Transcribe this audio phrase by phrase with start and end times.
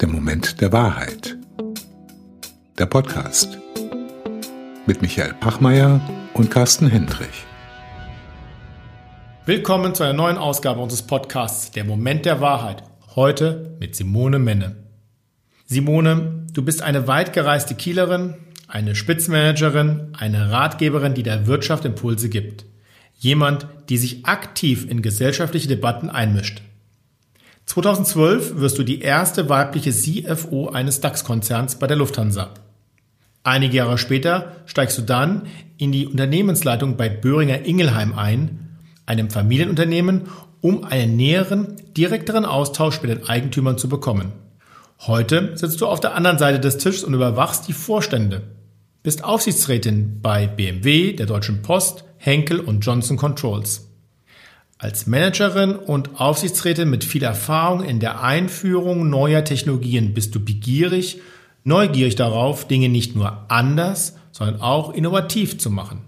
[0.00, 1.36] Der Moment der Wahrheit.
[2.78, 3.58] Der Podcast
[4.86, 6.00] mit Michael Pachmeier
[6.34, 7.44] und Carsten Hendrich.
[9.44, 12.82] Willkommen zu einer neuen Ausgabe unseres Podcasts Der Moment der Wahrheit.
[13.14, 14.76] Heute mit Simone Menne.
[15.66, 18.34] Simone, du bist eine weit gereiste Kielerin,
[18.68, 22.64] eine Spitzmanagerin, eine Ratgeberin, die der Wirtschaft Impulse gibt.
[23.18, 26.62] Jemand, die sich aktiv in gesellschaftliche Debatten einmischt.
[27.66, 32.50] 2012 wirst du die erste weibliche CFO eines DAX-Konzerns bei der Lufthansa.
[33.42, 35.42] Einige Jahre später steigst du dann
[35.76, 40.22] in die Unternehmensleitung bei Böhringer Ingelheim ein, einem Familienunternehmen,
[40.60, 44.32] um einen näheren, direkteren Austausch mit den Eigentümern zu bekommen.
[45.00, 48.42] Heute sitzt du auf der anderen Seite des Tisches und überwachst die Vorstände.
[49.02, 53.85] Bist Aufsichtsrätin bei BMW, der Deutschen Post, Henkel und Johnson Controls.
[54.78, 61.22] Als Managerin und Aufsichtsrätin mit viel Erfahrung in der Einführung neuer Technologien bist du begierig,
[61.64, 66.02] neugierig darauf, Dinge nicht nur anders, sondern auch innovativ zu machen.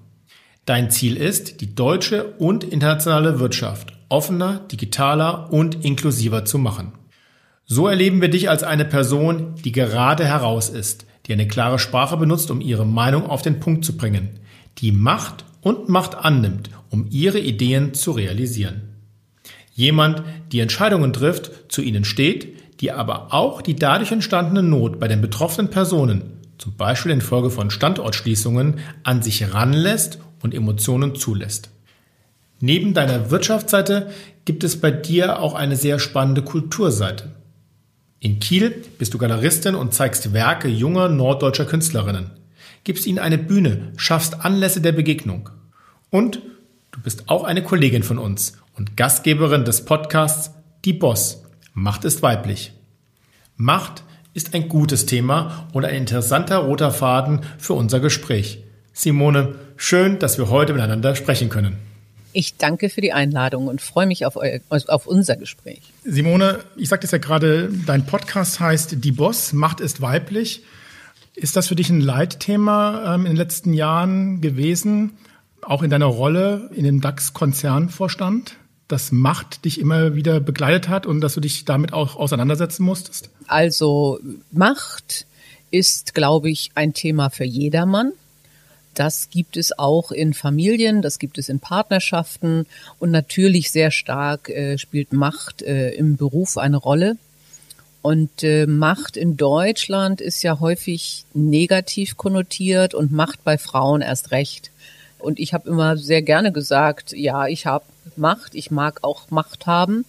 [0.67, 6.93] Dein Ziel ist, die deutsche und internationale Wirtschaft offener, digitaler und inklusiver zu machen.
[7.65, 12.19] So erleben wir dich als eine Person, die gerade heraus ist, die eine klare Sprache
[12.19, 14.41] benutzt, um ihre Meinung auf den Punkt zu bringen,
[14.77, 18.83] die Macht und Macht annimmt, um ihre Ideen zu realisieren.
[19.73, 20.23] Jemand,
[20.53, 25.21] die Entscheidungen trifft, zu ihnen steht, die aber auch die dadurch entstandene Not bei den
[25.21, 31.71] betroffenen Personen, zum Beispiel infolge von Standortschließungen, an sich ranlässt und Emotionen zulässt.
[32.61, 34.11] Neben deiner Wirtschaftsseite
[34.45, 37.31] gibt es bei dir auch eine sehr spannende Kulturseite.
[38.21, 42.31] In Kiel bist du Galeristin und zeigst Werke junger norddeutscher Künstlerinnen,
[42.83, 45.51] gibst ihnen eine Bühne, schaffst Anlässe der Begegnung.
[46.11, 46.43] Und
[46.99, 50.51] du bist auch eine Kollegin von uns und Gastgeberin des Podcasts
[50.85, 51.45] Die Boss.
[51.73, 52.73] Macht ist weiblich.
[53.57, 54.03] Macht
[54.35, 58.65] ist ein gutes Thema und ein interessanter roter Faden für unser Gespräch.
[58.93, 61.77] Simone, schön, dass wir heute miteinander sprechen können.
[62.33, 65.83] Ich danke für die Einladung und freue mich auf, euer, auf unser Gespräch.
[66.03, 70.65] Simone, ich sagte es ja gerade, dein Podcast heißt Die Boss, Macht ist weiblich.
[71.37, 75.13] Ist das für dich ein Leitthema ähm, in den letzten Jahren gewesen,
[75.63, 78.57] auch in deiner Rolle in dem DAX-Konzernvorstand?
[78.89, 83.31] dass Macht dich immer wieder begleitet hat und dass du dich damit auch auseinandersetzen musstest?
[83.47, 84.19] Also
[84.51, 85.27] Macht
[85.71, 88.13] ist, glaube ich, ein Thema für jedermann.
[88.95, 92.67] Das gibt es auch in Familien, das gibt es in Partnerschaften
[92.99, 97.17] und natürlich sehr stark äh, spielt Macht äh, im Beruf eine Rolle.
[98.01, 104.31] Und äh, Macht in Deutschland ist ja häufig negativ konnotiert und Macht bei Frauen erst
[104.31, 104.71] recht.
[105.19, 107.85] Und ich habe immer sehr gerne gesagt, ja, ich habe
[108.17, 110.05] Macht, ich mag auch Macht haben.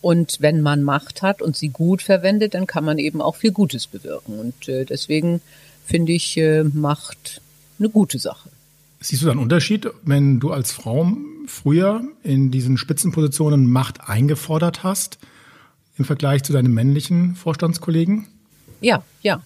[0.00, 3.52] Und wenn man Macht hat und sie gut verwendet, dann kann man eben auch viel
[3.52, 4.38] Gutes bewirken.
[4.38, 5.40] Und äh, deswegen
[5.86, 7.40] finde ich äh, Macht
[7.78, 8.50] eine gute Sache.
[9.00, 11.10] Siehst du da einen Unterschied, wenn du als Frau
[11.46, 15.18] früher in diesen Spitzenpositionen Macht eingefordert hast
[15.98, 18.26] im Vergleich zu deinen männlichen Vorstandskollegen?
[18.80, 19.42] Ja, ja.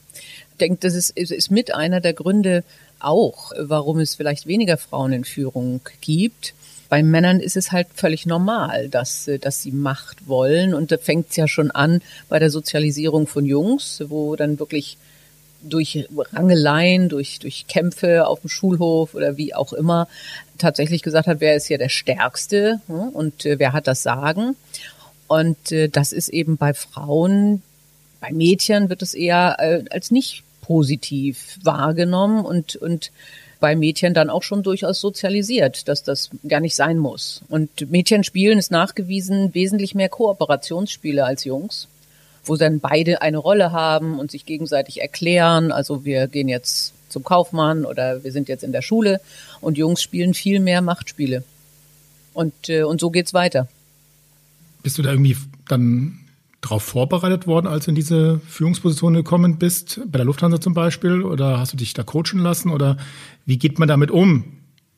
[0.52, 2.64] Ich denke, das ist, ist mit einer der Gründe
[3.00, 6.54] auch, warum es vielleicht weniger Frauen in Führung gibt.
[6.88, 10.72] Bei Männern ist es halt völlig normal, dass, dass sie Macht wollen.
[10.72, 14.96] Und da fängt es ja schon an bei der Sozialisierung von Jungs, wo dann wirklich
[15.62, 20.08] durch Rangeleien, durch, durch Kämpfe auf dem Schulhof oder wie auch immer
[20.56, 24.56] tatsächlich gesagt hat, wer ist hier der Stärkste hm, und äh, wer hat das Sagen.
[25.26, 27.62] Und äh, das ist eben bei Frauen,
[28.20, 33.10] bei Mädchen wird es eher äh, als nicht positiv wahrgenommen und, und
[33.58, 37.42] bei Mädchen dann auch schon durchaus sozialisiert, dass das gar nicht sein muss.
[37.48, 41.88] Und Mädchen spielen ist nachgewiesen wesentlich mehr Kooperationsspiele als Jungs
[42.48, 45.70] wo dann beide eine Rolle haben und sich gegenseitig erklären.
[45.70, 49.20] Also wir gehen jetzt zum Kaufmann oder wir sind jetzt in der Schule
[49.60, 51.44] und Jungs spielen viel mehr Machtspiele.
[52.34, 53.68] Und, äh, und so geht's weiter.
[54.82, 55.36] Bist du da irgendwie
[55.68, 56.20] dann
[56.60, 61.22] darauf vorbereitet worden, als du in diese Führungsposition gekommen bist, bei der Lufthansa zum Beispiel?
[61.22, 62.70] Oder hast du dich da coachen lassen?
[62.70, 62.96] Oder
[63.46, 64.44] wie geht man damit um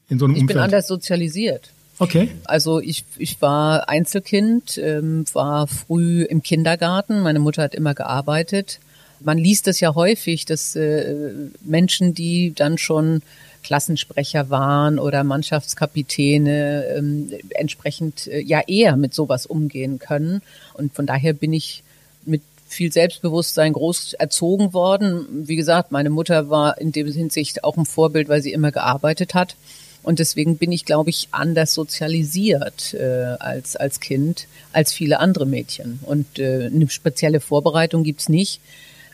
[0.08, 0.56] in so einem ich Umfeld?
[0.56, 1.70] Ich bin anders sozialisiert.
[1.98, 2.30] Okay.
[2.44, 7.20] Also ich, ich war Einzelkind, ähm, war früh im Kindergarten.
[7.22, 8.80] Meine Mutter hat immer gearbeitet.
[9.20, 11.14] Man liest es ja häufig, dass äh,
[11.62, 13.20] Menschen, die dann schon
[13.62, 20.42] Klassensprecher waren oder Mannschaftskapitäne, ähm, entsprechend äh, ja eher mit sowas umgehen können.
[20.74, 21.82] Und von daher bin ich
[22.24, 25.26] mit viel Selbstbewusstsein groß erzogen worden.
[25.46, 29.34] Wie gesagt, meine Mutter war in dem Hinsicht auch ein Vorbild, weil sie immer gearbeitet
[29.34, 29.56] hat.
[30.02, 35.46] Und deswegen bin ich, glaube ich, anders sozialisiert äh, als, als Kind, als viele andere
[35.46, 36.00] Mädchen.
[36.02, 38.60] Und äh, eine spezielle Vorbereitung gibt's nicht.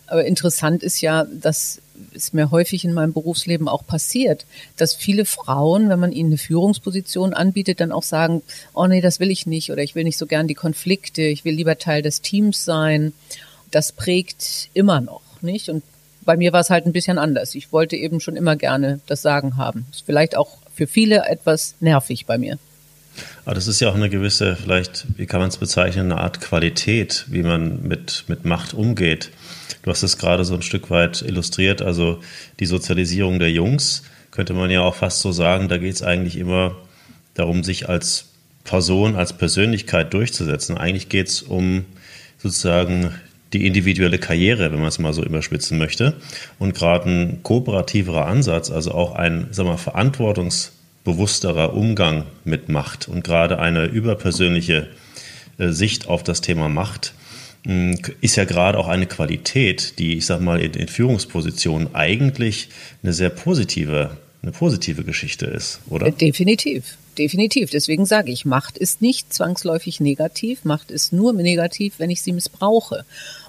[0.07, 1.81] Aber interessant ist ja, dass
[2.15, 4.47] es mir häufig in meinem Berufsleben auch passiert,
[4.77, 8.43] dass viele Frauen, wenn man ihnen eine Führungsposition anbietet, dann auch sagen,
[8.75, 11.45] oh nee, das will ich nicht oder ich will nicht so gern die Konflikte, ich
[11.45, 13.13] will lieber Teil des Teams sein.
[13.71, 15.69] Das prägt immer noch, nicht?
[15.69, 15.83] Und
[16.25, 17.55] bei mir war es halt ein bisschen anders.
[17.55, 19.87] Ich wollte eben schon immer gerne das Sagen haben.
[19.91, 22.59] Ist vielleicht auch für viele etwas nervig bei mir.
[23.45, 26.41] Aber das ist ja auch eine gewisse, vielleicht, wie kann man es bezeichnen, eine Art
[26.41, 29.31] Qualität, wie man mit, mit Macht umgeht.
[29.83, 32.21] Du hast es gerade so ein Stück weit illustriert, also
[32.59, 36.37] die Sozialisierung der Jungs, könnte man ja auch fast so sagen, da geht es eigentlich
[36.37, 36.77] immer
[37.35, 38.27] darum, sich als
[38.65, 40.77] Person, als Persönlichkeit durchzusetzen.
[40.77, 41.85] Eigentlich geht es um
[42.39, 43.15] sozusagen
[43.53, 46.15] die individuelle Karriere, wenn man es mal so überspitzen möchte.
[46.59, 49.79] Und gerade ein kooperativerer Ansatz, also auch ein sag mal,
[51.07, 54.89] verantwortungsbewussterer Umgang mit Macht und gerade eine überpersönliche
[55.59, 57.15] äh, Sicht auf das Thema Macht,
[58.21, 62.69] ist ja gerade auch eine Qualität, die, ich sag mal, in, in Führungspositionen eigentlich
[63.03, 66.13] eine sehr positive, eine positive Geschichte ist, oder?
[66.13, 66.97] Definitiv.
[67.19, 67.71] Definitiv.
[67.71, 70.65] Deswegen sage ich, Macht ist nicht zwangsläufig negativ.
[70.65, 73.05] Macht ist nur negativ, wenn ich sie missbrauche.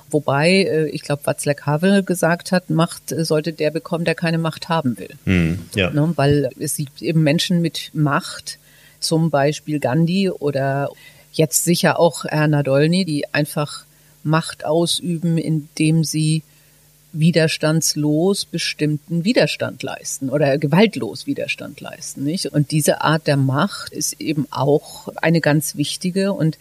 [0.10, 4.38] Wobei, äh, ich glaube, Václav Havel gesagt hat, Macht äh, sollte der bekommen, der keine
[4.38, 5.16] Macht haben will.
[5.26, 5.90] Hm, ja.
[5.90, 8.60] Ne, weil es gibt eben Menschen mit Macht,
[9.00, 10.90] zum Beispiel Gandhi oder
[11.32, 13.86] jetzt sicher auch Erna Dolny, die einfach
[14.24, 16.42] Macht ausüben, indem sie
[17.14, 22.48] widerstandslos bestimmten Widerstand leisten oder gewaltlos Widerstand leisten, nicht?
[22.48, 26.58] Und diese Art der Macht ist eben auch eine ganz wichtige und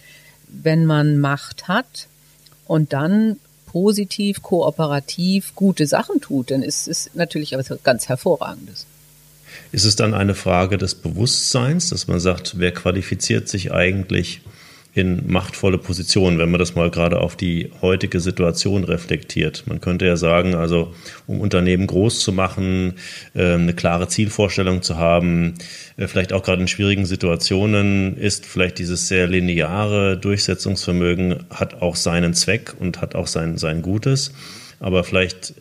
[0.49, 2.07] wenn man Macht hat
[2.67, 3.37] und dann
[3.67, 8.87] positiv, kooperativ gute Sachen tut, dann ist es natürlich etwas ganz Hervorragendes.
[9.73, 14.41] Ist es dann eine Frage des Bewusstseins, dass man sagt, wer qualifiziert sich eigentlich
[14.97, 19.65] in machtvolle Positionen, wenn man das mal gerade auf die heutige Situation reflektiert.
[19.67, 20.95] Man könnte ja sagen, also
[21.27, 22.95] um Unternehmen groß zu machen,
[23.35, 25.53] ähm, eine klare Zielvorstellung zu haben,
[25.99, 31.95] äh, vielleicht auch gerade in schwierigen Situationen ist vielleicht dieses sehr lineare Durchsetzungsvermögen hat auch
[31.95, 34.33] seinen Zweck und hat auch sein, sein Gutes.
[34.81, 35.53] Aber vielleicht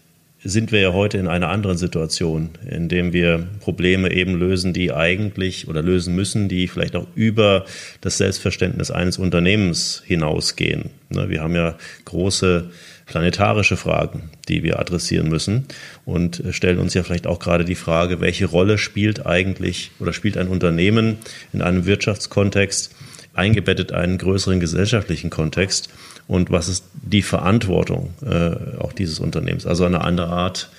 [0.46, 4.94] sind wir ja heute in einer anderen Situation, in dem wir Probleme eben lösen, die
[4.94, 7.66] eigentlich oder lösen müssen, die vielleicht auch über
[8.02, 10.92] das Selbstverständnis eines Unternehmens hinausgehen.
[11.10, 11.76] Ne, wir haben ja
[12.06, 12.70] große
[13.08, 15.66] planetarische Fragen, die wir adressieren müssen
[16.06, 20.38] und stellen uns ja vielleicht auch gerade die Frage, welche Rolle spielt eigentlich oder spielt
[20.38, 21.18] ein Unternehmen
[21.54, 22.96] in einem Wirtschaftskontext,
[23.34, 25.90] eingebettet einen größeren gesellschaftlichen Kontext
[26.28, 29.66] und was ist die Verantwortung äh, auch dieses Unternehmens.
[29.66, 30.70] Also eine andere Art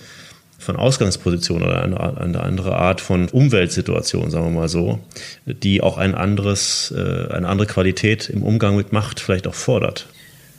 [0.58, 4.98] von Ausgangsposition oder eine, eine, andere Art von Umweltsituation, sagen wir mal so,
[5.44, 10.06] die auch ein anderes, äh, eine andere Qualität im Umgang mit Macht vielleicht auch fordert.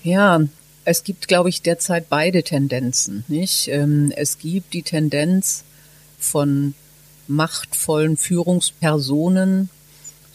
[0.03, 0.41] Ja,
[0.85, 3.25] es gibt, glaube ich, derzeit beide Tendenzen.
[3.27, 3.67] Nicht?
[3.67, 5.63] Ähm, es gibt die Tendenz
[6.19, 6.75] von
[7.27, 9.69] machtvollen Führungspersonen,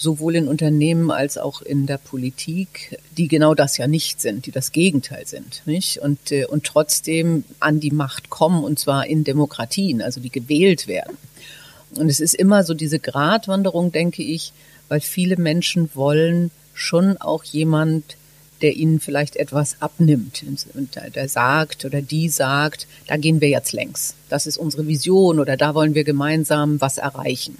[0.02, 4.50] sowohl in Unternehmen als auch in der Politik, die genau das ja nicht sind, die
[4.50, 5.98] das Gegenteil sind, nicht?
[5.98, 10.88] Und, äh, und trotzdem an die Macht kommen und zwar in Demokratien, also die gewählt
[10.88, 11.16] werden.
[11.94, 14.52] Und es ist immer so diese Gratwanderung, denke ich,
[14.88, 18.16] weil viele Menschen wollen schon auch jemand,
[18.62, 20.44] der ihnen vielleicht etwas abnimmt
[21.14, 24.14] der sagt oder die sagt, da gehen wir jetzt längs.
[24.28, 27.58] Das ist unsere Vision oder da wollen wir gemeinsam was erreichen.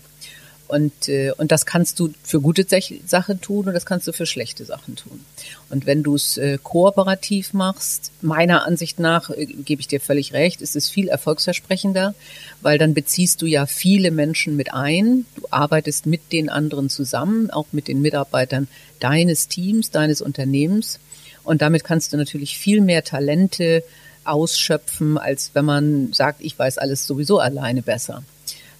[0.72, 2.64] Und, äh, und das kannst du für gute
[3.04, 5.22] Sachen tun und das kannst du für schlechte Sachen tun.
[5.68, 10.32] Und wenn du es äh, kooperativ machst, meiner Ansicht nach, äh, gebe ich dir völlig
[10.32, 12.14] recht, ist es viel erfolgsversprechender,
[12.62, 15.26] weil dann beziehst du ja viele Menschen mit ein.
[15.36, 18.66] Du arbeitest mit den anderen zusammen, auch mit den Mitarbeitern
[18.98, 21.00] deines Teams, deines Unternehmens.
[21.44, 23.84] Und damit kannst du natürlich viel mehr Talente
[24.24, 28.22] ausschöpfen, als wenn man sagt, ich weiß alles sowieso alleine besser.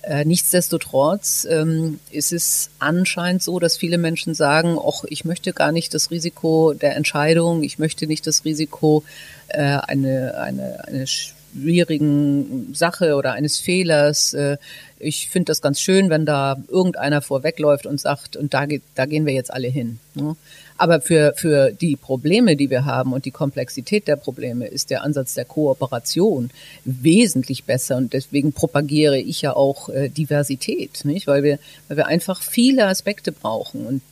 [0.03, 5.71] Äh, nichtsdestotrotz ähm, ist es anscheinend so, dass viele Menschen sagen, ach, ich möchte gar
[5.71, 9.05] nicht das Risiko der Entscheidung, ich möchte nicht das Risiko
[9.49, 14.35] äh, eine, eine, eine schwierigen Sache oder eines Fehlers.
[14.35, 14.57] Äh,
[15.03, 19.27] ich finde das ganz schön, wenn da irgendeiner vorwegläuft und sagt, und da, da gehen
[19.27, 19.99] wir jetzt alle hin.
[20.15, 20.37] Ne?
[20.79, 25.03] Aber für, für die Probleme, die wir haben und die Komplexität der Probleme ist der
[25.03, 26.51] Ansatz der Kooperation
[26.85, 27.97] wesentlich besser.
[27.97, 31.27] Und deswegen propagiere ich ja auch äh, Diversität, nicht?
[31.27, 33.87] Weil wir, weil wir einfach viele Aspekte brauchen.
[33.87, 34.03] Und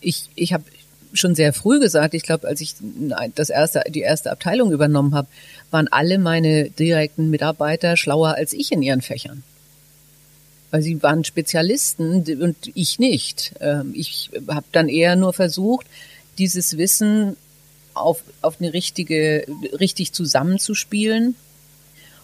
[0.00, 0.64] ich, ich habe
[1.14, 2.74] schon sehr früh gesagt, ich glaube, als ich
[3.34, 5.28] das erste, die erste Abteilung übernommen habe,
[5.70, 9.42] waren alle meine direkten Mitarbeiter schlauer als ich in ihren Fächern.
[10.70, 13.54] Weil sie waren Spezialisten und ich nicht.
[13.60, 15.86] Ähm, ich habe dann eher nur versucht,
[16.38, 17.36] dieses Wissen
[17.94, 19.46] auf, auf eine richtige,
[19.78, 21.34] richtig zusammenzuspielen,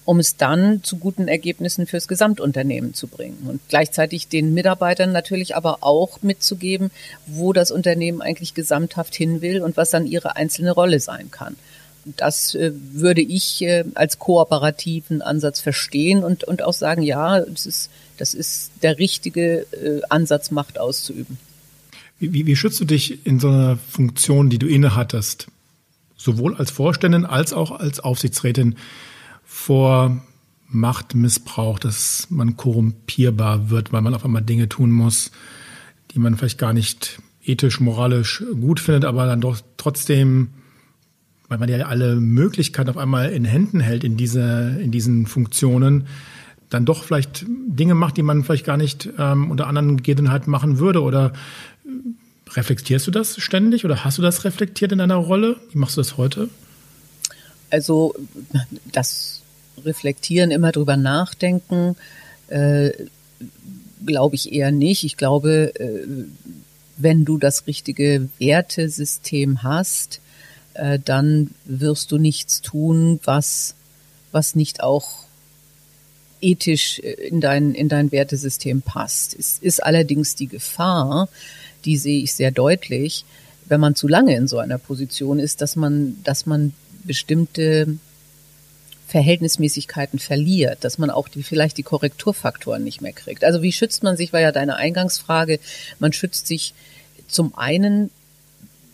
[0.04, 3.46] um es dann zu guten Ergebnissen fürs Gesamtunternehmen zu bringen.
[3.48, 6.90] Und gleichzeitig den Mitarbeitern natürlich aber auch mitzugeben,
[7.26, 11.56] wo das Unternehmen eigentlich gesamthaft hin will und was dann ihre einzelne Rolle sein kann.
[12.16, 17.66] Das äh, würde ich äh, als kooperativen Ansatz verstehen und, und auch sagen, ja, das
[17.66, 21.38] ist das ist der richtige äh, Ansatz, Macht auszuüben.
[22.18, 25.48] Wie, wie, wie schützt du dich in so einer Funktion, die du innehattest,
[26.16, 28.76] sowohl als Vorständin als auch als Aufsichtsrätin
[29.44, 30.22] vor
[30.68, 35.30] Machtmissbrauch, dass man korrumpierbar wird, weil man auf einmal Dinge tun muss,
[36.12, 40.48] die man vielleicht gar nicht ethisch, moralisch gut findet, aber dann doch trotzdem,
[41.48, 46.06] weil man ja alle Möglichkeiten auf einmal in Händen hält in diese, in diesen Funktionen,
[46.70, 50.78] dann doch vielleicht Dinge macht, die man vielleicht gar nicht ähm, unter anderen Gegebenheiten machen
[50.78, 51.02] würde?
[51.02, 51.32] Oder
[51.84, 55.56] äh, reflektierst du das ständig oder hast du das reflektiert in deiner Rolle?
[55.70, 56.48] Wie machst du das heute?
[57.70, 58.14] Also
[58.92, 59.42] das
[59.84, 61.96] Reflektieren, immer drüber nachdenken,
[62.48, 62.90] äh,
[64.06, 65.04] glaube ich eher nicht.
[65.04, 66.06] Ich glaube, äh,
[66.96, 70.20] wenn du das richtige Wertesystem hast,
[70.74, 73.74] äh, dann wirst du nichts tun, was,
[74.32, 75.24] was nicht auch
[76.40, 79.34] ethisch äh, in dein, in dein Wertesystem passt.
[79.38, 81.28] Es ist allerdings die Gefahr,
[81.84, 83.24] die sehe ich sehr deutlich,
[83.66, 87.98] wenn man zu lange in so einer Position ist, dass man, dass man bestimmte
[89.08, 93.44] Verhältnismäßigkeiten verliert, dass man auch die, vielleicht die Korrekturfaktoren nicht mehr kriegt.
[93.44, 95.60] Also wie schützt man sich, war ja deine Eingangsfrage.
[95.98, 96.74] Man schützt sich
[97.28, 98.10] zum einen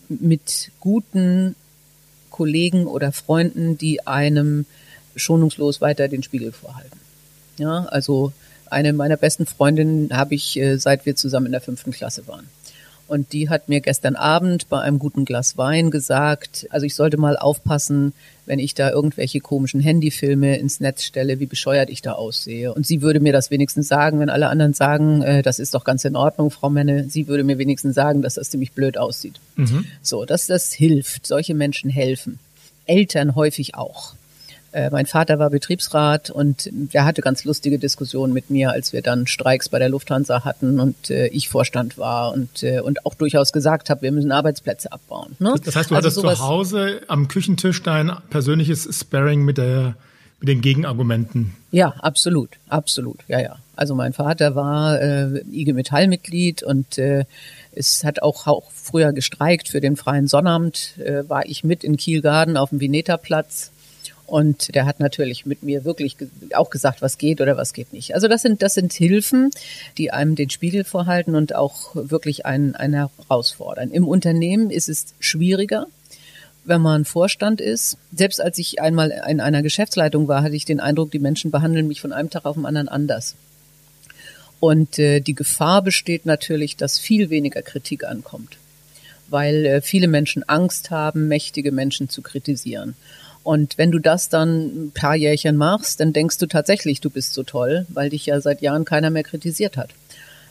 [0.09, 1.55] mit guten
[2.31, 4.65] Kollegen oder Freunden, die einem
[5.15, 6.99] schonungslos weiter den Spiegel vorhalten.
[7.57, 8.33] Ja, also
[8.71, 12.47] eine meiner besten Freundinnen habe ich, äh, seit wir zusammen in der fünften Klasse waren.
[13.11, 17.17] Und die hat mir gestern Abend bei einem guten Glas Wein gesagt, also ich sollte
[17.17, 18.13] mal aufpassen,
[18.45, 22.73] wenn ich da irgendwelche komischen Handyfilme ins Netz stelle, wie bescheuert ich da aussehe.
[22.73, 25.83] Und sie würde mir das wenigstens sagen, wenn alle anderen sagen, äh, das ist doch
[25.83, 29.41] ganz in Ordnung, Frau Menne, sie würde mir wenigstens sagen, dass das ziemlich blöd aussieht.
[29.57, 29.83] Mhm.
[30.01, 31.27] So, dass das hilft.
[31.27, 32.39] Solche Menschen helfen.
[32.85, 34.13] Eltern häufig auch.
[34.71, 39.01] Äh, mein Vater war Betriebsrat und der hatte ganz lustige Diskussionen mit mir, als wir
[39.01, 43.15] dann Streiks bei der Lufthansa hatten und äh, ich Vorstand war und, äh, und auch
[43.15, 45.35] durchaus gesagt habe, wir müssen Arbeitsplätze abbauen.
[45.39, 45.55] Ne?
[45.63, 49.95] Das heißt, du also hattest zu Hause am Küchentisch dein persönliches Sparring mit der
[50.41, 51.55] mit den Gegenargumenten.
[51.69, 53.57] Ja, absolut, absolut, ja, ja.
[53.75, 57.25] Also mein Vater war äh, IG Metall-Mitglied und äh,
[57.73, 61.95] es hat auch, auch früher gestreikt für den Freien Sonnabend, äh, war ich mit in
[61.95, 63.70] Kielgarden auf dem Vineta-Platz
[64.31, 66.15] und der hat natürlich mit mir wirklich
[66.53, 68.15] auch gesagt, was geht oder was geht nicht.
[68.15, 69.51] Also das sind, das sind Hilfen,
[69.97, 73.91] die einem den Spiegel vorhalten und auch wirklich einen, einen herausfordern.
[73.91, 75.87] Im Unternehmen ist es schwieriger,
[76.63, 77.97] wenn man Vorstand ist.
[78.15, 81.89] Selbst als ich einmal in einer Geschäftsleitung war, hatte ich den Eindruck, die Menschen behandeln
[81.89, 83.35] mich von einem Tag auf den anderen anders.
[84.61, 88.55] Und äh, die Gefahr besteht natürlich, dass viel weniger Kritik ankommt,
[89.27, 92.95] weil äh, viele Menschen Angst haben, mächtige Menschen zu kritisieren.
[93.43, 97.33] Und wenn du das dann ein paar Jährchen machst, dann denkst du tatsächlich, du bist
[97.33, 99.89] so toll, weil dich ja seit Jahren keiner mehr kritisiert hat.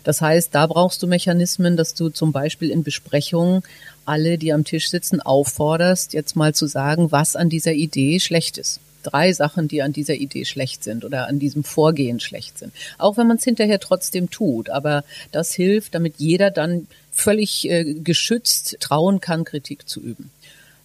[0.02, 3.62] Das heißt, da brauchst du Mechanismen, dass du zum Beispiel in Besprechungen
[4.06, 8.58] alle, die am Tisch sitzen, aufforderst, jetzt mal zu sagen, was an dieser Idee schlecht
[8.58, 8.80] ist.
[9.02, 12.72] Drei Sachen, die an dieser Idee schlecht sind oder an diesem Vorgehen schlecht sind.
[12.98, 14.68] Auch wenn man es hinterher trotzdem tut.
[14.68, 20.30] Aber das hilft, damit jeder dann völlig äh, geschützt trauen kann, Kritik zu üben.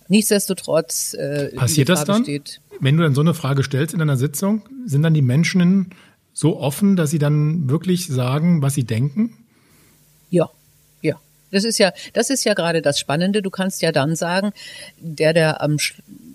[0.07, 4.17] Nichtsdestotrotz äh, passiert das dann, besteht, wenn du dann so eine Frage stellst in einer
[4.17, 5.91] Sitzung, sind dann die Menschen
[6.33, 9.38] so offen, dass sie dann wirklich sagen, was sie denken?
[10.29, 10.50] Ja,
[11.01, 11.15] ja.
[11.51, 13.41] Das ist ja, das ist ja gerade das Spannende.
[13.41, 14.51] Du kannst ja dann sagen,
[15.00, 15.77] der, der am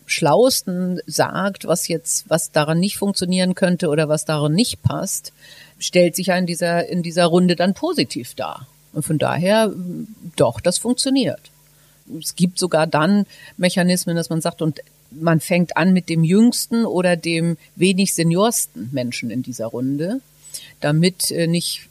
[0.07, 5.33] schlauesten sagt, was jetzt, was daran nicht funktionieren könnte oder was daran nicht passt,
[5.79, 8.67] stellt sich ja in dieser, in dieser Runde dann positiv dar.
[8.93, 9.73] Und von daher,
[10.35, 11.51] doch, das funktioniert
[12.19, 13.27] es gibt sogar dann
[13.57, 18.89] Mechanismen, dass man sagt, und man fängt an mit dem jüngsten oder dem wenig seniorsten
[18.93, 20.21] Menschen in dieser Runde,
[20.81, 21.90] damit äh, nicht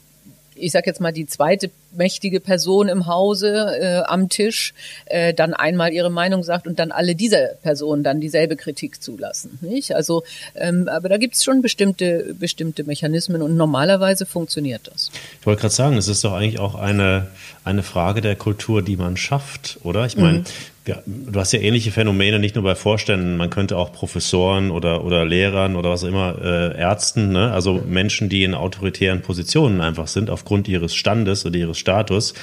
[0.60, 4.74] ich sag jetzt mal, die zweite mächtige Person im Hause äh, am Tisch
[5.06, 9.58] äh, dann einmal ihre Meinung sagt und dann alle dieser Personen dann dieselbe Kritik zulassen.
[9.60, 9.94] Nicht?
[9.94, 10.22] Also,
[10.54, 15.10] ähm, aber da gibt es schon bestimmte, bestimmte Mechanismen und normalerweise funktioniert das.
[15.40, 17.28] Ich wollte gerade sagen, es ist doch eigentlich auch eine,
[17.64, 20.06] eine Frage der Kultur, die man schafft, oder?
[20.06, 20.44] Ich meine, mhm.
[20.90, 25.04] Ja, du hast ja ähnliche Phänomene, nicht nur bei Vorständen, man könnte auch Professoren oder,
[25.04, 27.52] oder Lehrern oder was auch immer, äh, Ärzten, ne?
[27.52, 32.34] also Menschen, die in autoritären Positionen einfach sind, aufgrund ihres Standes oder ihres Status,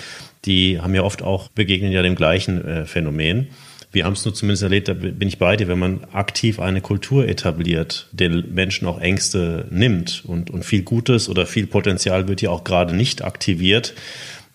[0.46, 3.48] die haben ja oft auch, begegnen ja dem gleichen äh, Phänomen.
[3.92, 6.80] Wir haben es nur zumindest erlebt, da bin ich bei dir, wenn man aktiv eine
[6.80, 12.42] Kultur etabliert, den Menschen auch Ängste nimmt und, und viel Gutes oder viel Potenzial wird
[12.42, 13.94] ja auch gerade nicht aktiviert,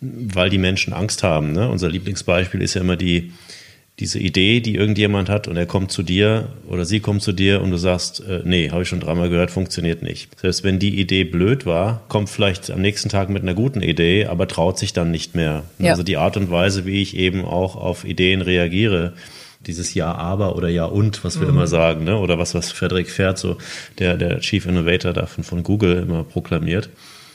[0.00, 1.52] weil die Menschen Angst haben.
[1.52, 1.68] Ne?
[1.68, 3.32] Unser Lieblingsbeispiel ist ja immer die,
[3.98, 7.60] diese Idee, die irgendjemand hat und er kommt zu dir oder sie kommt zu dir
[7.60, 10.30] und du sagst, äh, nee, habe ich schon dreimal gehört, funktioniert nicht.
[10.42, 14.26] Heißt, wenn die Idee blöd war, kommt vielleicht am nächsten Tag mit einer guten Idee,
[14.26, 15.64] aber traut sich dann nicht mehr.
[15.78, 15.90] Ja.
[15.90, 19.12] Also die Art und Weise, wie ich eben auch auf Ideen reagiere,
[19.66, 21.54] dieses Ja, aber oder Ja und, was wir mhm.
[21.54, 22.16] immer sagen, ne?
[22.16, 23.58] oder was, was Frederik Fährt, so
[23.98, 26.88] der, der Chief Innovator davon von Google immer proklamiert.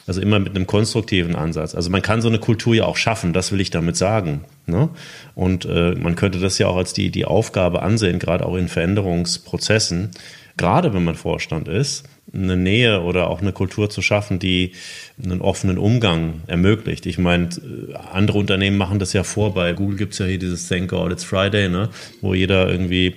[0.08, 1.76] Also immer mit einem konstruktiven Ansatz.
[1.76, 4.46] Also man kann so eine Kultur ja auch schaffen, das will ich damit sagen.
[4.66, 4.90] Ne?
[5.36, 8.70] Und äh, man könnte das ja auch als die, die Aufgabe ansehen, gerade auch in
[8.70, 10.12] Veränderungsprozessen,
[10.56, 14.74] gerade wenn man Vorstand ist, eine Nähe oder auch eine Kultur zu schaffen, die
[15.24, 17.06] einen offenen Umgang ermöglicht.
[17.06, 17.50] Ich meine,
[18.12, 19.54] andere Unternehmen machen das ja vor.
[19.54, 21.90] Bei Google gibt es ja hier dieses Thank God It's Friday, ne?
[22.22, 23.16] wo jeder irgendwie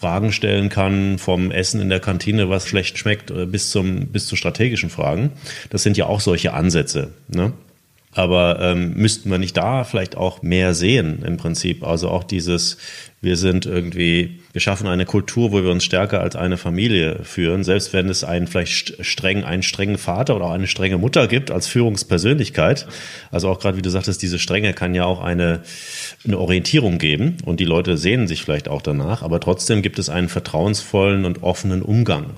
[0.00, 4.26] Fragen stellen kann, vom Essen in der Kantine, was schlecht schmeckt, äh, bis, zum, bis
[4.26, 5.32] zu strategischen Fragen.
[5.68, 7.12] Das sind ja auch solche Ansätze.
[7.28, 7.52] Ne?
[8.14, 11.84] Aber ähm, müssten wir nicht da vielleicht auch mehr sehen im Prinzip?
[11.84, 12.78] Also auch dieses,
[13.20, 17.62] wir sind irgendwie, wir schaffen eine Kultur, wo wir uns stärker als eine Familie führen,
[17.62, 21.50] selbst wenn es einen vielleicht streng, einen strengen Vater oder auch eine strenge Mutter gibt
[21.50, 22.86] als Führungspersönlichkeit.
[23.30, 25.62] Also auch gerade, wie du sagtest, diese Strenge kann ja auch eine,
[26.24, 30.08] eine Orientierung geben und die Leute sehnen sich vielleicht auch danach, aber trotzdem gibt es
[30.08, 32.30] einen vertrauensvollen und offenen Umgang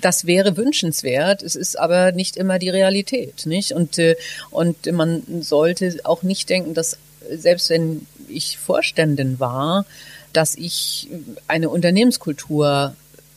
[0.00, 1.42] das wäre wünschenswert.
[1.42, 3.72] Es ist aber nicht immer die Realität, nicht?
[3.72, 4.14] Und, äh,
[4.50, 6.96] und man sollte auch nicht denken, dass
[7.28, 9.84] selbst wenn ich Vorständin war,
[10.32, 11.08] dass ich
[11.48, 12.94] eine Unternehmenskultur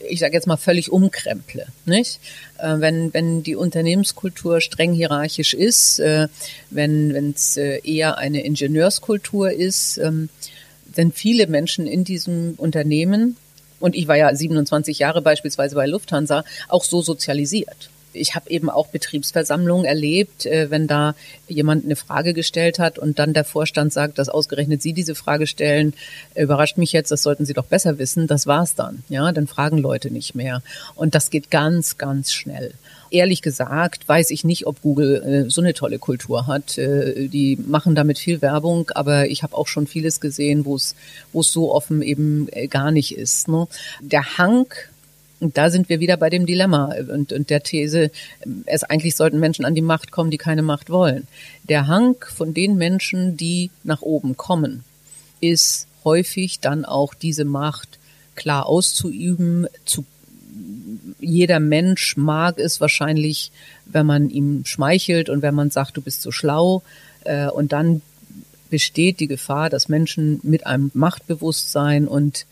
[0.10, 2.20] ich sage jetzt mal völlig umkremple, nicht?
[2.58, 6.28] Äh, wenn wenn die Unternehmenskultur streng hierarchisch ist, äh,
[6.70, 10.30] wenn es äh, eher eine Ingenieurskultur ist, ähm,
[10.94, 13.38] sind viele Menschen in diesem Unternehmen
[13.80, 18.70] und ich war ja 27 Jahre beispielsweise bei Lufthansa auch so sozialisiert ich habe eben
[18.70, 21.16] auch Betriebsversammlungen erlebt, äh, wenn da
[21.48, 25.48] jemand eine Frage gestellt hat und dann der Vorstand sagt, dass ausgerechnet Sie diese Frage
[25.48, 25.94] stellen,
[26.36, 28.28] überrascht mich jetzt, das sollten Sie doch besser wissen.
[28.28, 29.04] Das war's dann.
[29.10, 30.62] Ja, dann fragen Leute nicht mehr.
[30.96, 32.74] Und das geht ganz, ganz schnell.
[33.10, 36.78] Ehrlich gesagt weiß ich nicht, ob Google äh, so eine tolle Kultur hat.
[36.78, 40.96] Äh, die machen damit viel Werbung, aber ich habe auch schon vieles gesehen, wo es
[41.32, 43.48] wo es so offen eben gar nicht ist.
[43.48, 43.68] Ne?
[44.02, 44.68] Der Hang
[45.44, 48.12] und da sind wir wieder bei dem Dilemma und, und der These,
[48.66, 51.28] es eigentlich sollten Menschen an die Macht kommen, die keine Macht wollen.
[51.68, 54.86] Der Hang von den Menschen, die nach oben kommen,
[55.42, 58.00] ist häufig dann auch diese Macht
[58.36, 60.06] klar auszuüben, zu
[61.20, 63.52] jeder Mensch mag es wahrscheinlich,
[63.86, 66.84] wenn man ihm schmeichelt und wenn man sagt, du bist so schlau.
[67.26, 68.02] Äh, und dann
[68.70, 72.46] besteht die Gefahr, dass Menschen mit einem Machtbewusstsein und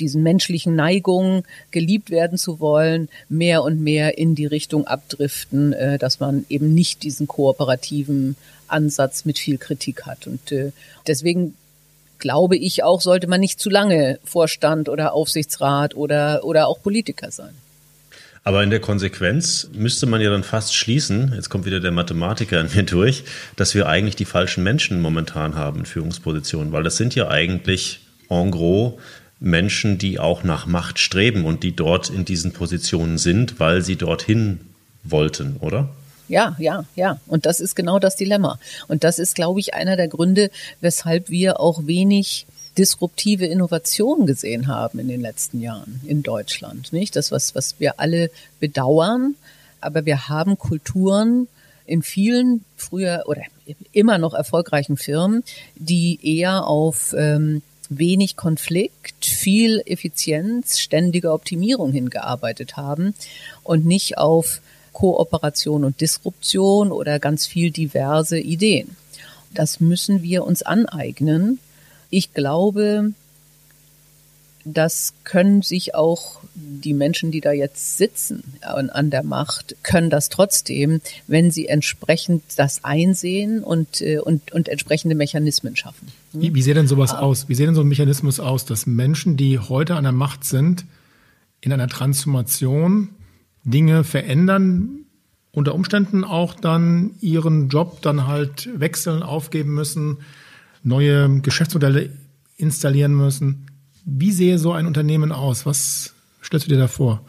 [0.00, 5.98] diesen menschlichen Neigungen, geliebt werden zu wollen, mehr und mehr in die Richtung abdriften, äh,
[5.98, 8.36] dass man eben nicht diesen kooperativen
[8.68, 10.26] Ansatz mit viel Kritik hat.
[10.26, 10.72] Und äh,
[11.06, 11.54] deswegen
[12.18, 17.30] glaube ich auch, sollte man nicht zu lange Vorstand oder Aufsichtsrat oder, oder auch Politiker
[17.30, 17.54] sein.
[18.46, 22.60] Aber in der Konsequenz müsste man ja dann fast schließen, jetzt kommt wieder der Mathematiker
[22.60, 23.24] in mir durch,
[23.56, 28.00] dass wir eigentlich die falschen Menschen momentan haben in Führungspositionen, weil das sind ja eigentlich
[28.28, 28.94] en gros
[29.40, 33.96] Menschen, die auch nach Macht streben und die dort in diesen Positionen sind, weil sie
[33.96, 34.60] dorthin
[35.02, 35.90] wollten, oder?
[36.28, 37.20] Ja, ja, ja.
[37.26, 38.58] Und das ist genau das Dilemma.
[38.88, 42.46] Und das ist, glaube ich, einer der Gründe, weshalb wir auch wenig
[42.78, 46.92] disruptive Innovation gesehen haben in den letzten Jahren in Deutschland.
[46.92, 49.34] Nicht das, was, was wir alle bedauern,
[49.80, 51.46] aber wir haben Kulturen
[51.86, 53.42] in vielen früher oder
[53.92, 55.44] immer noch erfolgreichen Firmen,
[55.76, 57.62] die eher auf ähm,
[57.98, 63.14] wenig Konflikt, viel Effizienz, ständige Optimierung hingearbeitet haben
[63.62, 64.60] und nicht auf
[64.92, 68.96] Kooperation und Disruption oder ganz viel diverse Ideen.
[69.52, 71.58] Das müssen wir uns aneignen.
[72.10, 73.12] Ich glaube,
[74.64, 80.28] das können sich auch die Menschen, die da jetzt sitzen an der Macht, können das
[80.28, 86.08] trotzdem, wenn sie entsprechend das einsehen und, äh, und, und entsprechende Mechanismen schaffen.
[86.32, 87.20] Wie, wie sieht denn sowas ah.
[87.20, 87.48] aus?
[87.48, 90.84] Wie sieht denn so ein Mechanismus aus, dass Menschen, die heute an der Macht sind,
[91.60, 93.10] in einer Transformation
[93.64, 95.06] Dinge verändern,
[95.52, 100.18] unter Umständen auch dann ihren Job dann halt wechseln, aufgeben müssen,
[100.82, 102.10] neue Geschäftsmodelle
[102.56, 103.63] installieren müssen.
[104.04, 105.64] Wie sehe so ein Unternehmen aus?
[105.64, 106.12] Was
[106.42, 107.22] stellst du dir da vor?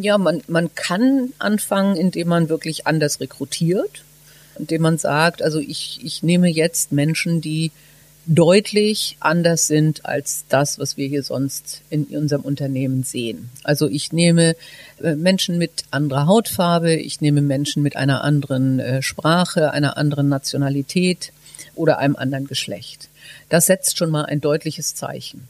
[0.00, 4.04] Ja, man, man kann anfangen, indem man wirklich anders rekrutiert,
[4.58, 7.72] indem man sagt, also ich, ich nehme jetzt Menschen, die
[8.26, 13.50] deutlich anders sind als das, was wir hier sonst in unserem Unternehmen sehen.
[13.64, 14.54] Also ich nehme
[15.02, 20.28] äh, Menschen mit anderer Hautfarbe, ich nehme Menschen mit einer anderen äh, Sprache, einer anderen
[20.28, 21.32] Nationalität
[21.74, 23.08] oder einem anderen Geschlecht.
[23.48, 25.48] Das setzt schon mal ein deutliches Zeichen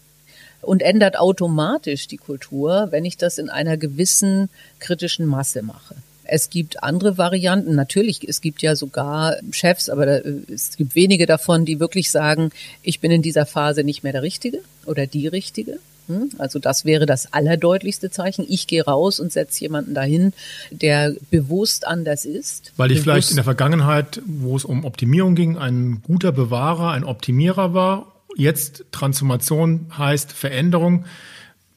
[0.62, 4.48] und ändert automatisch die Kultur, wenn ich das in einer gewissen
[4.79, 5.96] kritischen Masse mache.
[6.25, 7.75] Es gibt andere Varianten.
[7.75, 12.51] Natürlich, es gibt ja sogar Chefs, aber es gibt wenige davon, die wirklich sagen,
[12.83, 15.79] ich bin in dieser Phase nicht mehr der Richtige oder die Richtige.
[16.07, 16.31] Hm?
[16.38, 18.44] Also das wäre das allerdeutlichste Zeichen.
[18.48, 20.33] Ich gehe raus und setze jemanden dahin,
[20.70, 22.72] der bewusst anders ist.
[22.77, 26.92] Weil ich bewusst vielleicht in der Vergangenheit, wo es um Optimierung ging, ein guter Bewahrer,
[26.92, 31.05] ein Optimierer war jetzt Transformation heißt Veränderung.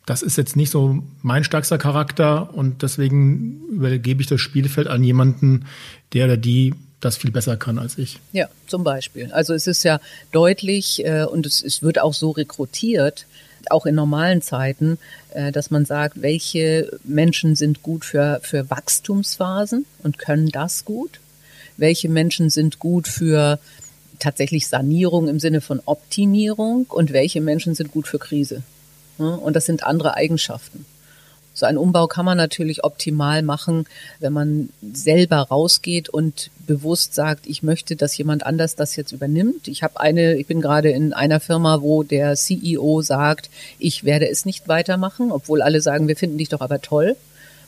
[0.05, 5.03] Das ist jetzt nicht so mein stärkster Charakter und deswegen übergebe ich das Spielfeld an
[5.03, 5.65] jemanden,
[6.13, 8.19] der oder die das viel besser kann als ich.
[8.31, 9.31] Ja, zum Beispiel.
[9.31, 9.99] Also es ist ja
[10.31, 13.25] deutlich äh, und es, es wird auch so rekrutiert,
[13.69, 14.97] auch in normalen Zeiten,
[15.33, 21.19] äh, dass man sagt, welche Menschen sind gut für, für Wachstumsphasen und können das gut?
[21.77, 23.59] Welche Menschen sind gut für
[24.19, 28.63] tatsächlich Sanierung im Sinne von Optimierung und welche Menschen sind gut für Krise.
[29.17, 30.85] Und das sind andere Eigenschaften.
[31.55, 33.85] So ein Umbau kann man natürlich optimal machen,
[34.19, 39.69] wenn man selber rausgeht und bewusst sagt, ich möchte, dass jemand anders das jetzt übernimmt.
[39.69, 43.49] Ich habe eine, ich bin gerade in einer Firma, wo der CEO sagt,
[43.79, 47.15] ich werde es nicht weitermachen, obwohl alle sagen, wir finden dich doch aber toll,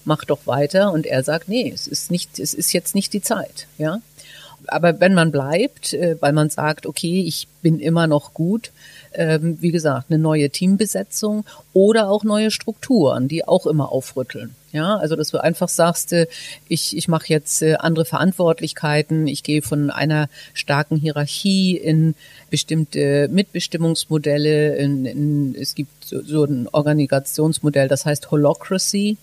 [0.03, 0.91] mach doch weiter.
[0.91, 4.01] Und er sagt, nee, es ist nicht, es ist jetzt nicht die Zeit, ja
[4.67, 8.71] aber wenn man bleibt, äh, weil man sagt, okay, ich bin immer noch gut,
[9.13, 14.55] ähm, wie gesagt, eine neue Teambesetzung oder auch neue Strukturen, die auch immer aufrütteln.
[14.71, 16.27] Ja, also dass du einfach sagst, äh,
[16.67, 22.15] ich, ich mache jetzt äh, andere Verantwortlichkeiten, ich gehe von einer starken Hierarchie in
[22.49, 29.17] bestimmte Mitbestimmungsmodelle, in, in, es gibt so, so ein Organisationsmodell, das heißt Holocracy,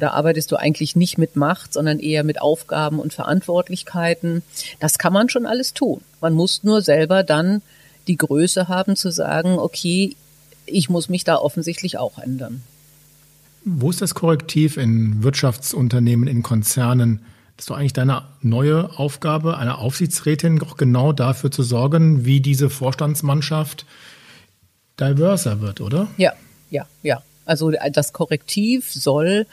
[0.00, 4.42] da arbeitest du eigentlich nicht mit Macht, sondern eher mit Aufgaben und Verantwortlichkeiten.
[4.80, 6.00] Das kann man schon alles tun.
[6.20, 7.62] Man muss nur selber dann
[8.08, 10.16] die Größe haben zu sagen, okay,
[10.66, 12.62] ich muss mich da offensichtlich auch ändern.
[13.64, 17.20] Wo ist das Korrektiv in Wirtschaftsunternehmen, in Konzernen?
[17.56, 22.40] Das ist doch eigentlich deine neue Aufgabe, einer Aufsichtsrätin auch genau dafür zu sorgen, wie
[22.40, 23.86] diese Vorstandsmannschaft
[25.00, 26.08] diverser wird, oder?
[26.16, 26.32] Ja,
[26.70, 27.22] ja, ja.
[27.44, 29.46] Also das Korrektiv soll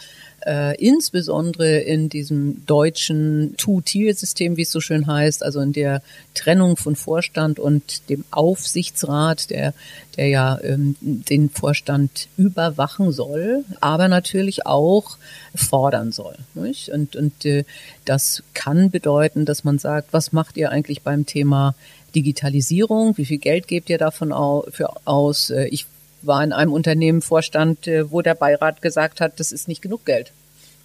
[0.45, 6.01] äh, insbesondere in diesem deutschen Two-Tier-System, wie es so schön heißt, also in der
[6.33, 9.73] Trennung von Vorstand und dem Aufsichtsrat, der,
[10.17, 15.17] der ja ähm, den Vorstand überwachen soll, aber natürlich auch
[15.55, 16.35] fordern soll.
[16.55, 16.89] Nicht?
[16.89, 17.63] Und, und äh,
[18.05, 21.75] das kann bedeuten, dass man sagt, was macht ihr eigentlich beim Thema
[22.15, 23.17] Digitalisierung?
[23.17, 25.49] Wie viel Geld gebt ihr davon aus?
[25.49, 25.85] Äh, ich
[26.23, 30.05] war in einem Unternehmen Vorstand, äh, wo der Beirat gesagt hat, das ist nicht genug
[30.05, 30.31] Geld,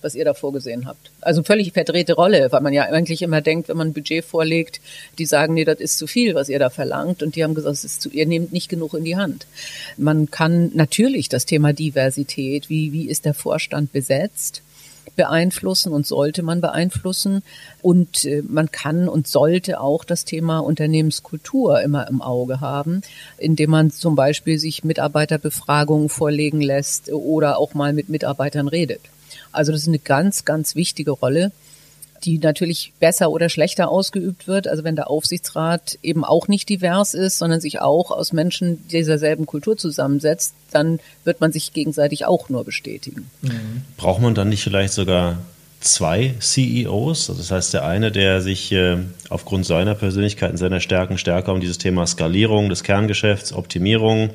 [0.03, 1.11] was ihr da vorgesehen habt.
[1.21, 4.81] Also völlig verdrehte Rolle, weil man ja eigentlich immer denkt, wenn man ein Budget vorlegt,
[5.19, 7.23] die sagen, nee, das ist zu viel, was ihr da verlangt.
[7.23, 9.47] Und die haben gesagt, es ist zu, ihr nehmt nicht genug in die Hand.
[9.97, 14.63] Man kann natürlich das Thema Diversität, wie, wie ist der Vorstand besetzt,
[15.17, 17.43] beeinflussen und sollte man beeinflussen.
[17.83, 23.03] Und äh, man kann und sollte auch das Thema Unternehmenskultur immer im Auge haben,
[23.39, 29.01] indem man zum Beispiel sich Mitarbeiterbefragungen vorlegen lässt oder auch mal mit Mitarbeitern redet.
[29.53, 31.53] Also das ist eine ganz, ganz wichtige Rolle
[32.25, 34.69] die natürlich besser oder schlechter ausgeübt wird.
[34.69, 39.19] Also wenn der Aufsichtsrat eben auch nicht divers ist, sondern sich auch aus Menschen dieser
[39.19, 43.31] selben Kultur zusammensetzt, dann wird man sich gegenseitig auch nur bestätigen.
[43.43, 43.83] Mhm.
[43.97, 45.39] Braucht man dann nicht vielleicht sogar
[45.81, 47.31] zwei CEOs.
[47.31, 48.97] Also das heißt, der eine, der sich äh,
[49.29, 54.31] aufgrund seiner Persönlichkeit und seiner Stärken stärker um dieses Thema Skalierung des Kerngeschäfts, Optimierung,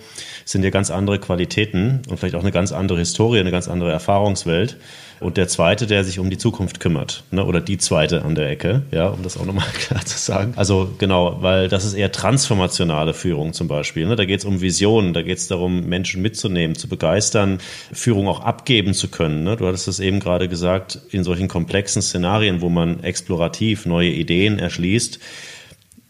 [0.45, 3.91] sind ja ganz andere Qualitäten und vielleicht auch eine ganz andere Historie, eine ganz andere
[3.91, 4.77] Erfahrungswelt
[5.23, 7.45] und der zweite, der sich um die Zukunft kümmert, ne?
[7.45, 10.53] oder die zweite an der Ecke, ja, um das auch nochmal klar zu sagen.
[10.55, 14.05] Also genau, weil das ist eher transformationale Führung zum Beispiel.
[14.05, 14.15] Ne?
[14.15, 17.59] Da geht es um Visionen, da geht es darum, Menschen mitzunehmen, zu begeistern,
[17.91, 19.43] Führung auch abgeben zu können.
[19.43, 19.55] Ne?
[19.55, 24.59] Du hattest es eben gerade gesagt, in solchen komplexen Szenarien, wo man explorativ neue Ideen
[24.59, 25.19] erschließt,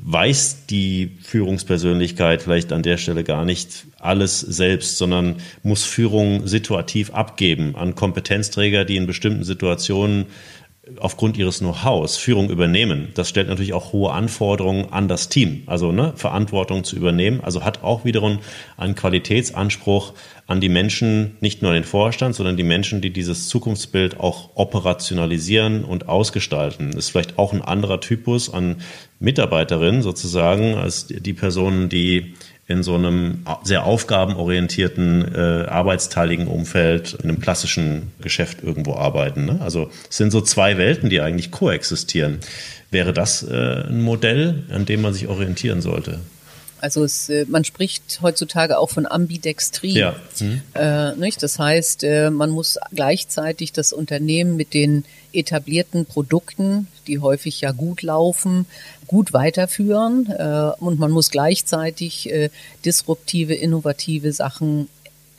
[0.05, 7.13] weiß die Führungspersönlichkeit vielleicht an der Stelle gar nicht alles selbst, sondern muss Führung situativ
[7.13, 10.25] abgeben an Kompetenzträger, die in bestimmten Situationen
[10.99, 13.09] aufgrund ihres Know-hows Führung übernehmen.
[13.13, 17.39] Das stellt natürlich auch hohe Anforderungen an das Team, also ne, Verantwortung zu übernehmen.
[17.41, 18.39] Also hat auch wiederum
[18.75, 20.13] einen Qualitätsanspruch
[20.45, 24.49] an die Menschen, nicht nur an den Vorstand, sondern die Menschen, die dieses Zukunftsbild auch
[24.55, 26.91] operationalisieren und ausgestalten.
[26.91, 28.81] Ist vielleicht auch ein anderer Typus an
[29.23, 32.35] Mitarbeiterin sozusagen als die Personen, die
[32.67, 39.45] in so einem sehr aufgabenorientierten, äh, arbeitsteiligen Umfeld, in einem klassischen Geschäft irgendwo arbeiten.
[39.45, 39.59] Ne?
[39.61, 42.39] Also es sind so zwei Welten, die eigentlich koexistieren.
[42.91, 46.19] Wäre das äh, ein Modell, an dem man sich orientieren sollte?
[46.83, 49.97] Also es, äh, man spricht heutzutage auch von Ambidextrie.
[49.97, 50.17] Ja.
[50.41, 50.61] Mhm.
[50.73, 51.41] Äh, nicht?
[51.41, 57.71] Das heißt, äh, man muss gleichzeitig das Unternehmen mit den etablierten Produkten, die häufig ja
[57.71, 58.65] gut laufen,
[59.07, 62.49] gut weiterführen äh, und man muss gleichzeitig äh,
[62.83, 64.89] disruptive, innovative Sachen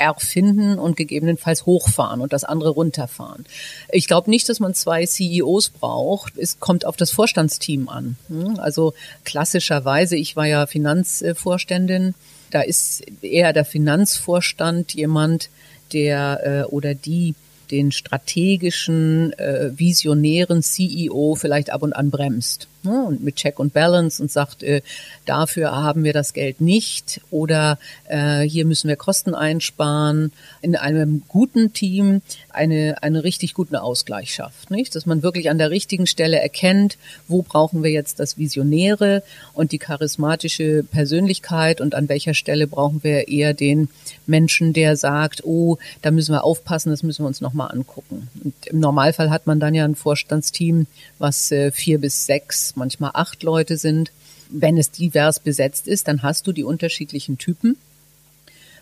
[0.05, 3.45] erfinden und gegebenenfalls hochfahren und das andere runterfahren.
[3.91, 6.37] Ich glaube nicht, dass man zwei CEOs braucht.
[6.37, 8.17] Es kommt auf das Vorstandsteam an.
[8.29, 8.59] Hm?
[8.59, 12.15] Also klassischerweise, ich war ja Finanzvorständin,
[12.51, 15.51] da ist eher der Finanzvorstand jemand,
[15.93, 17.35] der äh, oder die
[17.71, 23.73] den strategischen, äh, visionären CEO vielleicht ab und an bremst ne, und mit Check und
[23.73, 24.83] Balance und sagt, äh,
[25.25, 30.33] dafür haben wir das Geld nicht oder äh, hier müssen wir Kosten einsparen.
[30.63, 34.95] In einem guten Team eine, eine richtig guten Ausgleich schafft, nicht?
[34.95, 39.73] Dass man wirklich an der richtigen Stelle erkennt, wo brauchen wir jetzt das Visionäre und
[39.73, 43.89] die charismatische Persönlichkeit und an welcher Stelle brauchen wir eher den
[44.27, 48.29] Menschen, der sagt, oh, da müssen wir aufpassen, das müssen wir uns nochmal angucken.
[48.43, 50.87] Und im Normalfall hat man dann ja ein Vorstandsteam,
[51.19, 54.11] was äh, vier bis sechs manchmal acht Leute sind.
[54.51, 57.77] Wenn es divers besetzt ist, dann hast du die unterschiedlichen Typen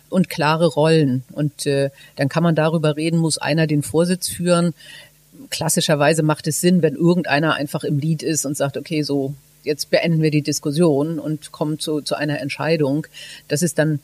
[0.09, 1.23] und klare Rollen.
[1.31, 4.73] Und äh, dann kann man darüber reden, muss einer den Vorsitz führen.
[5.49, 9.89] Klassischerweise macht es Sinn, wenn irgendeiner einfach im Lied ist und sagt, okay, so, jetzt
[9.89, 13.07] beenden wir die Diskussion und kommen zu, zu einer Entscheidung.
[13.47, 13.99] Das ist dann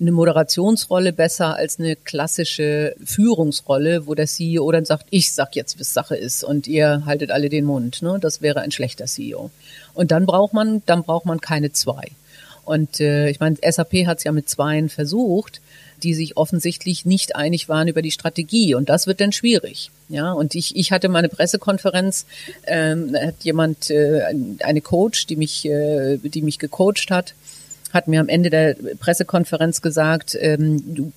[0.00, 5.78] eine Moderationsrolle besser als eine klassische Führungsrolle, wo der CEO dann sagt, ich sag jetzt,
[5.78, 8.02] was Sache ist und ihr haltet alle den Mund.
[8.02, 8.18] Ne?
[8.20, 9.50] Das wäre ein schlechter CEO.
[9.94, 12.10] Und dann braucht man, dann braucht man keine zwei.
[12.64, 15.60] Und äh, ich meine, SAP hat es ja mit zweien versucht,
[16.02, 18.74] die sich offensichtlich nicht einig waren über die Strategie.
[18.74, 19.90] Und das wird dann schwierig.
[20.08, 22.26] Ja, und ich, ich hatte meine Pressekonferenz,
[22.66, 24.22] ähm, hat jemand, äh,
[24.60, 27.34] eine Coach, die mich, äh, die mich gecoacht hat,
[27.94, 31.12] hat mir am Ende der Pressekonferenz gesagt, ähm, du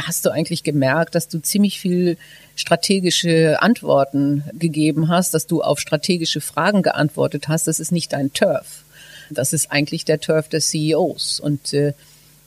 [0.00, 2.16] hast du eigentlich gemerkt, dass du ziemlich viel
[2.54, 7.66] strategische Antworten gegeben hast, dass du auf strategische Fragen geantwortet hast.
[7.66, 8.84] Das ist nicht dein Turf.
[9.30, 11.40] Das ist eigentlich der Turf des CEOs.
[11.40, 11.92] Und äh,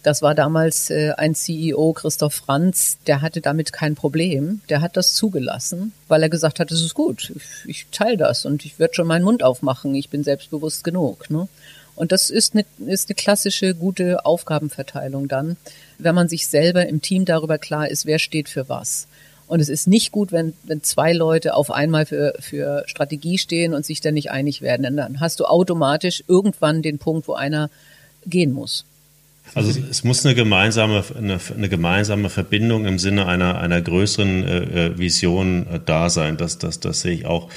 [0.03, 4.61] das war damals äh, ein CEO, Christoph Franz, der hatte damit kein Problem.
[4.69, 8.45] Der hat das zugelassen, weil er gesagt hat, es ist gut, ich, ich teile das
[8.45, 11.29] und ich werde schon meinen Mund aufmachen, ich bin selbstbewusst genug.
[11.31, 11.47] Ne?
[11.95, 15.57] Und das ist eine, ist eine klassische, gute Aufgabenverteilung dann,
[15.97, 19.07] wenn man sich selber im Team darüber klar ist, wer steht für was.
[19.47, 23.73] Und es ist nicht gut, wenn, wenn zwei Leute auf einmal für, für Strategie stehen
[23.73, 24.83] und sich dann nicht einig werden.
[24.83, 27.69] Denn dann hast du automatisch irgendwann den Punkt, wo einer
[28.25, 28.85] gehen muss.
[29.53, 34.57] Also es muss eine gemeinsame, eine, eine gemeinsame Verbindung im Sinne einer, einer größeren äh,
[34.57, 36.37] äh Vision äh, da sein.
[36.37, 37.49] Das, das, das sehe ich auch.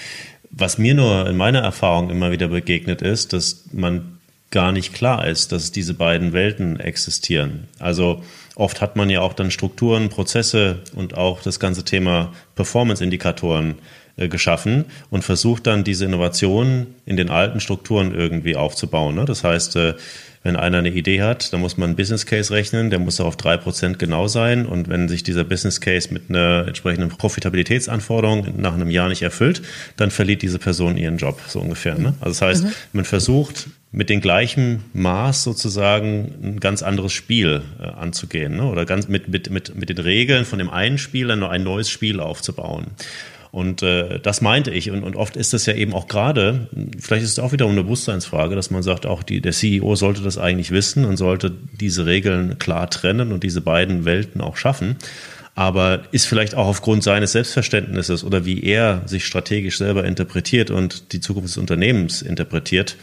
[0.50, 4.17] Was mir nur in meiner Erfahrung immer wieder begegnet ist, dass man
[4.50, 7.68] gar nicht klar ist, dass diese beiden Welten existieren.
[7.78, 8.22] Also
[8.54, 13.76] oft hat man ja auch dann Strukturen, Prozesse und auch das ganze Thema Performance-Indikatoren
[14.16, 19.14] äh, geschaffen und versucht dann diese Innovationen in den alten Strukturen irgendwie aufzubauen.
[19.14, 19.26] Ne?
[19.26, 19.94] Das heißt, äh,
[20.42, 23.26] wenn einer eine Idee hat, dann muss man einen Business Case rechnen, der muss auch
[23.26, 24.66] auf drei Prozent genau sein.
[24.66, 29.62] Und wenn sich dieser Business Case mit einer entsprechenden Profitabilitätsanforderung nach einem Jahr nicht erfüllt,
[29.96, 31.98] dann verliert diese Person ihren Job, so ungefähr.
[31.98, 32.14] Ne?
[32.20, 32.72] Also das heißt, mhm.
[32.92, 38.64] man versucht mit dem gleichen Maß sozusagen ein ganz anderes Spiel äh, anzugehen ne?
[38.64, 41.62] oder ganz mit, mit, mit, mit den Regeln von dem einen Spiel dann noch ein
[41.62, 42.88] neues Spiel aufzubauen.
[43.50, 44.90] Und äh, das meinte ich.
[44.90, 47.82] Und, und oft ist das ja eben auch gerade, vielleicht ist es auch wieder eine
[47.82, 52.04] Bewusstseinsfrage, dass man sagt, auch die, der CEO sollte das eigentlich wissen und sollte diese
[52.04, 54.96] Regeln klar trennen und diese beiden Welten auch schaffen.
[55.54, 61.12] Aber ist vielleicht auch aufgrund seines Selbstverständnisses oder wie er sich strategisch selber interpretiert und
[61.12, 62.96] die Zukunft des Unternehmens interpretiert,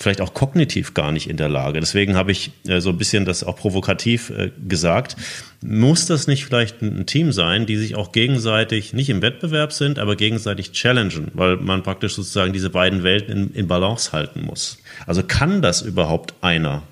[0.00, 1.78] vielleicht auch kognitiv gar nicht in der Lage.
[1.78, 5.14] Deswegen habe ich äh, so ein bisschen das auch provokativ äh, gesagt.
[5.60, 9.98] Muss das nicht vielleicht ein Team sein, die sich auch gegenseitig nicht im Wettbewerb sind,
[9.98, 14.78] aber gegenseitig challengen, weil man praktisch sozusagen diese beiden Welten in, in Balance halten muss?
[15.06, 16.82] Also kann das überhaupt einer?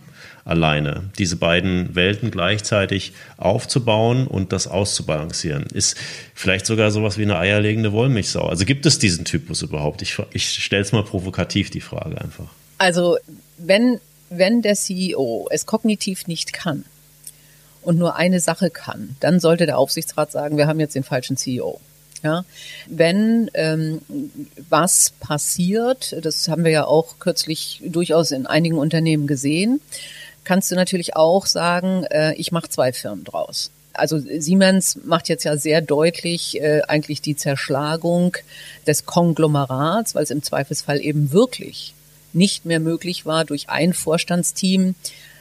[0.44, 1.10] alleine.
[1.18, 5.64] Diese beiden Welten gleichzeitig aufzubauen und das auszubalancieren.
[5.64, 5.98] Ist
[6.32, 8.48] vielleicht sogar sowas wie eine eierlegende Wollmilchsau.
[8.48, 10.00] Also gibt es diesen Typus überhaupt?
[10.00, 12.48] Ich, ich stelle es mal provokativ, die Frage einfach.
[12.78, 13.18] Also
[13.58, 16.84] wenn, wenn der CEO es kognitiv nicht kann
[17.82, 21.36] und nur eine Sache kann, dann sollte der Aufsichtsrat sagen, wir haben jetzt den falschen
[21.36, 21.80] CEO.
[22.24, 22.44] Ja,
[22.88, 24.00] wenn ähm,
[24.68, 29.80] was passiert, das haben wir ja auch kürzlich durchaus in einigen Unternehmen gesehen,
[30.42, 33.70] kannst du natürlich auch sagen, äh, ich mache zwei Firmen draus.
[33.92, 38.36] Also Siemens macht jetzt ja sehr deutlich äh, eigentlich die Zerschlagung
[38.86, 41.94] des Konglomerats, weil es im Zweifelsfall eben wirklich
[42.38, 44.94] nicht mehr möglich war, durch ein Vorstandsteam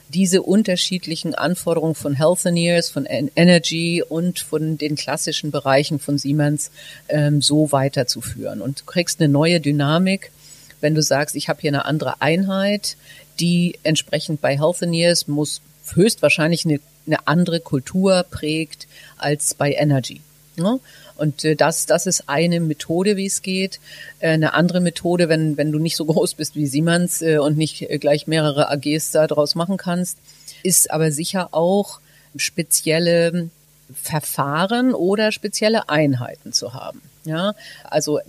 [0.09, 6.71] diese unterschiedlichen Anforderungen von Healthineers, von Energy und von den klassischen Bereichen von Siemens
[7.09, 8.61] ähm, so weiterzuführen.
[8.61, 10.31] Und du kriegst eine neue Dynamik,
[10.79, 12.95] wenn du sagst, ich habe hier eine andere Einheit,
[13.39, 15.61] die entsprechend bei Healthineers muss
[15.93, 20.21] höchstwahrscheinlich eine, eine andere Kultur prägt als bei Energy.
[20.55, 20.79] Ne?
[21.17, 23.79] Und äh, das, das ist eine Methode, wie es geht.
[24.19, 27.57] Äh, eine andere Methode, wenn, wenn du nicht so groß bist wie Siemens äh, und
[27.57, 30.17] nicht gleich mehrere AGs da draus machen kannst,
[30.63, 31.99] ist aber sicher auch
[32.35, 33.49] spezielle
[33.93, 37.01] Verfahren oder spezielle Einheiten zu haben.
[37.25, 38.19] Ja, also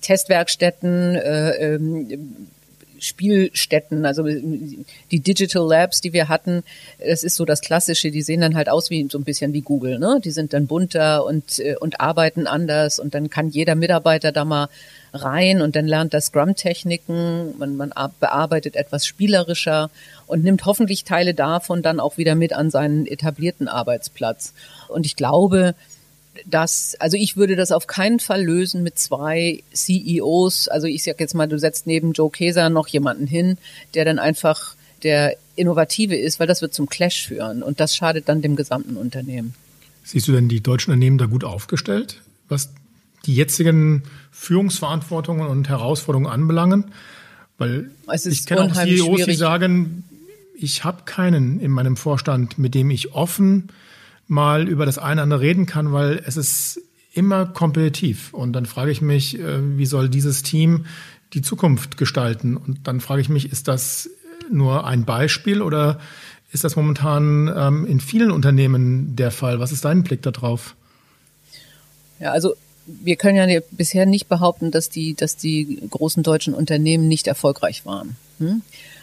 [0.00, 2.48] Testwerkstätten, äh, ähm,
[3.00, 6.62] Spielstätten, also die Digital Labs, die wir hatten,
[6.98, 9.62] das ist so das Klassische, die sehen dann halt aus wie so ein bisschen wie
[9.62, 10.20] Google, ne?
[10.22, 14.44] Die sind dann bunter und, äh, und arbeiten anders und dann kann jeder Mitarbeiter da
[14.44, 14.68] mal
[15.12, 19.90] rein und dann lernt er Scrum-Techniken, man, man bearbeitet etwas spielerischer
[20.26, 24.52] und nimmt hoffentlich Teile davon dann auch wieder mit an seinen etablierten Arbeitsplatz.
[24.88, 25.74] Und ich glaube,
[26.46, 30.68] dass, also ich würde das auf keinen Fall lösen mit zwei CEOs.
[30.68, 33.58] Also ich sag jetzt mal, du setzt neben Joe Keser noch jemanden hin,
[33.94, 38.28] der dann einfach der Innovative ist, weil das wird zum Clash führen und das schadet
[38.28, 39.54] dann dem gesamten Unternehmen.
[40.04, 42.70] Siehst du denn die deutschen Unternehmen da gut aufgestellt, was
[43.26, 46.92] die jetzigen Führungsverantwortungen und Herausforderungen anbelangen?
[47.58, 47.90] Weil
[48.24, 49.26] ich kenne auch CEOs, schwierig.
[49.26, 50.04] die sagen,
[50.54, 53.68] ich habe keinen in meinem Vorstand, mit dem ich offen
[54.30, 56.80] mal über das eine oder andere reden kann, weil es ist
[57.12, 58.32] immer kompetitiv.
[58.32, 60.86] Und dann frage ich mich, äh, wie soll dieses Team
[61.32, 62.56] die Zukunft gestalten?
[62.56, 64.08] Und dann frage ich mich, ist das
[64.50, 65.98] nur ein Beispiel oder
[66.52, 69.58] ist das momentan ähm, in vielen Unternehmen der Fall?
[69.58, 70.76] Was ist dein Blick darauf?
[72.20, 72.54] Ja, also
[72.86, 77.84] wir können ja bisher nicht behaupten, dass die, dass die großen deutschen Unternehmen nicht erfolgreich
[77.84, 78.16] waren.
[78.38, 78.62] Hm?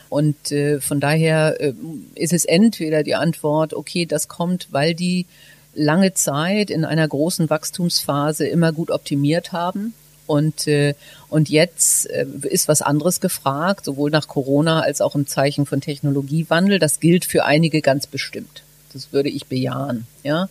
[0.10, 1.74] Und äh, von daher äh,
[2.16, 5.26] ist es entweder die Antwort, okay, das kommt, weil die
[5.74, 9.94] lange Zeit in einer großen Wachstumsphase immer gut optimiert haben.
[10.26, 10.94] Und, äh,
[11.30, 15.80] und jetzt äh, ist was anderes gefragt, sowohl nach Corona als auch im Zeichen von
[15.80, 16.80] Technologiewandel.
[16.80, 18.64] Das gilt für einige ganz bestimmt.
[18.92, 20.50] Das würde ich bejahen, ja,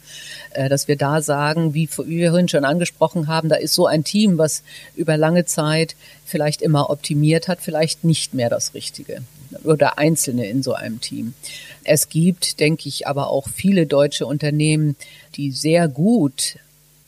[0.51, 4.05] äh, dass wir da sagen, wie wir vorhin schon angesprochen haben, da ist so ein
[4.05, 4.63] Team, was
[4.95, 9.23] über lange Zeit vielleicht immer optimiert hat, vielleicht nicht mehr das Richtige
[9.65, 11.35] oder Einzelne in so einem Team.
[11.85, 14.97] Es gibt, denke ich, aber auch viele deutsche Unternehmen,
[15.37, 16.57] die sehr gut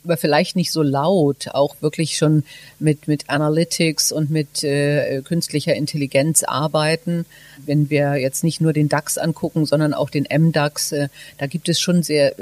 [0.03, 2.43] aber vielleicht nicht so laut, auch wirklich schon
[2.79, 7.25] mit, mit Analytics und mit äh, künstlicher Intelligenz arbeiten.
[7.65, 11.69] Wenn wir jetzt nicht nur den DAX angucken, sondern auch den MDAX, äh, da gibt
[11.69, 12.33] es schon sehr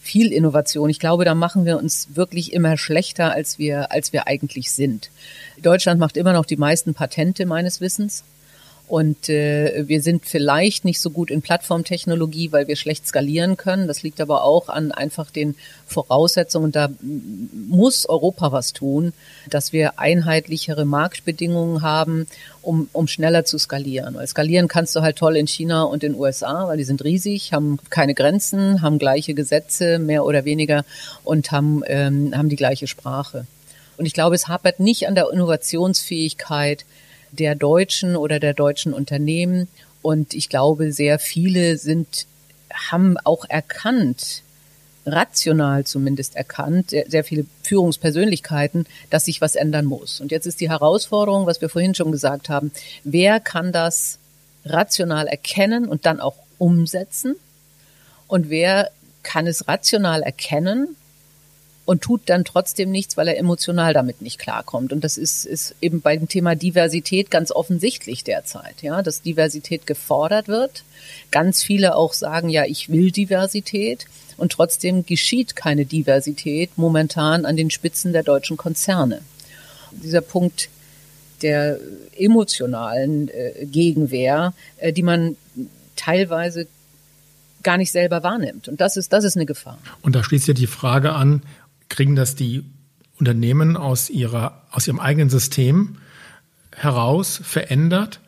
[0.00, 0.88] viel Innovation.
[0.88, 5.10] Ich glaube, da machen wir uns wirklich immer schlechter, als wir, als wir eigentlich sind.
[5.60, 8.24] Deutschland macht immer noch die meisten Patente meines Wissens.
[8.88, 13.86] Und äh, wir sind vielleicht nicht so gut in Plattformtechnologie, weil wir schlecht skalieren können.
[13.86, 16.72] Das liegt aber auch an einfach den Voraussetzungen.
[16.72, 19.12] Da muss Europa was tun,
[19.50, 22.26] dass wir einheitlichere Marktbedingungen haben,
[22.62, 24.14] um, um schneller zu skalieren.
[24.14, 27.04] Weil skalieren kannst du halt toll in China und in den USA, weil die sind
[27.04, 30.86] riesig, haben keine Grenzen, haben gleiche Gesetze, mehr oder weniger,
[31.24, 33.46] und haben, ähm, haben die gleiche Sprache.
[33.98, 36.86] Und ich glaube, es hapert nicht an der Innovationsfähigkeit,
[37.32, 39.68] der Deutschen oder der deutschen Unternehmen.
[40.02, 42.26] Und ich glaube, sehr viele sind,
[42.90, 44.42] haben auch erkannt,
[45.06, 50.20] rational zumindest erkannt, sehr, sehr viele Führungspersönlichkeiten, dass sich was ändern muss.
[50.20, 52.70] Und jetzt ist die Herausforderung, was wir vorhin schon gesagt haben,
[53.04, 54.18] wer kann das
[54.64, 57.36] rational erkennen und dann auch umsetzen?
[58.26, 58.90] Und wer
[59.22, 60.96] kann es rational erkennen
[61.88, 64.92] und tut dann trotzdem nichts, weil er emotional damit nicht klarkommt.
[64.92, 70.48] Und das ist, ist eben beim Thema Diversität ganz offensichtlich derzeit, ja, dass Diversität gefordert
[70.48, 70.84] wird.
[71.30, 74.04] Ganz viele auch sagen, ja, ich will Diversität.
[74.36, 79.22] Und trotzdem geschieht keine Diversität momentan an den Spitzen der deutschen Konzerne.
[79.90, 80.68] Dieser Punkt
[81.40, 81.78] der
[82.18, 85.38] emotionalen äh, Gegenwehr, äh, die man
[85.96, 86.66] teilweise
[87.62, 88.68] gar nicht selber wahrnimmt.
[88.68, 89.78] Und das ist, das ist eine Gefahr.
[90.02, 91.42] Und da schließt ja die Frage an,
[91.88, 92.64] kriegen das die
[93.18, 95.96] Unternehmen aus ihrer, aus ihrem eigenen System
[96.74, 98.20] heraus verändert?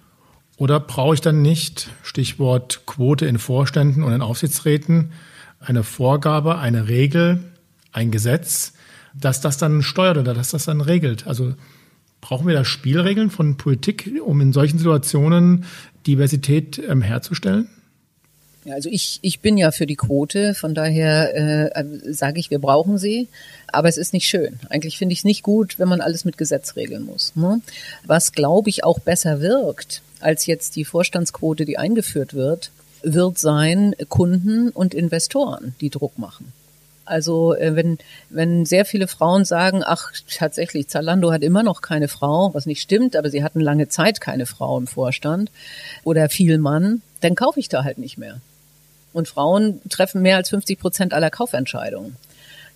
[0.56, 5.12] Oder brauche ich dann nicht, Stichwort Quote in Vorständen und in Aufsichtsräten,
[5.58, 7.40] eine Vorgabe, eine Regel,
[7.92, 8.74] ein Gesetz,
[9.14, 11.26] dass das dann steuert oder dass das dann regelt?
[11.26, 11.54] Also
[12.20, 15.64] brauchen wir da Spielregeln von Politik, um in solchen Situationen
[16.06, 17.68] Diversität ähm, herzustellen?
[18.64, 22.58] Ja, also ich, ich bin ja für die Quote, von daher äh, sage ich, wir
[22.58, 23.28] brauchen sie,
[23.68, 24.60] aber es ist nicht schön.
[24.68, 27.32] Eigentlich finde ich es nicht gut, wenn man alles mit Gesetz regeln muss.
[27.36, 27.62] Ne?
[28.04, 32.70] Was, glaube ich, auch besser wirkt als jetzt die Vorstandsquote, die eingeführt wird,
[33.02, 36.52] wird sein Kunden und Investoren, die Druck machen.
[37.06, 37.98] Also äh, wenn,
[38.28, 42.82] wenn sehr viele Frauen sagen, ach tatsächlich, Zalando hat immer noch keine Frau, was nicht
[42.82, 45.50] stimmt, aber sie hatten lange Zeit keine Frau im Vorstand
[46.04, 48.40] oder viel Mann, dann kaufe ich da halt nicht mehr.
[49.12, 52.16] Und Frauen treffen mehr als 50 Prozent aller Kaufentscheidungen.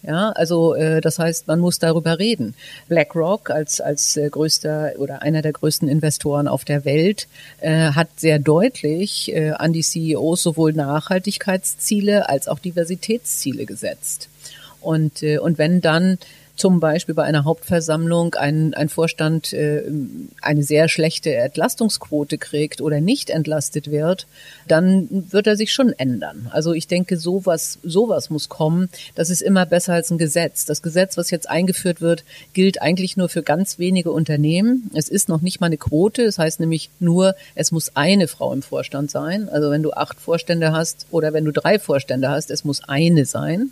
[0.07, 2.55] Ja, also äh, das heißt, man muss darüber reden.
[2.89, 7.26] BlackRock als als äh, größter oder einer der größten Investoren auf der Welt
[7.61, 14.28] äh, hat sehr deutlich äh, an die CEOs sowohl Nachhaltigkeitsziele als auch Diversitätsziele gesetzt.
[14.82, 16.18] Und äh, und wenn dann
[16.57, 19.83] zum Beispiel bei einer Hauptversammlung ein, ein Vorstand äh,
[20.43, 24.27] eine sehr schlechte Entlastungsquote kriegt oder nicht entlastet wird,
[24.69, 26.49] dann wird er sich schon ändern.
[26.51, 28.89] Also ich denke, sowas, sowas muss kommen.
[29.15, 30.65] Das ist immer besser als ein Gesetz.
[30.65, 34.91] Das Gesetz, was jetzt eingeführt wird, gilt eigentlich nur für ganz wenige Unternehmen.
[34.95, 36.23] Es ist noch nicht mal eine Quote.
[36.23, 39.49] Es das heißt nämlich nur, es muss eine Frau im Vorstand sein.
[39.49, 43.25] Also wenn du acht Vorstände hast oder wenn du drei Vorstände hast, es muss eine
[43.25, 43.71] sein.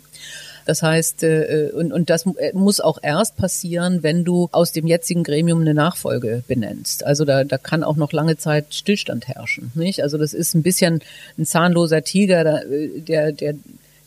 [0.65, 4.87] Das heißt, äh, und, und das äh, muss auch erst passieren, wenn du aus dem
[4.87, 7.05] jetzigen Gremium eine Nachfolge benennst.
[7.05, 9.71] Also da, da kann auch noch lange Zeit Stillstand herrschen.
[9.75, 10.01] Nicht?
[10.03, 11.01] Also das ist ein bisschen
[11.37, 13.55] ein zahnloser Tiger, äh, der, der,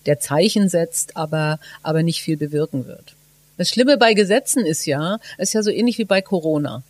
[0.07, 3.15] der Zeichen setzt, aber, aber nicht viel bewirken wird.
[3.59, 6.83] Das Schlimme bei Gesetzen ist ja, ist ja so ähnlich wie bei Corona.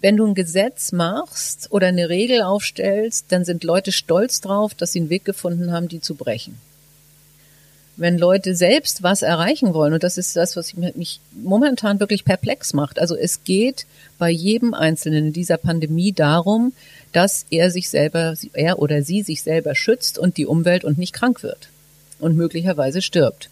[0.00, 4.92] Wenn du ein Gesetz machst oder eine Regel aufstellst, dann sind Leute stolz drauf, dass
[4.92, 6.58] sie einen Weg gefunden haben, die zu brechen
[7.96, 12.74] wenn Leute selbst was erreichen wollen, und das ist das, was mich momentan wirklich perplex
[12.74, 12.98] macht.
[12.98, 13.86] Also es geht
[14.18, 16.72] bei jedem Einzelnen in dieser Pandemie darum,
[17.12, 21.12] dass er sich selber, er oder sie sich selber schützt und die Umwelt und nicht
[21.12, 21.68] krank wird
[22.18, 23.50] und möglicherweise stirbt.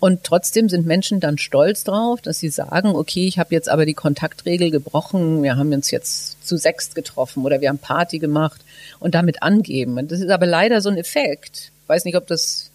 [0.00, 3.84] Und trotzdem sind Menschen dann stolz drauf, dass sie sagen, okay, ich habe jetzt aber
[3.84, 8.62] die Kontaktregel gebrochen, wir haben uns jetzt zu sechst getroffen oder wir haben Party gemacht
[8.98, 9.98] und damit angeben.
[9.98, 11.70] Und das ist aber leider so ein Effekt.
[11.82, 12.69] Ich weiß nicht, ob das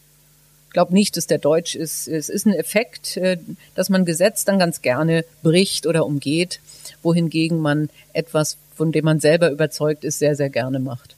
[0.76, 2.06] glaube nicht, dass der Deutsch ist.
[2.10, 3.38] Es ist ein Effekt, äh,
[3.76, 6.60] dass man Gesetz dann ganz gerne bricht oder umgeht,
[7.02, 11.16] wohingegen man etwas, von dem man selber überzeugt ist, sehr, sehr gerne macht.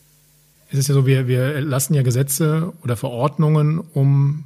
[0.69, 4.43] Es ist ja so, wir, wir lassen ja Gesetze oder Verordnungen, um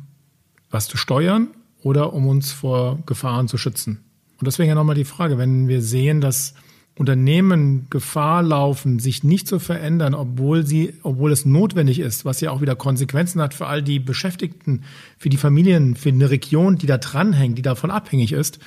[0.70, 1.50] was zu steuern
[1.84, 4.06] oder um uns vor Gefahren zu schützen.
[4.40, 6.54] Und deswegen ja nochmal die Frage, wenn wir sehen, dass
[6.98, 12.52] Unternehmen Gefahr laufen, sich nicht zu verändern, obwohl sie, obwohl es notwendig ist, was ja
[12.52, 14.84] auch wieder Konsequenzen hat für all die Beschäftigten,
[15.18, 18.60] für die Familien, für eine Region, die da dranhängt, die davon abhängig ist,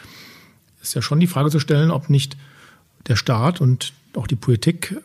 [0.83, 2.37] ist ja schon die Frage zu stellen, ob nicht
[3.07, 4.97] der Staat und auch die Politik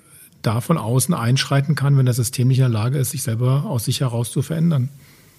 [0.41, 3.65] da von außen einschreiten kann, wenn das System nicht in der Lage ist, sich selber
[3.65, 4.89] aus sich heraus zu verändern.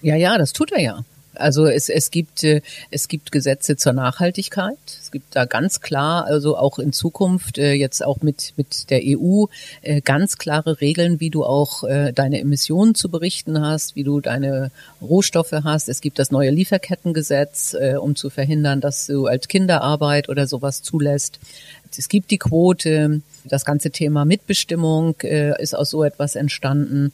[0.01, 1.05] Ja, ja, das tut er ja.
[1.35, 4.77] Also es, es gibt äh, es gibt Gesetze zur Nachhaltigkeit.
[4.85, 9.01] Es gibt da ganz klar, also auch in Zukunft äh, jetzt auch mit mit der
[9.03, 9.45] EU
[9.81, 11.83] äh, ganz klare Regeln, wie du auch
[12.15, 14.71] deine Emissionen zu berichten hast, wie du deine
[15.01, 15.89] Rohstoffe hast.
[15.89, 21.39] Es gibt das neue Lieferkettengesetz, um zu verhindern, dass du als Kinderarbeit oder sowas zulässt.
[21.97, 23.21] Es gibt die Quote.
[23.43, 27.11] Das ganze Thema Mitbestimmung ist aus so etwas entstanden.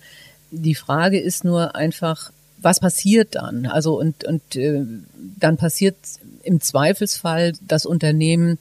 [0.51, 3.65] Die Frage ist nur einfach, was passiert dann?
[3.65, 4.83] Also und, und äh,
[5.39, 5.95] dann passiert
[6.43, 8.57] im Zweifelsfall das Unternehmen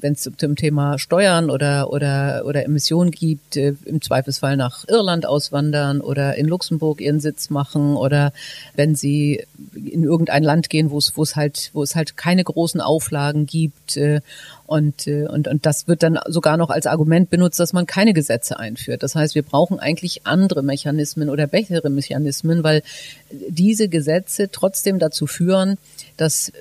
[0.00, 5.26] wenn es zum Thema Steuern oder oder oder Emissionen gibt, äh, im Zweifelsfall nach Irland
[5.26, 8.32] auswandern oder in Luxemburg ihren Sitz machen oder
[8.74, 12.44] wenn sie in irgendein Land gehen, wo es wo es halt wo es halt keine
[12.44, 14.20] großen Auflagen gibt äh,
[14.66, 18.14] und äh, und und das wird dann sogar noch als Argument benutzt, dass man keine
[18.14, 19.02] Gesetze einführt.
[19.02, 22.82] Das heißt, wir brauchen eigentlich andere Mechanismen oder bessere Mechanismen, weil
[23.30, 25.78] diese Gesetze trotzdem dazu führen,
[26.16, 26.52] dass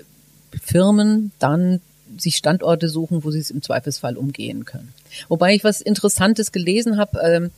[0.59, 1.81] Firmen dann
[2.21, 4.93] sich Standorte suchen, wo sie es im Zweifelsfall umgehen können.
[5.27, 7.51] Wobei ich was Interessantes gelesen habe, ähm,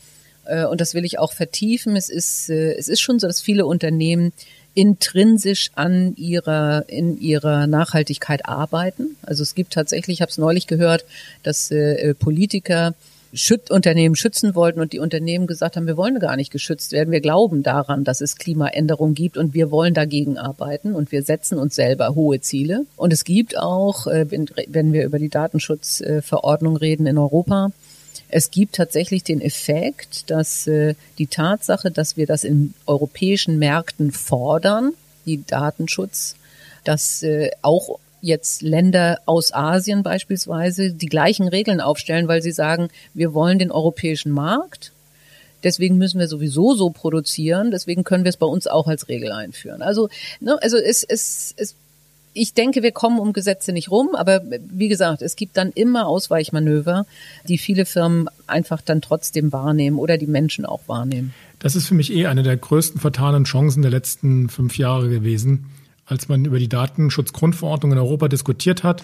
[0.45, 1.95] äh, und das will ich auch vertiefen.
[1.95, 4.33] Es ist, äh, es ist schon so, dass viele Unternehmen
[4.75, 9.15] intrinsisch an ihrer in ihrer Nachhaltigkeit arbeiten.
[9.21, 11.05] Also es gibt tatsächlich, ich habe es neulich gehört,
[11.43, 12.95] dass äh, Politiker
[13.35, 17.11] Schüt Unternehmen schützen wollten und die Unternehmen gesagt haben, wir wollen gar nicht geschützt werden.
[17.11, 21.57] Wir glauben daran, dass es Klimaänderungen gibt und wir wollen dagegen arbeiten und wir setzen
[21.57, 22.85] uns selber hohe Ziele.
[22.95, 27.71] Und es gibt auch, äh, wenn wir über die Datenschutzverordnung reden in Europa,
[28.29, 34.11] es gibt tatsächlich den Effekt, dass äh, die Tatsache, dass wir das in europäischen Märkten
[34.11, 34.93] fordern,
[35.25, 36.35] die Datenschutz,
[36.83, 42.87] dass äh, auch jetzt Länder aus Asien beispielsweise die gleichen Regeln aufstellen, weil sie sagen,
[43.13, 44.93] wir wollen den europäischen Markt.
[45.61, 47.69] Deswegen müssen wir sowieso so produzieren.
[47.69, 49.81] Deswegen können wir es bei uns auch als Regel einführen.
[49.81, 50.07] Also,
[50.39, 51.75] ne, also es, es, es,
[52.31, 54.15] ich denke, wir kommen um Gesetze nicht rum.
[54.15, 57.05] Aber wie gesagt, es gibt dann immer Ausweichmanöver,
[57.49, 61.33] die viele Firmen einfach dann trotzdem wahrnehmen oder die Menschen auch wahrnehmen.
[61.59, 65.65] Das ist für mich eh eine der größten vertanen Chancen der letzten fünf Jahre gewesen
[66.05, 69.03] als man über die Datenschutzgrundverordnung in Europa diskutiert hat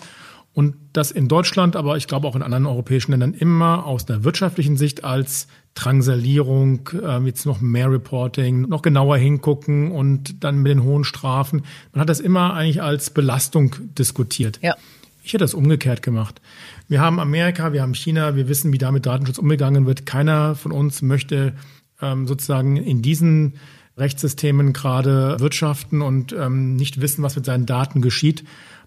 [0.54, 4.24] und das in Deutschland, aber ich glaube auch in anderen europäischen Ländern immer aus der
[4.24, 10.72] wirtschaftlichen Sicht als Drangsalierung, äh, jetzt noch mehr Reporting, noch genauer hingucken und dann mit
[10.72, 11.64] den hohen Strafen.
[11.94, 14.60] Man hat das immer eigentlich als Belastung diskutiert.
[14.62, 14.76] Ja.
[15.24, 16.42] Ich hätte das umgekehrt gemacht.
[16.88, 20.08] Wir haben Amerika, wir haben China, wir wissen, wie da mit Datenschutz umgegangen wird.
[20.08, 21.54] Keiner von uns möchte
[22.02, 23.54] ähm, sozusagen in diesen
[24.00, 28.44] Rechtssystemen gerade wirtschaften und ähm, nicht wissen, was mit seinen Daten geschieht.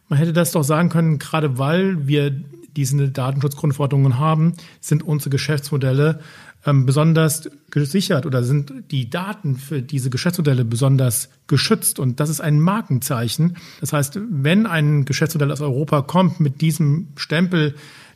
[0.08, 2.34] Man hätte das doch sagen können, gerade weil wir
[2.76, 6.20] diese Datenschutzgrundverordnungen haben, sind unsere Geschäftsmodelle
[6.64, 11.98] ähm, besonders gesichert oder sind die Daten für diese Geschäftsmodelle besonders geschützt.
[11.98, 13.56] Und das ist ein Markenzeichen.
[13.80, 17.74] Das heißt, wenn ein Geschäftsmodell aus Europa kommt mit diesem Stempel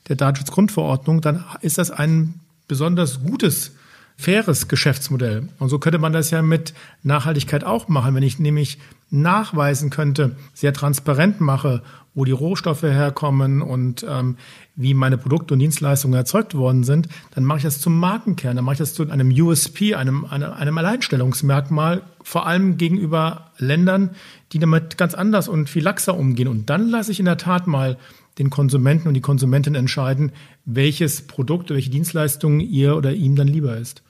[0.08, 3.72] der Datenschutzgrundverordnung, dann ist das ein besonders gutes
[4.16, 5.48] faires Geschäftsmodell.
[5.58, 8.14] Und so könnte man das ja mit Nachhaltigkeit auch machen.
[8.14, 8.78] Wenn ich nämlich
[9.10, 11.82] nachweisen könnte, sehr transparent mache,
[12.14, 14.36] wo die Rohstoffe herkommen und ähm,
[14.74, 18.64] wie meine Produkte und Dienstleistungen erzeugt worden sind, dann mache ich das zum Markenkern, dann
[18.64, 24.10] mache ich das zu einem USP, einem, einem, einem Alleinstellungsmerkmal, vor allem gegenüber Ländern,
[24.52, 26.48] die damit ganz anders und viel laxer umgehen.
[26.48, 27.98] Und dann lasse ich in der Tat mal
[28.38, 30.32] den Konsumenten und die Konsumentin entscheiden,
[30.64, 34.02] welches Produkt, welche Dienstleistung ihr oder ihm dann lieber ist.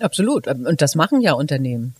[0.00, 0.48] Absolut.
[0.48, 1.94] Und das machen ja Unternehmen.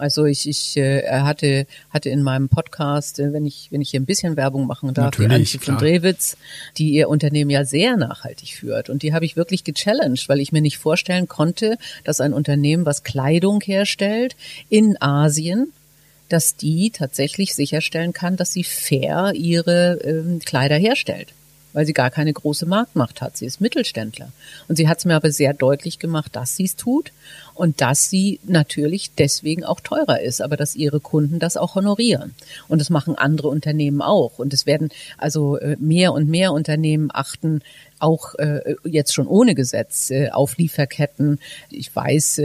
[0.00, 4.00] Also ich, ich äh, hatte, hatte in meinem Podcast, äh, wenn ich, wenn ich hier
[4.00, 6.36] ein bisschen Werbung machen darf, Natürlich, die Antje von Drewitz,
[6.78, 8.88] die ihr Unternehmen ja sehr nachhaltig führt.
[8.88, 12.86] Und die habe ich wirklich gechallenged, weil ich mir nicht vorstellen konnte, dass ein Unternehmen,
[12.86, 14.36] was Kleidung herstellt,
[14.70, 15.72] in Asien,
[16.30, 21.34] dass die tatsächlich sicherstellen kann, dass sie fair ihre ähm, Kleider herstellt
[21.72, 23.36] weil sie gar keine große Marktmacht hat.
[23.36, 24.32] Sie ist Mittelständler.
[24.68, 27.12] Und sie hat es mir aber sehr deutlich gemacht, dass sie es tut
[27.54, 32.34] und dass sie natürlich deswegen auch teurer ist, aber dass ihre Kunden das auch honorieren.
[32.68, 34.38] Und das machen andere Unternehmen auch.
[34.38, 37.62] Und es werden also äh, mehr und mehr Unternehmen achten,
[37.98, 41.38] auch äh, jetzt schon ohne Gesetz äh, auf Lieferketten.
[41.68, 42.40] Ich weiß,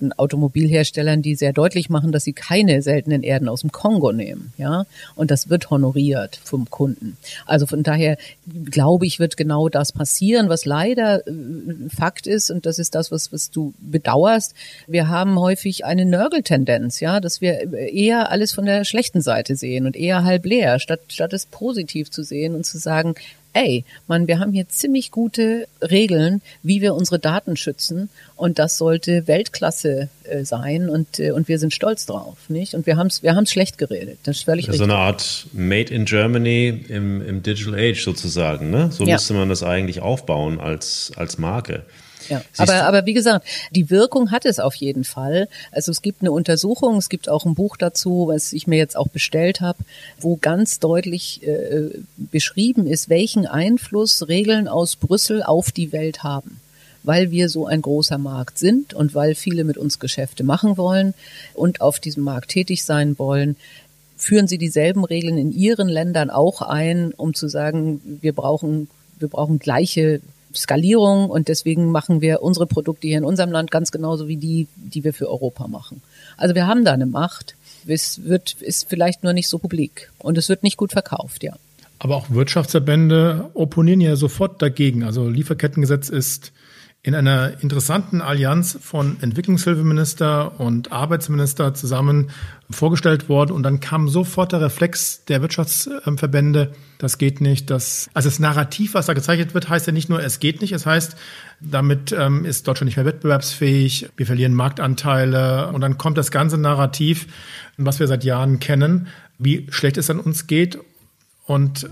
[0.00, 4.52] von Automobilherstellern, die sehr deutlich machen, dass sie keine seltenen Erden aus dem Kongo nehmen,
[4.58, 4.86] ja.
[5.14, 7.16] Und das wird honoriert vom Kunden.
[7.46, 8.16] Also von daher
[8.70, 11.32] glaube ich, wird genau das passieren, was leider äh,
[11.94, 12.50] Fakt ist.
[12.50, 14.54] Und das ist das, was, was du bedauerst.
[14.86, 19.86] Wir haben häufig eine Nörgeltendenz, ja, dass wir eher alles von der schlechten Seite sehen
[19.86, 23.14] und eher halb leer, statt, statt es positiv zu sehen und zu sagen,
[23.52, 28.78] ey, man, wir haben hier ziemlich gute Regeln, wie wir unsere Daten schützen und das
[28.78, 32.74] sollte Weltklasse äh, sein und äh, und wir sind stolz drauf, nicht?
[32.74, 34.18] Und wir haben es wir haben's schlecht geredet.
[34.24, 34.66] Das ist völlig.
[34.70, 38.90] So eine Art Made in Germany im, im Digital Age sozusagen, ne?
[38.92, 39.14] So ja.
[39.14, 41.84] müsste man das eigentlich aufbauen als als Marke.
[42.30, 45.48] Ja, aber, aber wie gesagt, die Wirkung hat es auf jeden Fall.
[45.72, 48.96] Also es gibt eine Untersuchung, es gibt auch ein Buch dazu, was ich mir jetzt
[48.96, 49.80] auch bestellt habe,
[50.20, 56.60] wo ganz deutlich äh, beschrieben ist, welchen Einfluss Regeln aus Brüssel auf die Welt haben.
[57.02, 61.14] Weil wir so ein großer Markt sind und weil viele mit uns Geschäfte machen wollen
[61.54, 63.56] und auf diesem Markt tätig sein wollen,
[64.16, 69.28] führen sie dieselben Regeln in ihren Ländern auch ein, um zu sagen, wir brauchen, wir
[69.28, 70.20] brauchen gleiche
[70.54, 74.66] Skalierung und deswegen machen wir unsere Produkte hier in unserem Land ganz genauso wie die,
[74.76, 76.02] die wir für Europa machen.
[76.36, 77.54] Also wir haben da eine Macht.
[77.86, 81.54] Es wird, ist vielleicht nur nicht so publik und es wird nicht gut verkauft, ja.
[81.98, 85.04] Aber auch Wirtschaftsverbände opponieren ja sofort dagegen.
[85.04, 86.52] Also Lieferkettengesetz ist
[87.02, 92.30] in einer interessanten Allianz von Entwicklungshilfeminister und Arbeitsminister zusammen
[92.70, 97.70] vorgestellt worden und dann kam sofort der Reflex der Wirtschaftsverbände, das geht nicht.
[97.70, 100.72] Das, also das Narrativ, was da gezeichnet wird, heißt ja nicht nur, es geht nicht,
[100.72, 101.16] es heißt,
[101.60, 106.58] damit ähm, ist Deutschland nicht mehr wettbewerbsfähig, wir verlieren Marktanteile und dann kommt das ganze
[106.58, 107.26] Narrativ,
[107.76, 109.08] was wir seit Jahren kennen,
[109.38, 110.78] wie schlecht es an uns geht
[111.46, 111.90] und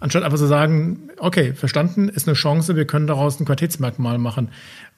[0.00, 4.50] Anstatt einfach zu sagen, okay, verstanden, ist eine Chance, wir können daraus ein Qualitätsmerkmal machen.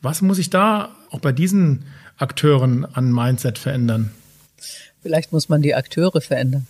[0.02, 1.84] Was muss ich da auch bei diesen
[2.16, 4.10] Akteuren an Mindset verändern?
[5.02, 6.66] Vielleicht muss man die Akteure verändern.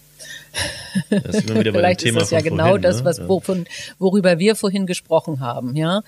[1.11, 3.05] Das ist wieder Vielleicht ist das ja genau vorhin, das, ne?
[3.05, 3.66] was, wovon,
[3.99, 6.03] worüber wir vorhin gesprochen haben, ja,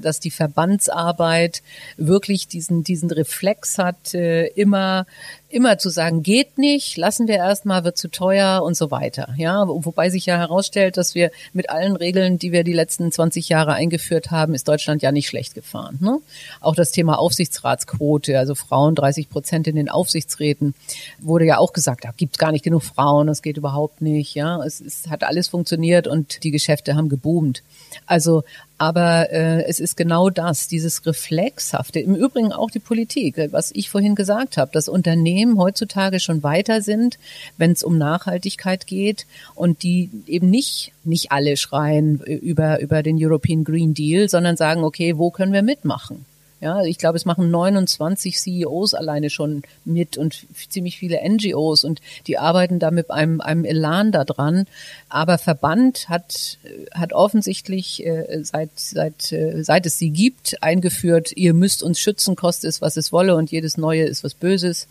[0.00, 1.62] dass die Verbandsarbeit
[1.96, 5.06] wirklich diesen diesen Reflex hat, äh, immer
[5.54, 9.28] immer zu sagen, geht nicht, lassen wir erstmal, wird zu teuer und so weiter.
[9.36, 13.48] Ja, wobei sich ja herausstellt, dass wir mit allen Regeln, die wir die letzten 20
[13.48, 15.98] Jahre eingeführt haben, ist Deutschland ja nicht schlecht gefahren.
[16.00, 16.18] Ne?
[16.60, 20.74] Auch das Thema Aufsichtsratsquote, also Frauen 30 Prozent in den Aufsichtsräten,
[21.20, 24.34] wurde ja auch gesagt, da gibt es gar nicht genug Frauen, das geht überhaupt nicht.
[24.34, 27.62] Ja, es, es hat alles funktioniert und die Geschäfte haben geboomt.
[28.06, 28.42] Also
[28.84, 32.00] aber äh, es ist genau das, dieses Reflexhafte.
[32.00, 36.82] Im Übrigen auch die Politik, was ich vorhin gesagt habe, dass Unternehmen heutzutage schon weiter
[36.82, 37.18] sind,
[37.56, 43.16] wenn es um Nachhaltigkeit geht und die eben nicht nicht alle schreien über über den
[43.18, 46.26] European Green Deal, sondern sagen, okay, wo können wir mitmachen?
[46.64, 52.00] Ja, ich glaube, es machen 29 CEOs alleine schon mit und ziemlich viele NGOs und
[52.26, 54.66] die arbeiten da mit einem, einem Elan da dran.
[55.10, 56.56] Aber Verband hat,
[56.90, 62.34] hat offensichtlich äh, seit, seit, äh, seit es sie gibt eingeführt, ihr müsst uns schützen,
[62.34, 64.88] koste es, was es wolle und jedes Neue ist was Böses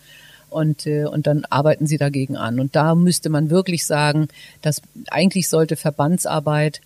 [0.51, 2.59] und, äh, und dann arbeiten sie dagegen an.
[2.59, 4.27] Und da müsste man wirklich sagen,
[4.61, 6.81] dass eigentlich sollte Verbandsarbeit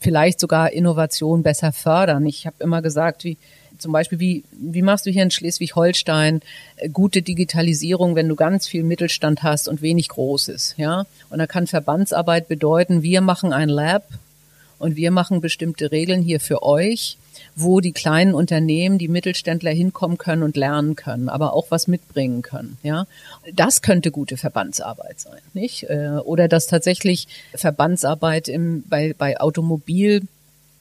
[0.00, 2.26] vielleicht sogar Innovation besser fördern.
[2.26, 3.38] Ich habe immer gesagt, wie
[3.78, 6.40] zum Beispiel, wie, wie machst du hier in Schleswig-Holstein
[6.76, 11.06] äh, gute Digitalisierung, wenn du ganz viel Mittelstand hast und wenig Großes, ja?
[11.30, 14.08] Und da kann Verbandsarbeit bedeuten, wir machen ein Lab
[14.78, 17.16] und wir machen bestimmte Regeln hier für euch,
[17.54, 22.42] wo die kleinen Unternehmen, die Mittelständler hinkommen können und lernen können, aber auch was mitbringen
[22.42, 23.06] können, ja?
[23.52, 25.84] Das könnte gute Verbandsarbeit sein, nicht?
[25.84, 30.22] Äh, oder dass tatsächlich Verbandsarbeit im, bei, bei Automobil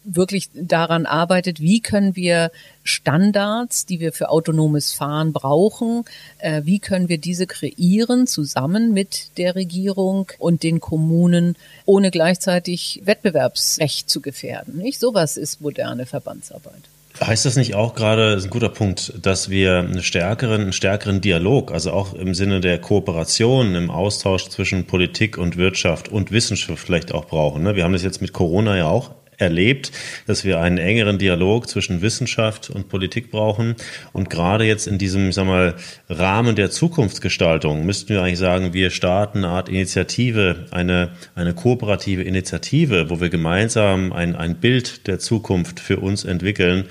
[0.05, 2.51] wirklich daran arbeitet, wie können wir
[2.83, 6.05] Standards, die wir für autonomes Fahren brauchen,
[6.37, 13.01] äh, wie können wir diese kreieren zusammen mit der Regierung und den Kommunen, ohne gleichzeitig
[13.05, 14.77] Wettbewerbsrecht zu gefährden.
[14.77, 16.83] Nicht sowas ist moderne Verbandsarbeit.
[17.23, 20.73] Heißt das nicht auch gerade, das ist ein guter Punkt, dass wir einen stärkeren, einen
[20.73, 26.31] stärkeren Dialog, also auch im Sinne der Kooperation, im Austausch zwischen Politik und Wirtschaft und
[26.31, 27.63] Wissenschaft vielleicht auch brauchen?
[27.63, 27.75] Ne?
[27.77, 29.91] Wir haben das jetzt mit Corona ja auch erlebt,
[30.27, 33.75] dass wir einen engeren Dialog zwischen Wissenschaft und Politik brauchen.
[34.13, 35.75] Und gerade jetzt in diesem, ich sag mal,
[36.09, 42.23] Rahmen der Zukunftsgestaltung müssten wir eigentlich sagen, wir starten eine Art Initiative, eine, eine kooperative
[42.23, 46.85] Initiative, wo wir gemeinsam ein, ein Bild der Zukunft für uns entwickeln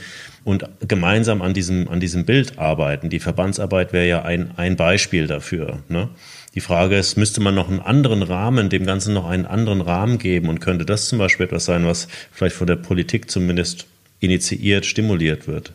[0.45, 3.09] und gemeinsam an diesem, an diesem Bild arbeiten.
[3.09, 5.83] Die Verbandsarbeit wäre ja ein, ein Beispiel dafür.
[5.89, 6.11] Ne?
[6.55, 10.19] Die Frage ist, müsste man noch einen anderen Rahmen, dem Ganzen noch einen anderen Rahmen
[10.19, 13.87] geben und könnte das zum Beispiel etwas sein, was vielleicht von der Politik zumindest
[14.21, 15.73] initiiert, stimuliert wird?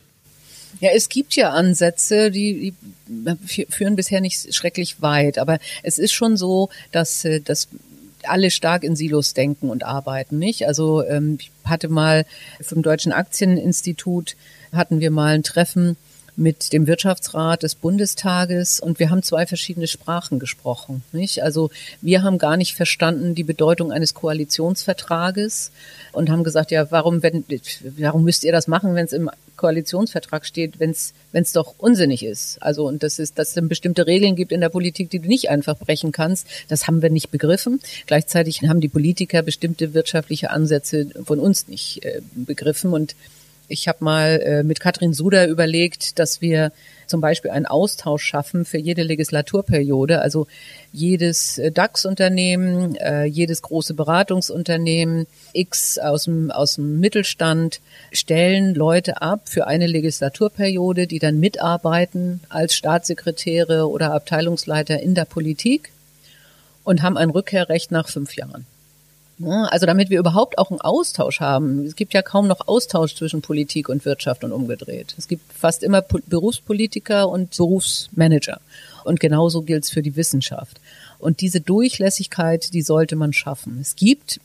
[0.80, 2.73] Ja, es gibt ja Ansätze, die,
[3.07, 7.67] die führen bisher nicht schrecklich weit, aber es ist schon so, dass, äh, dass
[8.23, 10.67] alle stark in Silos denken und arbeiten, nicht?
[10.67, 12.25] Also ähm, ich hatte mal
[12.61, 14.36] vom Deutschen Aktieninstitut
[14.71, 15.97] hatten wir mal ein Treffen
[16.39, 21.03] mit dem Wirtschaftsrat des Bundestages und wir haben zwei verschiedene Sprachen gesprochen.
[21.11, 21.43] Nicht?
[21.43, 21.69] Also
[22.01, 25.71] wir haben gar nicht verstanden die Bedeutung eines Koalitionsvertrages
[26.13, 27.43] und haben gesagt, ja, warum, wenn,
[27.97, 32.63] warum müsst ihr das machen, wenn es im Koalitionsvertrag steht, wenn es doch unsinnig ist.
[32.63, 35.49] Also und das ist, dass es bestimmte Regeln gibt in der Politik, die du nicht
[35.49, 36.47] einfach brechen kannst.
[36.69, 37.81] Das haben wir nicht begriffen.
[38.07, 43.15] Gleichzeitig haben die Politiker bestimmte wirtschaftliche Ansätze von uns nicht äh, begriffen und
[43.70, 46.72] ich habe mal äh, mit Katrin Suder überlegt, dass wir
[47.07, 50.22] zum Beispiel einen Austausch schaffen für jede Legislaturperiode.
[50.22, 50.47] Also
[50.91, 57.80] jedes äh, DAX-Unternehmen, äh, jedes große Beratungsunternehmen, X aus dem, aus dem Mittelstand
[58.11, 65.26] stellen Leute ab für eine Legislaturperiode, die dann mitarbeiten als Staatssekretäre oder Abteilungsleiter in der
[65.26, 65.91] Politik
[66.84, 68.65] und haben ein Rückkehrrecht nach fünf Jahren.
[69.41, 71.85] Also damit wir überhaupt auch einen Austausch haben.
[71.85, 75.15] Es gibt ja kaum noch Austausch zwischen Politik und Wirtschaft und umgedreht.
[75.17, 78.59] Es gibt fast immer Berufspolitiker und Berufsmanager.
[79.05, 80.81] Und genauso gilt es für die Wissenschaft.
[81.19, 83.79] Und diese Durchlässigkeit, die sollte man schaffen.
[83.81, 84.41] Es gibt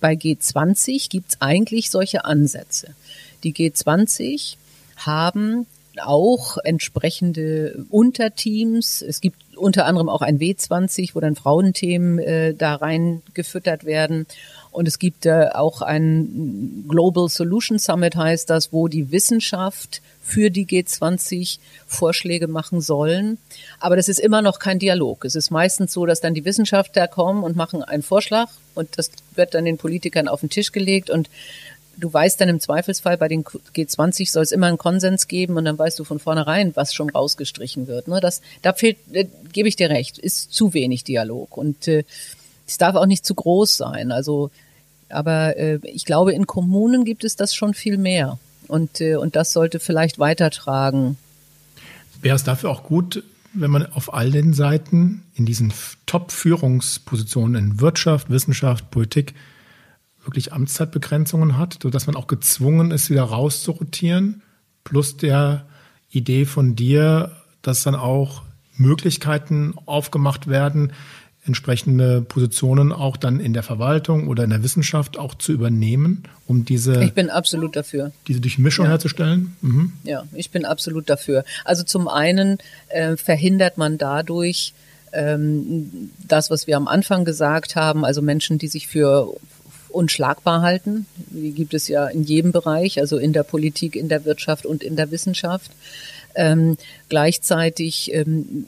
[0.00, 2.94] bei G20 gibt es eigentlich solche Ansätze.
[3.42, 4.56] Die G20
[4.96, 5.66] haben
[6.02, 9.02] auch entsprechende Unterteams.
[9.02, 14.26] Es gibt unter anderem auch ein W20, wo dann Frauenthemen äh, da reingefüttert werden.
[14.70, 20.50] Und es gibt äh, auch ein Global Solution Summit, heißt das, wo die Wissenschaft für
[20.50, 23.38] die G20 Vorschläge machen sollen.
[23.80, 25.24] Aber das ist immer noch kein Dialog.
[25.24, 29.10] Es ist meistens so, dass dann die Wissenschaftler kommen und machen einen Vorschlag und das
[29.34, 31.30] wird dann den Politikern auf den Tisch gelegt und
[31.96, 35.64] du weißt dann im Zweifelsfall, bei den G20 soll es immer einen Konsens geben und
[35.64, 38.08] dann weißt du von vornherein, was schon rausgestrichen wird.
[38.08, 38.20] Ne?
[38.20, 42.04] Das, da fehlt, äh, gebe ich dir recht, ist zu wenig Dialog und äh,
[42.66, 44.12] es darf auch nicht zu groß sein.
[44.12, 44.50] Also,
[45.08, 48.38] aber äh, ich glaube, in Kommunen gibt es das schon viel mehr
[48.68, 51.16] und, äh, und das sollte vielleicht weitertragen.
[52.20, 53.22] Wäre es dafür auch gut,
[53.52, 55.72] wenn man auf all den Seiten in diesen
[56.06, 59.34] Top-Führungspositionen in Wirtschaft, Wissenschaft, Politik
[60.26, 64.42] wirklich Amtszeitbegrenzungen hat, sodass man auch gezwungen ist, wieder rauszurotieren,
[64.84, 65.66] plus der
[66.10, 68.42] Idee von dir, dass dann auch
[68.76, 70.92] Möglichkeiten aufgemacht werden,
[71.46, 76.64] entsprechende Positionen auch dann in der Verwaltung oder in der Wissenschaft auch zu übernehmen, um
[76.64, 78.10] diese Ich bin absolut dafür.
[78.26, 78.92] Diese Durchmischung ja.
[78.92, 79.56] herzustellen?
[79.60, 79.92] Mhm.
[80.02, 81.44] Ja, ich bin absolut dafür.
[81.64, 82.58] Also zum einen
[82.88, 84.74] äh, verhindert man dadurch
[85.12, 89.32] ähm, das, was wir am Anfang gesagt haben, also Menschen, die sich für
[89.96, 91.06] unschlagbar halten.
[91.16, 94.82] Die gibt es ja in jedem Bereich, also in der Politik, in der Wirtschaft und
[94.82, 95.70] in der Wissenschaft.
[96.34, 96.76] Ähm,
[97.08, 98.66] gleichzeitig ähm,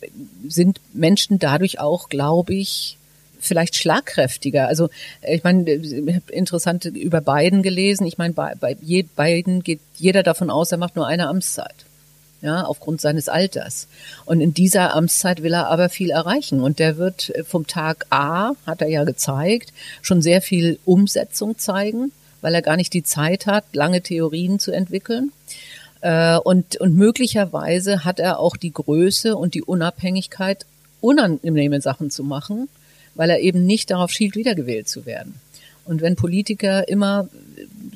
[0.49, 2.97] sind Menschen dadurch auch, glaube ich,
[3.41, 4.67] vielleicht schlagkräftiger.
[4.67, 4.89] Also
[5.23, 8.07] ich meine, ich habe interessant über Biden gelesen.
[8.07, 11.88] Ich meine, bei, bei Biden geht jeder davon aus, er macht nur eine Amtszeit
[12.41, 13.89] ja, aufgrund seines Alters.
[14.25, 16.61] Und in dieser Amtszeit will er aber viel erreichen.
[16.61, 19.73] Und der wird vom Tag A, hat er ja gezeigt,
[20.03, 24.71] schon sehr viel Umsetzung zeigen, weil er gar nicht die Zeit hat, lange Theorien zu
[24.71, 25.33] entwickeln.
[26.01, 30.65] Äh, und, und möglicherweise hat er auch die Größe und die Unabhängigkeit,
[31.01, 32.69] unangenehme Sachen zu machen,
[33.15, 35.41] weil er eben nicht darauf schielt, wiedergewählt zu werden.
[35.89, 37.29] Und wenn Politiker immer,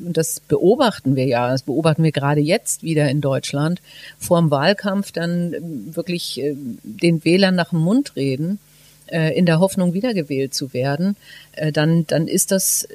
[0.04, 3.82] und das beobachten wir ja, das beobachten wir gerade jetzt wieder in Deutschland,
[4.18, 8.58] vor dem Wahlkampf dann ähm, wirklich äh, den Wählern nach dem Mund reden,
[9.06, 11.16] äh, in der Hoffnung wiedergewählt zu werden,
[11.52, 12.88] äh, dann, dann ist das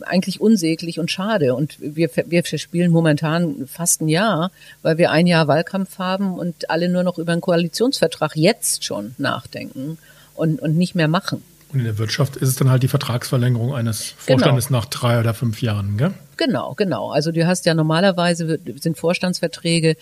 [0.00, 1.54] eigentlich unsäglich und schade.
[1.54, 4.50] Und wir, wir verspielen momentan fast ein Jahr,
[4.80, 9.14] weil wir ein Jahr Wahlkampf haben und alle nur noch über einen Koalitionsvertrag jetzt schon
[9.18, 9.98] nachdenken
[10.34, 11.42] und, und nicht mehr machen.
[11.72, 14.38] Und in der Wirtschaft ist es dann halt die Vertragsverlängerung eines genau.
[14.38, 14.78] Vorstandes genau.
[14.78, 16.14] nach drei oder fünf Jahren, gell?
[16.36, 17.10] Genau, genau.
[17.10, 19.96] Also du hast ja normalerweise sind Vorstandsverträge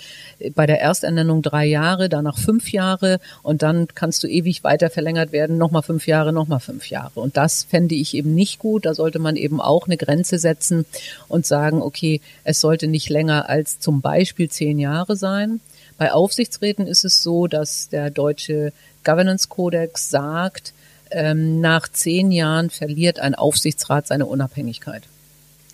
[0.55, 5.33] bei der Ersternennung drei Jahre, danach fünf Jahre und dann kannst du ewig weiter verlängert
[5.33, 7.21] werden, nochmal fünf Jahre, nochmal fünf Jahre.
[7.21, 8.87] Und das fände ich eben nicht gut.
[8.87, 10.87] Da sollte man eben auch eine Grenze setzen
[11.29, 15.61] und sagen, okay, es sollte nicht länger als zum Beispiel zehn Jahre sein.
[15.99, 18.73] Bei Aufsichtsräten ist es so, dass der deutsche
[19.05, 20.73] Governance Codex sagt,
[21.13, 25.05] ähm, nach zehn Jahren verliert ein Aufsichtsrat seine Unabhängigkeit.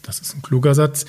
[0.02, 1.04] Das ist ein kluger Satz.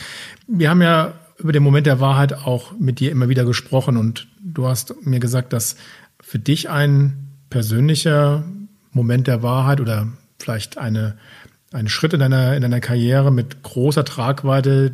[0.48, 4.28] Wir haben ja über den Moment der Wahrheit auch mit dir immer wieder gesprochen und
[4.42, 5.78] du hast mir gesagt, dass
[6.20, 8.44] für dich ein persönlicher
[8.92, 10.08] Moment der Wahrheit oder
[10.38, 11.18] vielleicht eine,
[11.72, 14.94] ein Schritt in deiner, in deiner Karriere mit großer Tragweite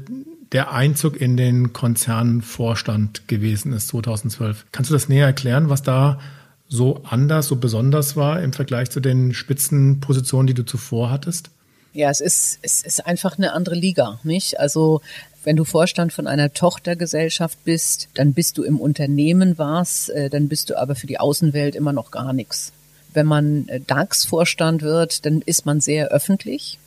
[0.51, 4.67] der Einzug in den Konzernvorstand gewesen ist 2012.
[4.71, 6.19] Kannst du das näher erklären, was da
[6.67, 11.49] so anders, so besonders war im Vergleich zu den Spitzenpositionen, die du zuvor hattest?
[11.93, 14.59] Ja, es ist, es ist einfach eine andere Liga, nicht?
[14.59, 15.01] Also,
[15.45, 20.49] wenn du Vorstand von einer Tochtergesellschaft bist, dann bist du im Unternehmen was, äh, dann
[20.49, 22.73] bist du aber für die Außenwelt immer noch gar nichts.
[23.13, 26.79] Wenn man äh, DAX-Vorstand wird, dann ist man sehr öffentlich.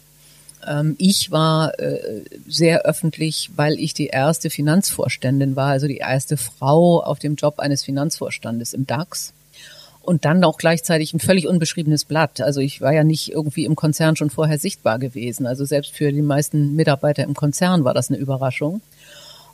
[0.66, 6.36] Ähm, ich war äh, sehr öffentlich, weil ich die erste Finanzvorständin war, also die erste
[6.36, 9.32] Frau auf dem Job eines Finanzvorstandes im DAX
[10.08, 12.40] und dann auch gleichzeitig ein völlig unbeschriebenes Blatt.
[12.40, 15.46] Also ich war ja nicht irgendwie im Konzern schon vorher sichtbar gewesen.
[15.46, 18.80] Also selbst für die meisten Mitarbeiter im Konzern war das eine Überraschung.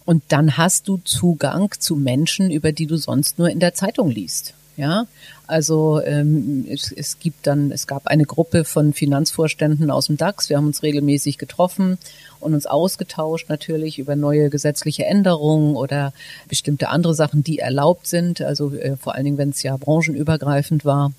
[0.04, 4.08] Und dann hast du Zugang zu Menschen, über die du sonst nur in der Zeitung
[4.08, 4.54] liest.
[4.76, 5.06] Ja,
[5.46, 10.48] also ähm, es, es gibt dann, es gab eine Gruppe von Finanzvorständen aus dem DAX.
[10.48, 11.98] Wir haben uns regelmäßig getroffen
[12.40, 16.12] und uns ausgetauscht natürlich über neue gesetzliche Änderungen oder
[16.48, 18.40] bestimmte andere Sachen, die erlaubt sind.
[18.40, 21.12] Also äh, vor allen Dingen, wenn es ja branchenübergreifend war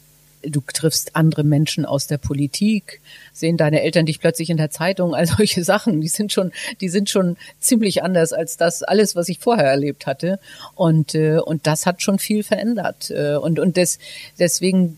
[0.50, 3.02] du triffst andere Menschen aus der Politik,
[3.34, 6.90] sehen deine Eltern dich plötzlich in der Zeitung, all solche Sachen, die sind schon, die
[6.90, 10.40] sind schon ziemlich anders als das alles, was ich vorher erlebt hatte.
[10.76, 13.12] Und, äh, und das hat schon viel verändert.
[13.12, 14.00] Äh, und, und des,
[14.40, 14.98] deswegen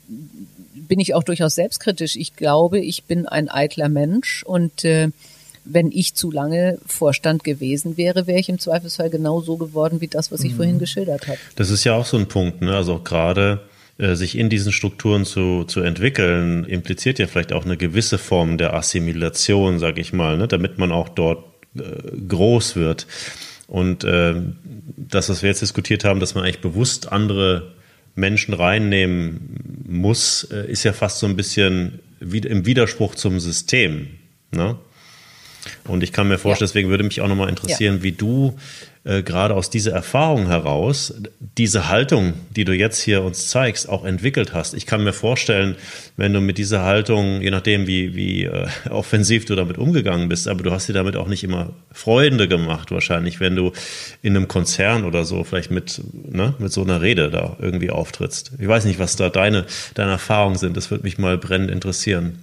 [0.74, 2.16] bin ich auch durchaus selbstkritisch.
[2.16, 5.10] Ich glaube, ich bin ein eitler Mensch und äh,
[5.70, 10.08] wenn ich zu lange Vorstand gewesen wäre, wäre ich im Zweifelsfall genau so geworden wie
[10.08, 10.56] das, was ich mhm.
[10.56, 11.38] vorhin geschildert habe.
[11.56, 12.76] Das ist ja auch so ein Punkt, ne?
[12.76, 13.62] Also gerade
[13.98, 18.74] sich in diesen Strukturen zu, zu entwickeln, impliziert ja vielleicht auch eine gewisse Form der
[18.74, 20.48] Assimilation, sag ich mal, ne?
[20.48, 21.43] damit man auch dort
[21.76, 21.82] äh,
[22.28, 23.08] groß wird.
[23.68, 24.36] Und äh,
[24.95, 27.74] das, was wir jetzt diskutiert haben, dass man eigentlich bewusst andere
[28.16, 34.08] Menschen reinnehmen muss, äh, ist ja fast so ein bisschen im Widerspruch zum System.
[34.52, 34.78] Ne?
[35.86, 36.72] Und ich kann mir vorstellen, ja.
[36.72, 38.03] deswegen würde mich auch nochmal interessieren, ja.
[38.03, 38.55] wie du
[39.07, 41.13] äh, gerade aus dieser Erfahrung heraus
[41.57, 44.74] diese Haltung, die du jetzt hier uns zeigst, auch entwickelt hast.
[44.74, 45.78] Ich kann mir vorstellen,
[46.18, 50.49] wenn du mit dieser Haltung, je nachdem wie, wie äh, offensiv du damit umgegangen bist,
[50.49, 53.72] aber du hast dir damit auch nicht immer Freunde gemacht, wahrscheinlich, wenn du
[54.22, 58.51] in einem Konzern oder so vielleicht mit, ne, mit so einer Rede da irgendwie auftrittst.
[58.59, 60.76] Ich weiß nicht, was da deine, deine Erfahrungen sind.
[60.76, 62.39] Das würde mich mal brennend interessieren.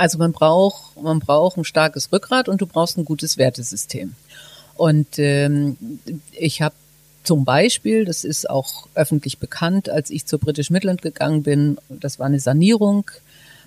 [0.00, 4.14] Also man braucht, man braucht ein starkes Rückgrat und du brauchst ein gutes Wertesystem.
[4.74, 5.76] Und ähm,
[6.32, 6.74] ich habe
[7.22, 12.18] zum Beispiel, das ist auch öffentlich bekannt, als ich zur British Midland gegangen bin, das
[12.18, 13.10] war eine Sanierung.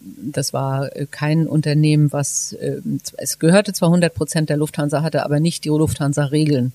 [0.01, 2.81] Das war äh, kein Unternehmen, was, äh,
[3.17, 6.73] es gehörte zwar 100 Prozent der Lufthansa, hatte aber nicht die Lufthansa-Regeln.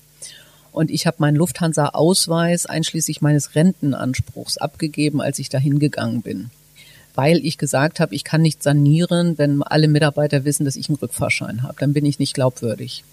[0.71, 6.49] Und ich habe meinen Lufthansa-Ausweis einschließlich meines Rentenanspruchs abgegeben, als ich dahin gegangen bin
[7.19, 10.95] weil ich gesagt habe, ich kann nicht sanieren, wenn alle Mitarbeiter wissen, dass ich einen
[10.95, 11.75] Rückfahrschein habe.
[11.77, 13.03] Dann bin ich nicht glaubwürdig.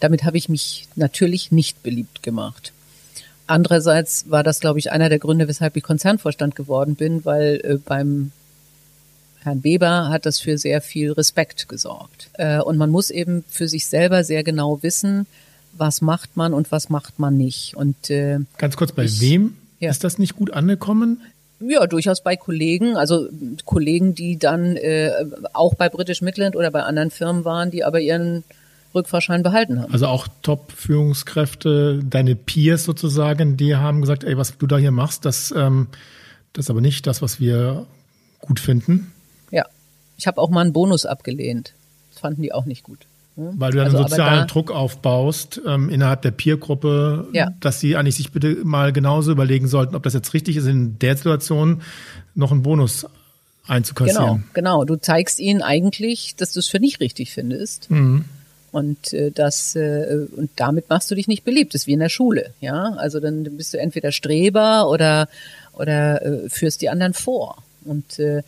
[0.00, 2.74] Damit habe ich mich natürlich nicht beliebt gemacht.
[3.46, 7.78] Andererseits war das, glaube ich, einer der Gründe, weshalb ich Konzernvorstand geworden bin, weil äh,
[7.78, 8.32] beim
[9.38, 12.28] Herrn Weber hat das für sehr viel Respekt gesorgt.
[12.34, 15.26] Äh, und man muss eben für sich selber sehr genau wissen,
[15.72, 17.76] was macht man und was macht man nicht.
[17.76, 19.88] Und äh, ganz kurz, bei ich, wem ja.
[19.88, 21.22] ist das nicht gut angekommen?
[21.66, 23.28] Ja, durchaus bei Kollegen, also
[23.64, 25.12] Kollegen, die dann äh,
[25.52, 28.44] auch bei British Midland oder bei anderen Firmen waren, die aber ihren
[28.94, 29.92] Rückfahrschein behalten haben.
[29.92, 35.24] Also auch Top-Führungskräfte, deine Peers sozusagen, die haben gesagt, ey, was du da hier machst,
[35.24, 35.88] das, ähm,
[36.52, 37.86] das ist aber nicht das, was wir
[38.40, 39.12] gut finden.
[39.50, 39.64] Ja,
[40.16, 41.72] ich habe auch mal einen Bonus abgelehnt.
[42.12, 43.00] Das fanden die auch nicht gut.
[43.36, 47.50] Weil du dann also, sozialen da, Druck aufbaust ähm, innerhalb der Peergruppe, ja.
[47.58, 50.98] dass sie eigentlich sich bitte mal genauso überlegen sollten, ob das jetzt richtig ist, in
[51.00, 51.82] der Situation
[52.36, 53.06] noch einen Bonus
[53.66, 54.44] einzukassieren.
[54.52, 54.84] Genau, genau.
[54.84, 57.90] Du zeigst ihnen eigentlich, dass du es für nicht richtig findest.
[57.90, 58.24] Mhm.
[58.70, 61.74] Und äh, das äh, und damit machst du dich nicht beliebt.
[61.74, 62.94] Das ist wie in der Schule, ja.
[62.96, 65.28] Also dann bist du entweder Streber oder
[65.72, 67.62] oder äh, führst die anderen vor.
[67.84, 68.42] Und äh,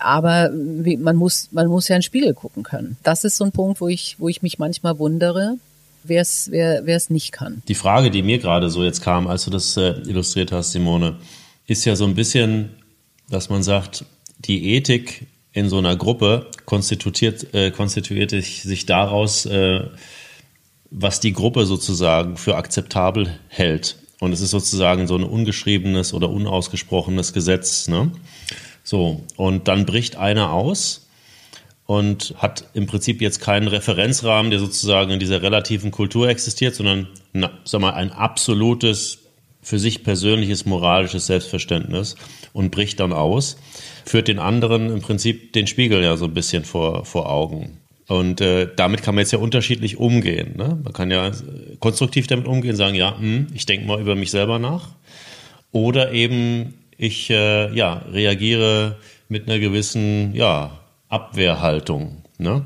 [0.00, 2.96] aber wie, man muss, man muss ja in den Spiegel gucken können.
[3.02, 5.56] Das ist so ein Punkt, wo ich, wo ich mich manchmal wundere,
[6.04, 7.62] wer es wer, es nicht kann.
[7.68, 11.16] Die Frage, die mir gerade so jetzt kam, als du das äh, illustriert hast, Simone,
[11.66, 12.70] ist ja so ein bisschen,
[13.28, 14.04] dass man sagt,
[14.38, 19.84] die Ethik in so einer Gruppe konstituiert, äh, konstituiert sich daraus, äh,
[20.90, 23.96] was die Gruppe sozusagen für akzeptabel hält.
[24.20, 27.88] Und es ist sozusagen so ein ungeschriebenes oder unausgesprochenes Gesetz.
[27.88, 28.12] Ne?
[28.86, 31.08] So, und dann bricht einer aus
[31.86, 37.08] und hat im Prinzip jetzt keinen Referenzrahmen, der sozusagen in dieser relativen Kultur existiert, sondern
[37.32, 39.18] na, sag mal, ein absolutes,
[39.60, 42.14] für sich persönliches moralisches Selbstverständnis
[42.52, 43.56] und bricht dann aus,
[44.04, 47.78] führt den anderen im Prinzip den Spiegel ja so ein bisschen vor, vor Augen.
[48.06, 50.54] Und äh, damit kann man jetzt ja unterschiedlich umgehen.
[50.56, 50.78] Ne?
[50.80, 51.32] Man kann ja
[51.80, 54.90] konstruktiv damit umgehen, sagen, ja, hm, ich denke mal über mich selber nach.
[55.72, 58.96] Oder eben ich äh, ja, reagiere
[59.28, 60.78] mit einer gewissen ja,
[61.08, 62.22] Abwehrhaltung.
[62.38, 62.64] Ne?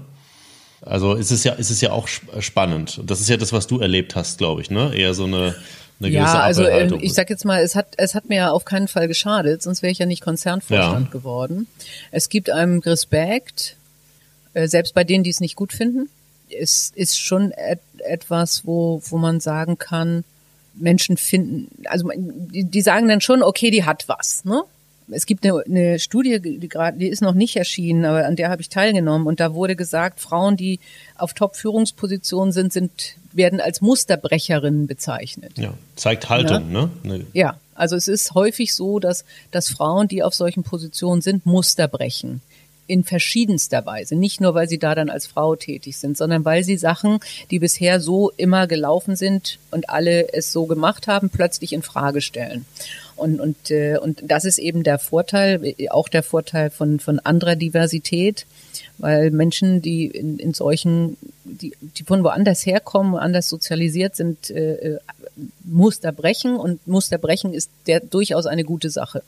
[0.83, 2.99] Also es ist ja, es ist ja auch spannend.
[2.99, 4.95] Und das ist ja das, was du erlebt hast, glaube ich, ne?
[4.95, 5.55] Eher so eine,
[6.01, 8.51] eine gewisse ja, also äh, ich sag jetzt mal, es hat, es hat mir ja
[8.51, 11.12] auf keinen Fall geschadet, sonst wäre ich ja nicht Konzernvorstand ja.
[11.12, 11.66] geworden.
[12.11, 13.76] Es gibt einem Respekt,
[14.55, 16.09] äh, selbst bei denen, die es nicht gut finden.
[16.49, 20.24] Es ist schon et etwas, wo, wo man sagen kann,
[20.75, 24.62] Menschen finden, also die, die sagen dann schon, okay, die hat was, ne?
[25.12, 28.49] Es gibt eine, eine Studie, die gerade, die ist noch nicht erschienen, aber an der
[28.49, 30.79] habe ich teilgenommen und da wurde gesagt, Frauen, die
[31.16, 35.53] auf Top-Führungspositionen sind, sind werden als Musterbrecherinnen bezeichnet.
[35.57, 36.91] Ja, zeigt Haltung, ja?
[37.03, 37.27] ne?
[37.33, 41.89] Ja, also es ist häufig so, dass dass Frauen, die auf solchen Positionen sind, Muster
[41.89, 42.41] brechen
[42.91, 44.16] in verschiedenster Weise.
[44.16, 47.20] Nicht nur, weil sie da dann als Frau tätig sind, sondern weil sie Sachen,
[47.51, 52.20] die bisher so immer gelaufen sind und alle es so gemacht haben, plötzlich in Frage
[52.20, 52.66] stellen.
[53.14, 57.55] Und, und, äh, und das ist eben der Vorteil, auch der Vorteil von, von anderer
[57.55, 58.47] Diversität,
[58.99, 64.99] weil Menschen, die in, in solchen, die, die von woanders herkommen, anders sozialisiert sind, äh,
[65.62, 69.22] Muster brechen und Muster brechen ist der durchaus eine gute Sache.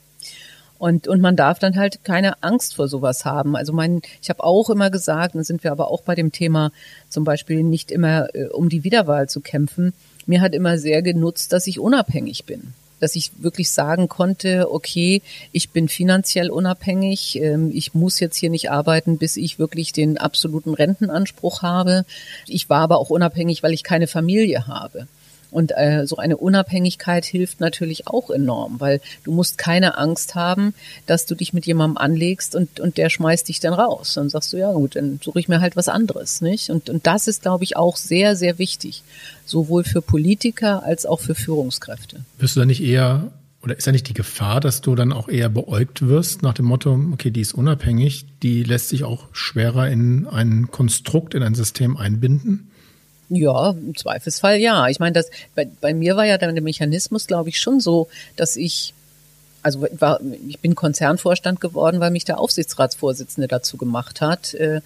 [0.83, 3.55] Und, und man darf dann halt keine Angst vor sowas haben.
[3.55, 6.73] Also mein, ich habe auch immer gesagt, dann sind wir aber auch bei dem Thema
[7.07, 9.93] zum Beispiel nicht immer äh, um die Wiederwahl zu kämpfen.
[10.25, 15.21] Mir hat immer sehr genutzt, dass ich unabhängig bin dass ich wirklich sagen konnte, okay,
[15.51, 20.17] ich bin finanziell unabhängig, ähm, ich muss jetzt hier nicht arbeiten, bis ich wirklich den
[20.17, 22.05] absoluten Rentenanspruch habe.
[22.47, 25.07] Ich war aber auch unabhängig, weil ich keine Familie habe.
[25.53, 30.73] Und äh, so eine Unabhängigkeit hilft natürlich auch enorm, weil du musst keine Angst haben,
[31.05, 34.15] dass du dich mit jemandem anlegst und, und der schmeißt dich dann raus.
[34.15, 36.41] Dann sagst du, ja gut, dann suche ich mir halt was anderes.
[36.41, 36.69] Nicht?
[36.69, 39.03] Und, und das ist, glaube ich, auch sehr, sehr wichtig,
[39.45, 42.21] sowohl für Politiker als auch für Führungskräfte.
[42.39, 43.31] Wirst du da nicht eher
[43.63, 46.65] oder ist da nicht die Gefahr, dass du dann auch eher beäugt wirst nach dem
[46.65, 51.55] Motto, okay, die ist unabhängig, die lässt sich auch schwerer in ein Konstrukt, in ein
[51.55, 52.69] System einbinden?
[53.29, 54.87] Ja, im Zweifelsfall ja.
[54.87, 58.07] Ich meine, das bei, bei mir war ja dann der Mechanismus, glaube ich, schon so,
[58.35, 58.93] dass ich
[59.63, 64.53] also war, ich bin Konzernvorstand geworden, weil mich der Aufsichtsratsvorsitzende dazu gemacht hat.
[64.53, 64.81] Äh,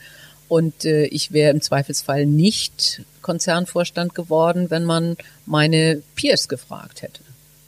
[0.48, 7.22] und äh, ich wäre im Zweifelsfall nicht Konzernvorstand geworden, wenn man meine Peers gefragt hätte.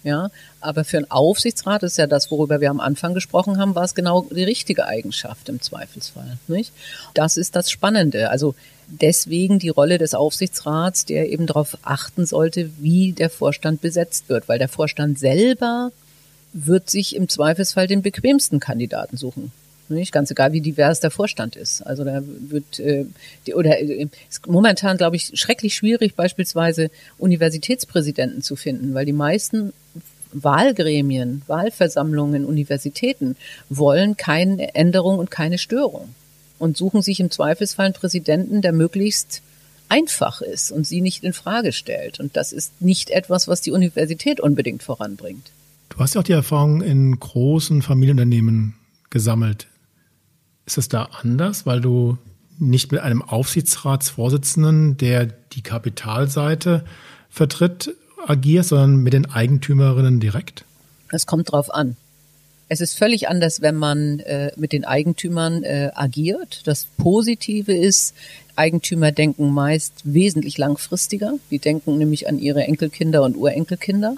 [0.03, 0.29] Ja,
[0.61, 3.95] aber für einen Aufsichtsrat ist ja das, worüber wir am Anfang gesprochen haben, war es
[3.95, 6.71] genau die richtige Eigenschaft im Zweifelsfall, nicht?
[7.13, 8.29] Das ist das Spannende.
[8.29, 8.55] Also
[8.87, 14.47] deswegen die Rolle des Aufsichtsrats, der eben darauf achten sollte, wie der Vorstand besetzt wird,
[14.47, 15.91] weil der Vorstand selber
[16.53, 19.51] wird sich im Zweifelsfall den bequemsten Kandidaten suchen.
[19.89, 21.81] Nicht ganz egal, wie divers der Vorstand ist.
[21.81, 23.05] Also da wird äh,
[23.47, 29.13] die, oder äh, ist momentan, glaube ich, schrecklich schwierig, beispielsweise Universitätspräsidenten zu finden, weil die
[29.13, 29.73] meisten
[30.31, 33.35] Wahlgremien, Wahlversammlungen, Universitäten
[33.69, 36.09] wollen keine Änderung und keine Störung
[36.59, 39.41] und suchen sich im Zweifelsfall einen Präsidenten, der möglichst
[39.87, 42.19] einfach ist und sie nicht in Frage stellt.
[42.19, 45.51] Und das ist nicht etwas, was die Universität unbedingt voranbringt.
[45.89, 48.75] Du hast ja auch die Erfahrung in großen Familienunternehmen
[49.09, 49.67] gesammelt.
[50.65, 52.17] Ist das da anders, weil du
[52.59, 56.85] nicht mit einem Aufsichtsratsvorsitzenden, der die Kapitalseite
[57.29, 57.95] vertritt,
[58.27, 60.65] agierst, sondern mit den Eigentümerinnen direkt?
[61.11, 61.95] Es kommt drauf an.
[62.71, 66.61] Es ist völlig anders, wenn man äh, mit den Eigentümern äh, agiert.
[66.65, 68.13] Das Positive ist,
[68.55, 71.33] Eigentümer denken meist wesentlich langfristiger.
[71.49, 74.15] Die denken nämlich an ihre Enkelkinder und Urenkelkinder.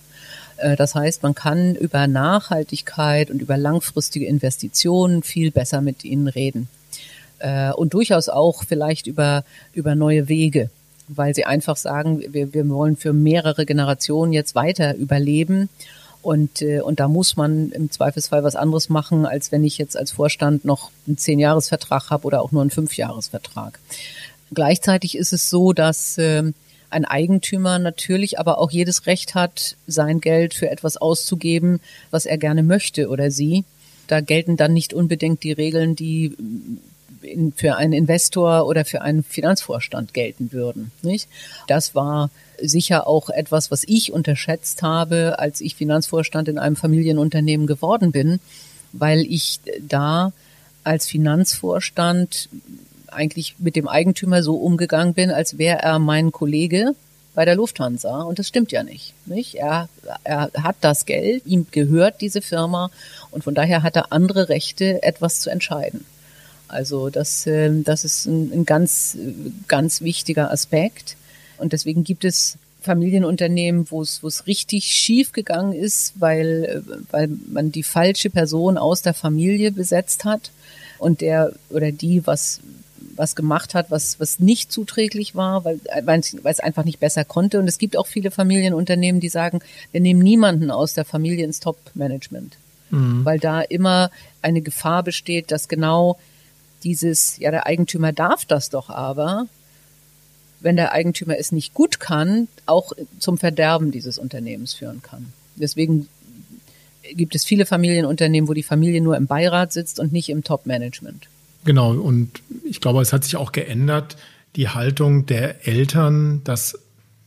[0.58, 6.28] Äh, das heißt, man kann über Nachhaltigkeit und über langfristige Investitionen viel besser mit ihnen
[6.28, 6.68] reden.
[7.40, 10.70] Äh, und durchaus auch vielleicht über, über neue Wege
[11.08, 15.70] weil sie einfach sagen, wir, wir wollen für mehrere Generationen jetzt weiter überleben
[16.22, 19.98] und, äh, und da muss man im Zweifelsfall was anderes machen, als wenn ich jetzt
[19.98, 23.80] als Vorstand noch einen Zehn-Jahres-Vertrag habe oder auch nur einen Fünf-Jahres-Vertrag.
[24.54, 26.44] Gleichzeitig ist es so, dass äh,
[26.90, 31.80] ein Eigentümer natürlich aber auch jedes Recht hat, sein Geld für etwas auszugeben,
[32.12, 33.64] was er gerne möchte oder sie.
[34.08, 36.36] Da gelten dann nicht unbedingt die Regeln, die
[37.22, 40.92] in, für einen Investor oder für einen Finanzvorstand gelten würden.
[41.02, 41.28] Nicht?
[41.68, 42.30] Das war
[42.62, 48.40] sicher auch etwas, was ich unterschätzt habe, als ich Finanzvorstand in einem Familienunternehmen geworden bin,
[48.94, 50.32] weil ich da
[50.84, 52.50] als Finanzvorstand
[53.08, 56.96] eigentlich mit dem Eigentümer so umgegangen bin, als wäre er mein Kollege
[57.34, 58.22] bei der Lufthansa.
[58.22, 59.14] Und das stimmt ja nicht.
[59.26, 59.56] nicht?
[59.56, 59.90] Er,
[60.24, 62.90] er hat das Geld, ihm gehört diese Firma
[63.32, 66.06] und von daher hat er andere Rechte, etwas zu entscheiden.
[66.72, 69.18] Also das, ähm, das ist ein, ein ganz,
[69.68, 71.18] ganz wichtiger Aspekt.
[71.58, 77.30] Und deswegen gibt es Familienunternehmen, wo es, wo es richtig schief gegangen ist, weil, weil
[77.52, 80.52] man die falsche Person aus der Familie besetzt hat
[80.98, 82.60] und der oder die was,
[83.16, 87.60] was gemacht hat, was, was nicht zuträglich war, weil, weil es einfach nicht besser konnte.
[87.60, 89.60] Und es gibt auch viele Familienunternehmen, die sagen,
[89.92, 92.58] wir nehmen niemanden aus der Familie ins Top-Management,
[92.90, 93.24] mhm.
[93.24, 94.10] weil da immer
[94.42, 96.18] eine Gefahr besteht, dass genau
[96.84, 99.48] dieses, ja, der Eigentümer darf das doch aber,
[100.60, 105.34] wenn der Eigentümer es nicht gut kann, auch zum Verderben dieses Unternehmens führen kann.
[105.56, 106.08] Deswegen
[107.14, 111.28] gibt es viele Familienunternehmen, wo die Familie nur im Beirat sitzt und nicht im Top-Management.
[111.66, 114.18] Genau, und ich glaube, es hat sich auch geändert,
[114.56, 116.80] die Haltung der Eltern, dass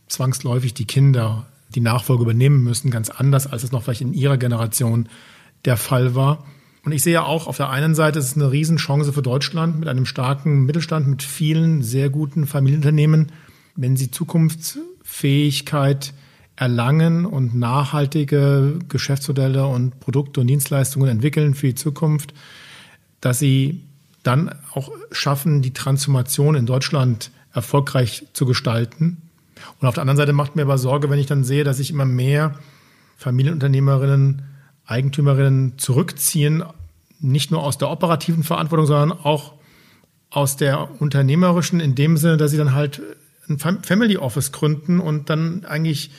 [0.07, 4.37] zwangsläufig die Kinder die Nachfolge übernehmen müssen, ganz anders, als es noch vielleicht in ihrer
[4.37, 5.09] Generation
[5.65, 6.45] der Fall war.
[6.85, 9.89] Und ich sehe auch auf der einen Seite, es ist eine Riesenchance für Deutschland mit
[9.89, 13.31] einem starken Mittelstand, mit vielen sehr guten Familienunternehmen,
[13.75, 16.13] wenn sie Zukunftsfähigkeit
[16.55, 22.35] erlangen und nachhaltige Geschäftsmodelle und Produkte und Dienstleistungen entwickeln für die Zukunft,
[23.19, 23.81] dass sie
[24.21, 29.23] dann auch schaffen, die Transformation in Deutschland erfolgreich zu gestalten.
[29.81, 31.89] Und auf der anderen Seite macht mir aber Sorge, wenn ich dann sehe, dass sich
[31.89, 32.59] immer mehr
[33.17, 34.54] Familienunternehmerinnen
[34.85, 36.63] Eigentümerinnen zurückziehen,
[37.19, 39.53] nicht nur aus der operativen Verantwortung, sondern auch
[40.29, 43.01] aus der unternehmerischen, in dem Sinne, dass sie dann halt
[43.47, 46.11] ein Family Office gründen und dann eigentlich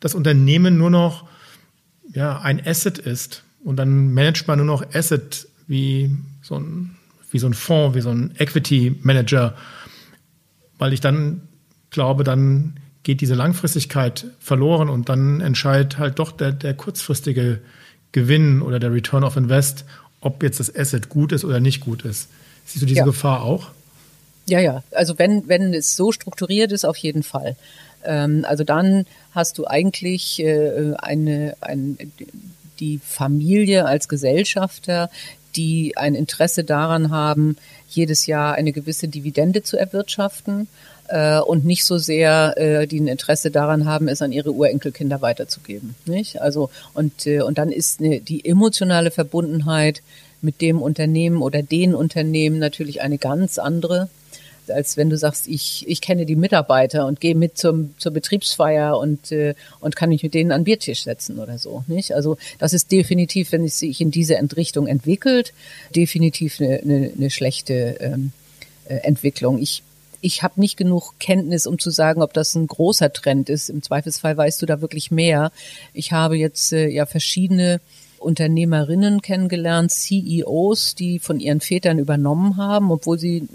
[0.00, 1.26] das Unternehmen nur noch
[2.12, 3.42] ja, ein Asset ist.
[3.64, 6.96] Und dann managt man nur noch Asset wie so ein,
[7.30, 9.56] wie so ein Fonds, wie so ein Equity Manager,
[10.78, 11.48] weil ich dann
[11.90, 17.60] glaube, dann geht diese Langfristigkeit verloren und dann entscheidet halt doch der, der kurzfristige
[18.14, 19.84] Gewinn oder der Return of Invest,
[20.20, 22.28] ob jetzt das Asset gut ist oder nicht gut ist.
[22.64, 23.04] Siehst du diese ja.
[23.04, 23.70] Gefahr auch?
[24.46, 24.82] Ja, ja.
[24.92, 27.56] Also wenn, wenn es so strukturiert ist, auf jeden Fall.
[28.04, 31.98] Ähm, also dann hast du eigentlich äh, eine, ein,
[32.78, 35.10] die Familie als Gesellschafter,
[35.56, 37.56] die ein Interesse daran haben,
[37.88, 40.68] jedes Jahr eine gewisse Dividende zu erwirtschaften
[41.08, 45.22] äh, und nicht so sehr, äh, die ein Interesse daran haben, es an ihre Urenkelkinder
[45.22, 45.94] weiterzugeben.
[46.06, 46.40] Nicht?
[46.40, 50.02] Also und äh, und dann ist eine, die emotionale Verbundenheit
[50.40, 54.08] mit dem Unternehmen oder den Unternehmen natürlich eine ganz andere
[54.70, 58.98] als wenn du sagst, ich, ich kenne die Mitarbeiter und gehe mit zum, zur Betriebsfeier
[58.98, 61.84] und, äh, und kann mich mit denen an Biertisch setzen oder so.
[61.86, 62.12] Nicht?
[62.12, 65.52] Also das ist definitiv, wenn es sich in diese Entrichtung entwickelt,
[65.94, 68.32] definitiv eine, eine, eine schlechte ähm,
[68.86, 69.58] äh, Entwicklung.
[69.58, 69.82] Ich
[70.24, 73.68] ich habe nicht genug Kenntnis, um zu sagen, ob das ein großer Trend ist.
[73.68, 75.52] Im Zweifelsfall weißt du da wirklich mehr.
[75.92, 77.78] Ich habe jetzt äh, ja verschiedene
[78.18, 83.46] Unternehmerinnen kennengelernt, CEOs, die von ihren Vätern übernommen haben, obwohl sie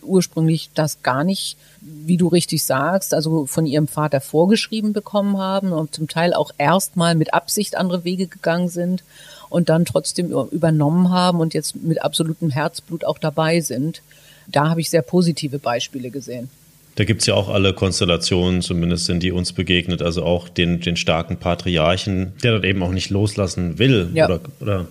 [0.00, 5.72] ursprünglich das gar nicht, wie du richtig sagst, also von ihrem Vater vorgeschrieben bekommen haben
[5.72, 9.04] und zum Teil auch erstmal mit Absicht andere Wege gegangen sind
[9.50, 14.00] und dann trotzdem übernommen haben und jetzt mit absolutem Herzblut auch dabei sind.
[14.48, 16.48] Da habe ich sehr positive Beispiele gesehen.
[16.96, 20.80] Da gibt es ja auch alle Konstellationen, zumindest sind die uns begegnet, also auch den,
[20.80, 24.26] den starken Patriarchen, der dort eben auch nicht loslassen will ja.
[24.26, 24.88] oder, oder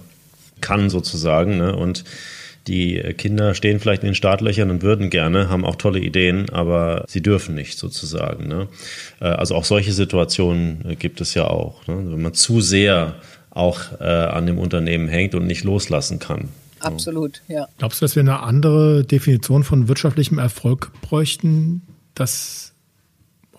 [0.60, 1.58] kann sozusagen.
[1.58, 1.76] Ne?
[1.76, 2.04] Und
[2.68, 7.06] die Kinder stehen vielleicht in den Startlöchern und würden gerne, haben auch tolle Ideen, aber
[7.08, 8.47] sie dürfen nicht sozusagen.
[8.47, 8.68] Ne?
[9.22, 11.88] Äh, also auch solche Situationen gibt es ja auch.
[11.88, 11.95] Ne?
[11.95, 13.16] Wenn man zu sehr
[13.49, 16.49] auch äh, an dem Unternehmen hängt und nicht loslassen kann.
[16.84, 17.68] Absolut, ja.
[17.78, 21.82] Glaubst du, dass wir eine andere Definition von wirtschaftlichem Erfolg bräuchten,
[22.16, 22.74] das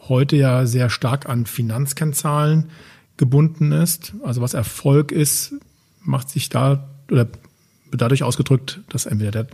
[0.09, 2.70] heute ja sehr stark an Finanzkennzahlen
[3.16, 4.14] gebunden ist.
[4.22, 5.55] Also was Erfolg ist,
[6.01, 7.27] macht sich da oder
[7.93, 9.47] dadurch ausgedrückt, dass entweder der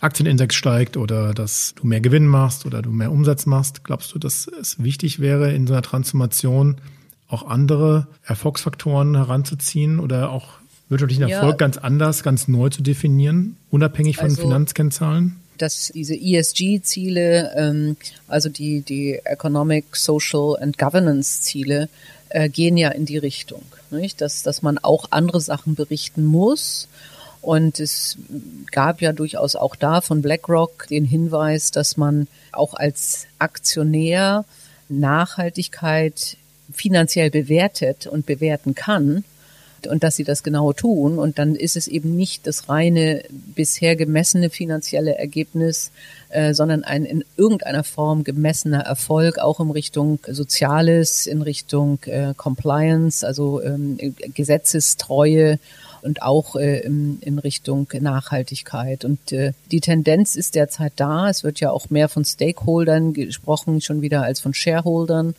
[0.00, 3.84] Aktienindex steigt oder dass du mehr Gewinn machst oder du mehr Umsatz machst.
[3.84, 6.76] Glaubst du, dass es wichtig wäre, in so einer Transformation
[7.28, 10.59] auch andere Erfolgsfaktoren heranzuziehen oder auch
[10.90, 11.56] wirtschaftlichen Erfolg ja.
[11.56, 15.36] ganz anders, ganz neu zu definieren, unabhängig von also, Finanzkennzahlen?
[15.60, 17.96] dass diese ESG-Ziele, ähm,
[18.28, 21.88] also die, die Economic, Social and Governance-Ziele,
[22.30, 24.20] äh, gehen ja in die Richtung, nicht?
[24.20, 26.88] Dass, dass man auch andere Sachen berichten muss.
[27.42, 28.16] Und es
[28.70, 34.44] gab ja durchaus auch da von BlackRock den Hinweis, dass man auch als Aktionär
[34.88, 36.36] Nachhaltigkeit
[36.72, 39.24] finanziell bewertet und bewerten kann
[39.86, 41.18] und dass sie das genau tun.
[41.18, 45.90] Und dann ist es eben nicht das reine bisher gemessene finanzielle Ergebnis,
[46.30, 52.34] äh, sondern ein in irgendeiner Form gemessener Erfolg, auch in Richtung Soziales, in Richtung äh,
[52.36, 53.98] Compliance, also ähm,
[54.34, 55.58] Gesetzestreue
[56.02, 59.04] und auch äh, in, in Richtung Nachhaltigkeit.
[59.04, 61.28] Und äh, die Tendenz ist derzeit da.
[61.28, 65.34] Es wird ja auch mehr von Stakeholdern gesprochen, schon wieder als von Shareholdern.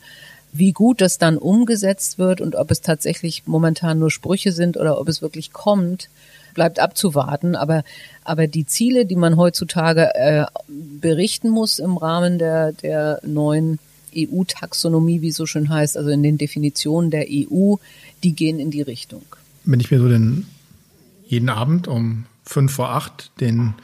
[0.52, 5.00] Wie gut das dann umgesetzt wird und ob es tatsächlich momentan nur Sprüche sind oder
[5.00, 6.10] ob es wirklich kommt,
[6.54, 7.56] bleibt abzuwarten.
[7.56, 7.84] Aber,
[8.24, 13.78] aber die Ziele, die man heutzutage äh, berichten muss im Rahmen der, der neuen
[14.14, 17.76] EU-Taxonomie, wie es so schön heißt, also in den Definitionen der EU,
[18.22, 19.24] die gehen in die Richtung.
[19.64, 20.46] Wenn ich mir so den
[21.26, 23.74] jeden Abend um fünf vor acht den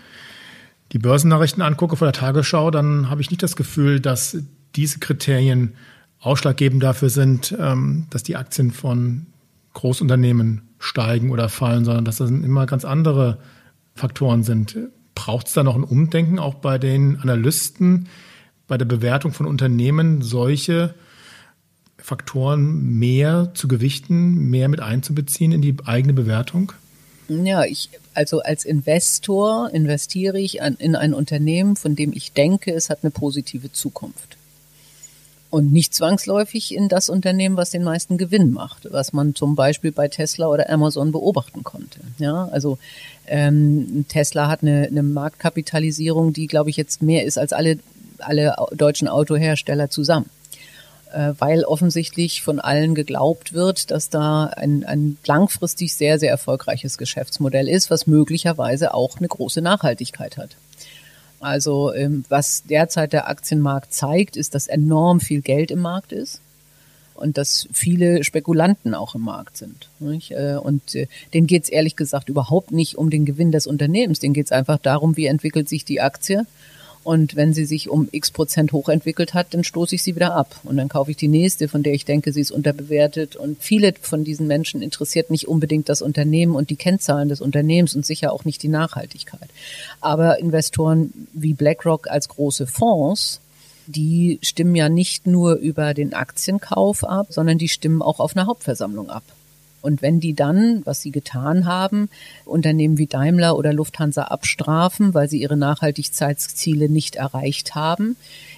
[0.93, 4.39] die Börsennachrichten angucke vor der Tagesschau, dann habe ich nicht das Gefühl, dass
[4.75, 5.75] diese Kriterien
[6.21, 9.27] ausschlaggebend dafür sind, ähm, dass die Aktien von
[9.75, 13.39] Großunternehmen steigen oder fallen, sondern dass das immer ganz andere
[13.95, 14.77] Faktoren sind.
[15.15, 18.09] Braucht es da noch ein Umdenken auch bei den Analysten,
[18.67, 20.95] bei der Bewertung von Unternehmen, solche
[21.97, 26.73] Faktoren mehr zu gewichten, mehr mit einzubeziehen in die eigene Bewertung?
[27.29, 32.73] Ja, ich, also als Investor investiere ich an, in ein Unternehmen, von dem ich denke,
[32.73, 34.38] es hat eine positive Zukunft
[35.51, 39.93] und nicht zwangsläufig in das Unternehmen, was den meisten Gewinn macht, was man zum Beispiel
[39.93, 42.01] bei Tesla oder Amazon beobachten konnte.
[42.19, 42.79] Ja, also
[43.27, 47.79] ähm, Tesla hat eine, eine Marktkapitalisierung, die, glaube ich, jetzt mehr ist als alle
[48.21, 50.29] alle deutschen Autohersteller zusammen.
[51.13, 56.99] äh, weil offensichtlich von allen geglaubt wird, dass da ein, ein langfristig sehr, sehr erfolgreiches
[56.99, 60.51] Geschäftsmodell ist, was möglicherweise auch eine große Nachhaltigkeit hat.
[61.41, 66.41] Also ähm, was derzeit der Aktienmarkt zeigt, ist, dass enorm viel Geld im Markt ist
[67.15, 69.89] und dass viele Spekulanten auch im Markt sind.
[69.99, 70.31] Nicht?
[70.33, 74.21] Äh, und äh, denen geht es ehrlich gesagt überhaupt nicht um den Gewinn des Unternehmens,
[74.21, 76.47] denen geht es einfach darum, wie entwickelt sich die Aktie
[77.09, 80.61] und wenn sie sich um x Prozent hochentwickelt hat, dann stoße ich sie wieder ab.
[80.65, 83.35] Und dann kaufe ich die nächste, von der ich denke, sie ist unterbewertet.
[83.35, 87.97] Und viele von diesen Menschen interessiert nicht unbedingt das Unternehmen und die Kennzahlen des Unternehmens
[87.97, 89.49] und sicher auch nicht die Nachhaltigkeit.
[90.03, 93.41] Aber Investoren wie BlackRock als große Fonds,
[93.87, 98.47] die stimmen ja nicht nur über den Aktienkauf ab, sondern die stimmen auch auf einer
[98.47, 99.23] Hauptversammlung ab.
[99.81, 102.09] Und wenn die dann, was sie getan haben,
[102.45, 108.17] Unternehmen wie Daimler oder Lufthansa abstrafen, weil sie ihre Nachhaltigkeitsziele nicht erreicht haben,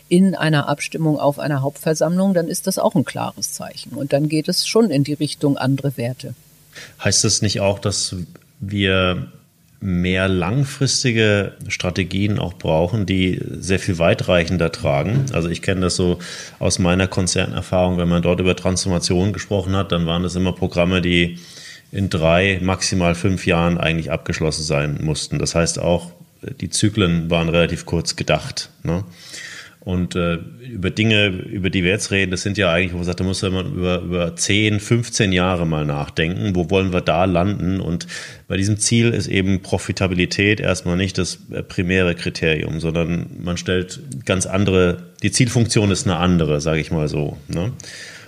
[0.08, 3.92] in einer Abstimmung auf einer Hauptversammlung, dann ist das auch ein klares Zeichen.
[3.92, 6.34] Und dann geht es schon in die Richtung andere Werte.
[7.02, 8.16] Heißt das nicht auch, dass
[8.58, 9.30] wir
[9.80, 15.24] mehr langfristige Strategien auch brauchen, die sehr viel weitreichender tragen.
[15.32, 16.18] Also ich kenne das so
[16.58, 21.00] aus meiner Konzernerfahrung, wenn man dort über Transformation gesprochen hat, dann waren das immer Programme,
[21.00, 21.38] die
[21.92, 25.38] in drei, maximal fünf Jahren eigentlich abgeschlossen sein mussten.
[25.38, 26.12] Das heißt auch,
[26.60, 28.70] die Zyklen waren relativ kurz gedacht.
[28.82, 29.04] Ne?
[29.82, 30.34] Und äh,
[30.70, 33.24] über Dinge, über die wir jetzt reden, das sind ja eigentlich, wo man sagt, da
[33.24, 36.54] muss man über, über 10, 15 Jahre mal nachdenken.
[36.54, 37.80] Wo wollen wir da landen?
[37.80, 38.06] Und
[38.46, 44.00] bei diesem Ziel ist eben Profitabilität erstmal nicht das äh, primäre Kriterium, sondern man stellt
[44.26, 47.38] ganz andere, die Zielfunktion ist eine andere, sage ich mal so.
[47.48, 47.72] Ne?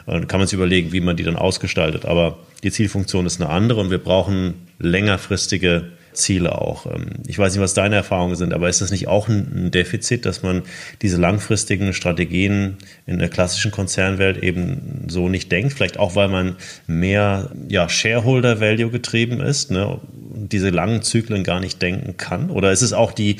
[0.06, 2.06] Dann kann man sich überlegen, wie man die dann ausgestaltet.
[2.06, 6.86] Aber die Zielfunktion ist eine andere und wir brauchen längerfristige Ziele auch.
[6.86, 10.26] Ähm, ich weiß nicht, was deine Erfahrungen sind, aber ist das nicht auch ein Defizit,
[10.26, 10.62] dass man
[11.02, 15.72] diese langfristigen Strategien in der klassischen Konzernwelt eben so nicht denkt?
[15.72, 16.56] Vielleicht auch, weil man
[16.86, 19.86] mehr ja, Shareholder-Value getrieben ist ne?
[19.88, 22.50] und diese langen Zyklen gar nicht denken kann?
[22.50, 23.36] Oder ist es auch die,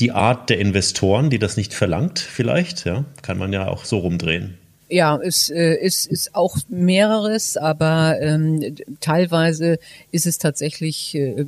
[0.00, 2.84] die Art der Investoren, die das nicht verlangt vielleicht?
[2.84, 3.04] Ja?
[3.22, 4.58] Kann man ja auch so rumdrehen.
[4.88, 9.78] Ja, es äh, ist, ist auch mehreres, aber ähm, teilweise
[10.12, 11.46] ist es tatsächlich, äh,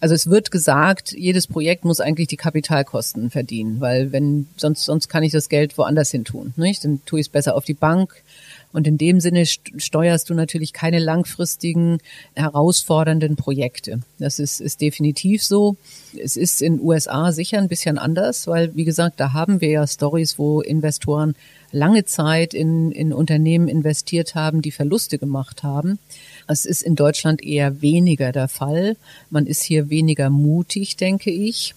[0.00, 5.08] also es wird gesagt, jedes Projekt muss eigentlich die Kapitalkosten verdienen, weil wenn sonst sonst
[5.08, 6.84] kann ich das Geld woanders hin tun, nicht?
[6.84, 8.22] Dann tue ich es besser auf die Bank.
[8.76, 11.96] Und in dem Sinne steuerst du natürlich keine langfristigen,
[12.34, 14.00] herausfordernden Projekte.
[14.18, 15.76] Das ist, ist definitiv so.
[16.22, 19.86] Es ist in USA sicher ein bisschen anders, weil, wie gesagt, da haben wir ja
[19.86, 21.36] Stories, wo Investoren
[21.72, 25.98] lange Zeit in, in Unternehmen investiert haben, die Verluste gemacht haben.
[26.46, 28.98] Das ist in Deutschland eher weniger der Fall.
[29.30, 31.74] Man ist hier weniger mutig, denke ich.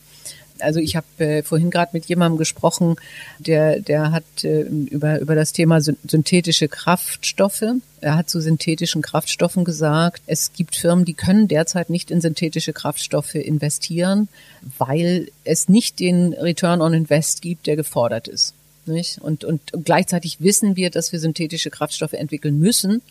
[0.61, 2.95] Also ich habe äh, vorhin gerade mit jemandem gesprochen,
[3.39, 7.63] der, der hat äh, über, über das Thema synthetische Kraftstoffe.
[8.01, 12.73] Er hat zu synthetischen Kraftstoffen gesagt, es gibt Firmen, die können derzeit nicht in synthetische
[12.73, 14.29] Kraftstoffe investieren,
[14.77, 18.53] weil es nicht den Return on Invest gibt, der gefordert ist.
[18.85, 19.19] Nicht?
[19.19, 23.01] Und, und, gleichzeitig wissen wir, dass wir synthetische Kraftstoffe entwickeln müssen,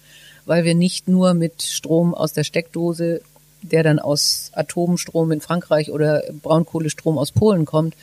[0.46, 3.20] weil wir nicht nur mit Strom aus der Steckdose,
[3.62, 7.94] der dann aus Atomstrom in Frankreich oder Braunkohlestrom aus Polen kommt,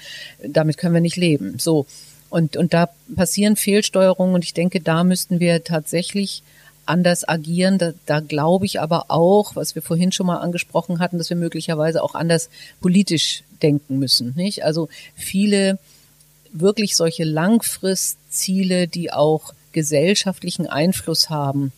[0.45, 1.57] damit können wir nicht leben.
[1.59, 1.85] So.
[2.29, 6.43] Und, und da passieren Fehlsteuerungen und ich denke, da müssten wir tatsächlich
[6.85, 7.77] anders agieren.
[7.77, 11.37] Da, da glaube ich aber auch, was wir vorhin schon mal angesprochen hatten, dass wir
[11.37, 12.49] möglicherweise auch anders
[12.81, 14.33] politisch denken müssen.
[14.35, 14.63] Nicht?
[14.63, 15.79] Also viele
[16.51, 21.73] wirklich solche Langfristziele, die auch gesellschaftlichen Einfluss haben,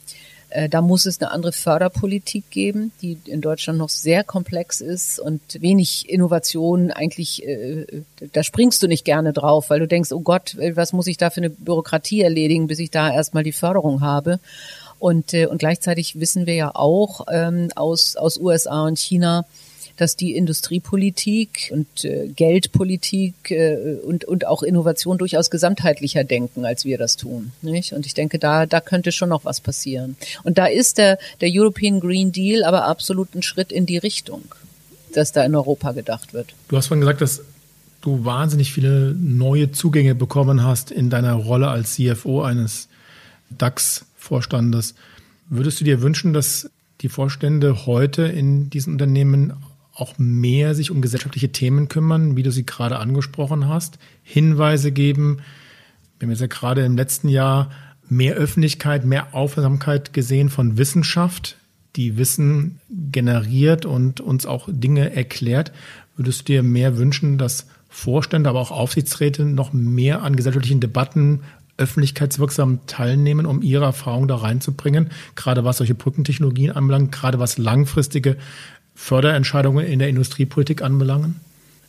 [0.70, 5.42] da muss es eine andere Förderpolitik geben, die in Deutschland noch sehr komplex ist und
[5.62, 7.86] wenig Innovation eigentlich, äh,
[8.34, 11.30] da springst du nicht gerne drauf, weil du denkst, oh Gott, was muss ich da
[11.30, 14.40] für eine Bürokratie erledigen, bis ich da erstmal die Förderung habe.
[15.00, 19.46] Und, äh, und gleichzeitig wissen wir ja auch ähm, aus, aus USA und China,
[19.98, 26.86] dass die Industriepolitik und äh, Geldpolitik äh, und, und auch Innovation durchaus gesamtheitlicher denken, als
[26.86, 27.52] wir das tun.
[27.62, 27.94] Nicht?
[27.94, 30.16] Und ich denke, da, da könnte schon noch was passieren.
[30.44, 34.44] Und da ist der, der European Green Deal aber absolut ein Schritt in die Richtung,
[35.14, 36.54] dass da in Europa gedacht wird.
[36.70, 37.42] Du hast vorhin gesagt, dass
[38.02, 42.88] du wahnsinnig viele neue Zugänge bekommen hast in deiner Rolle als CFO eines
[43.50, 44.94] DAX-Vorstandes.
[45.50, 46.70] Würdest du dir wünschen, dass
[47.02, 49.54] die Vorstände heute in diesen Unternehmen
[49.98, 55.40] auch mehr sich um gesellschaftliche Themen kümmern, wie du sie gerade angesprochen hast, Hinweise geben.
[56.20, 57.72] Wir haben jetzt ja gerade im letzten Jahr
[58.08, 61.58] mehr Öffentlichkeit, mehr Aufmerksamkeit gesehen von Wissenschaft,
[61.96, 65.72] die Wissen generiert und uns auch Dinge erklärt.
[66.16, 71.42] Würdest du dir mehr wünschen, dass Vorstände, aber auch Aufsichtsräte noch mehr an gesellschaftlichen Debatten
[71.78, 78.38] öffentlichkeitswirksam teilnehmen, um ihre Erfahrung da reinzubringen, gerade was solche Brückentechnologien anbelangt, gerade was langfristige
[78.98, 81.40] Förderentscheidungen in der Industriepolitik anbelangen?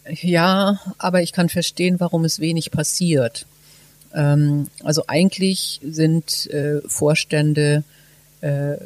[0.08, 3.46] Ja, aber ich kann verstehen, warum es wenig passiert.
[4.14, 7.82] Ähm, also eigentlich sind äh, Vorstände
[8.42, 8.76] äh,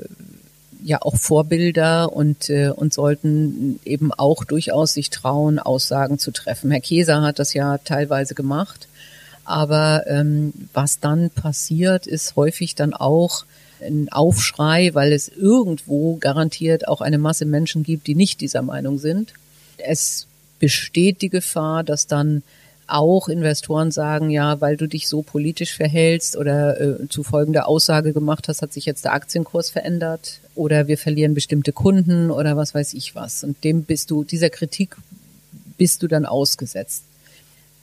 [0.85, 6.71] ja auch Vorbilder und, äh, und sollten eben auch durchaus sich trauen, Aussagen zu treffen.
[6.71, 8.89] Herr Keser hat das ja teilweise gemacht.
[9.45, 13.45] Aber ähm, was dann passiert, ist häufig dann auch
[13.83, 18.99] ein Aufschrei, weil es irgendwo garantiert auch eine Masse Menschen gibt, die nicht dieser Meinung
[18.99, 19.33] sind.
[19.79, 20.27] Es
[20.59, 22.43] besteht die Gefahr, dass dann
[22.87, 28.13] auch Investoren sagen, ja, weil du dich so politisch verhältst oder äh, zu folgender Aussage
[28.13, 32.75] gemacht hast, hat sich jetzt der Aktienkurs verändert oder wir verlieren bestimmte Kunden oder was
[32.75, 33.45] weiß ich was.
[33.45, 34.97] Und dem bist du, dieser Kritik
[35.79, 37.05] bist du dann ausgesetzt.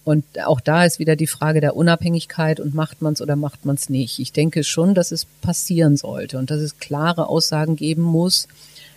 [0.04, 3.66] Und auch da ist wieder die Frage der Unabhängigkeit und macht man es oder macht
[3.66, 4.20] man es nicht.
[4.20, 8.48] Ich denke schon, dass es passieren sollte und dass es klare Aussagen geben muss,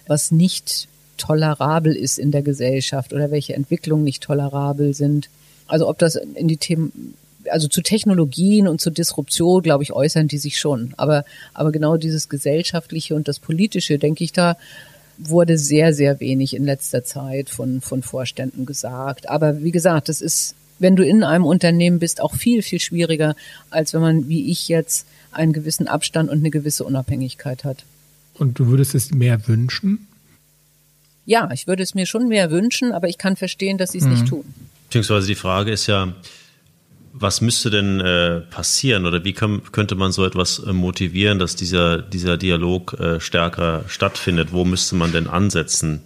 [0.07, 5.29] was nicht tolerabel ist in der Gesellschaft oder welche Entwicklungen nicht tolerabel sind.
[5.67, 7.15] Also ob das in die Themen,
[7.51, 10.95] also zu Technologien und zu Disruption, glaube ich, äußern die sich schon.
[10.97, 11.25] Aber,
[11.55, 14.57] aber genau dieses Gesellschaftliche und das Politische, denke ich, da
[15.19, 19.29] wurde sehr, sehr wenig in letzter Zeit von, von Vorständen gesagt.
[19.29, 23.37] Aber wie gesagt, das ist, wenn du in einem Unternehmen bist, auch viel, viel schwieriger,
[23.71, 27.85] als wenn man, wie ich jetzt, einen gewissen Abstand und eine gewisse Unabhängigkeit hat.
[28.35, 30.07] Und du würdest es mehr wünschen?
[31.25, 34.05] Ja, ich würde es mir schon mehr wünschen, aber ich kann verstehen, dass sie es
[34.05, 34.11] mhm.
[34.11, 34.45] nicht tun.
[34.89, 36.13] Beziehungsweise die Frage ist ja,
[37.13, 41.57] was müsste denn äh, passieren oder wie kann, könnte man so etwas äh, motivieren, dass
[41.57, 44.53] dieser, dieser Dialog äh, stärker stattfindet?
[44.53, 46.01] Wo müsste man denn ansetzen?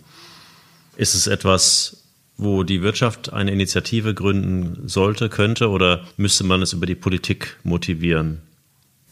[0.97, 2.06] Ist es etwas,
[2.39, 7.57] wo die Wirtschaft eine Initiative gründen sollte, könnte oder müsste man es über die Politik
[7.63, 8.43] motivieren?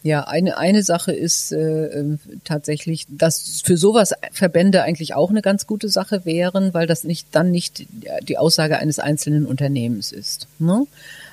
[0.03, 5.41] Ja, eine, eine Sache ist äh, ähm, tatsächlich, dass für sowas Verbände eigentlich auch eine
[5.41, 7.87] ganz gute Sache wären, weil das nicht dann nicht
[8.21, 10.47] die Aussage eines einzelnen Unternehmens ist.
[10.59, 10.85] Ne?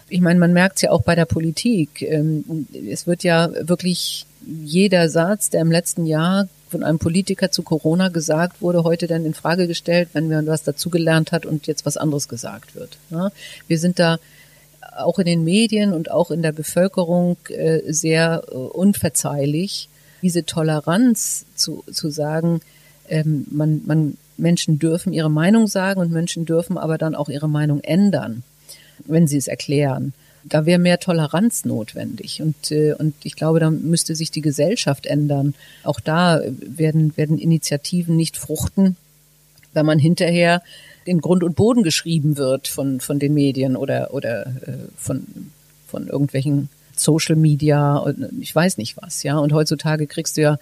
[0.08, 2.00] Ich meine, man merkt es ja auch bei der Politik.
[2.00, 7.62] Ähm, es wird ja wirklich jeder Satz, der im letzten Jahr von einem Politiker zu
[7.62, 11.86] Corona gesagt wurde, heute dann in Frage gestellt, wenn man was dazugelernt hat und jetzt
[11.86, 12.98] was anderes gesagt wird.
[13.10, 13.30] Ne?
[13.68, 14.18] Wir sind da
[14.96, 19.88] auch in den Medien und auch in der Bevölkerung äh, sehr äh, unverzeihlich,
[20.22, 22.60] diese Toleranz zu, zu sagen,
[23.08, 27.48] ähm, man, man, Menschen dürfen ihre Meinung sagen und Menschen dürfen aber dann auch ihre
[27.48, 28.42] Meinung ändern,
[29.04, 30.14] wenn sie es erklären.
[30.44, 32.42] Da wäre mehr Toleranz notwendig.
[32.42, 35.54] Und, äh, und ich glaube, da müsste sich die Gesellschaft ändern.
[35.84, 38.96] Auch da werden, werden Initiativen nicht fruchten,
[39.72, 40.62] wenn man hinterher
[41.04, 45.26] in Grund und Boden geschrieben wird von, von den Medien oder, oder äh, von,
[45.86, 48.04] von irgendwelchen Social Media,
[48.40, 49.38] ich weiß nicht was, ja.
[49.38, 50.58] Und heutzutage kriegst du ja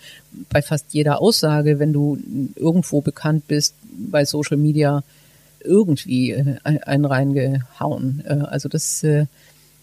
[0.48, 2.18] bei fast jeder Aussage, wenn du
[2.54, 3.74] irgendwo bekannt bist,
[4.10, 5.02] bei Social Media
[5.62, 8.22] irgendwie äh, einen reingehauen.
[8.26, 9.26] Äh, also das, äh,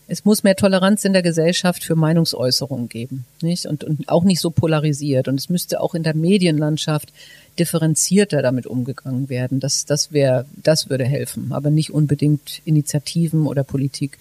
[0.08, 3.66] es muss mehr Toleranz in der Gesellschaft für Meinungsäußerungen geben, nicht?
[3.66, 5.28] Und, und auch nicht so polarisiert.
[5.28, 7.12] Und es müsste auch in der Medienlandschaft
[7.60, 9.60] differenzierter damit umgegangen werden.
[9.60, 14.18] Das, das wäre, das würde helfen, aber nicht unbedingt Initiativen oder Politik.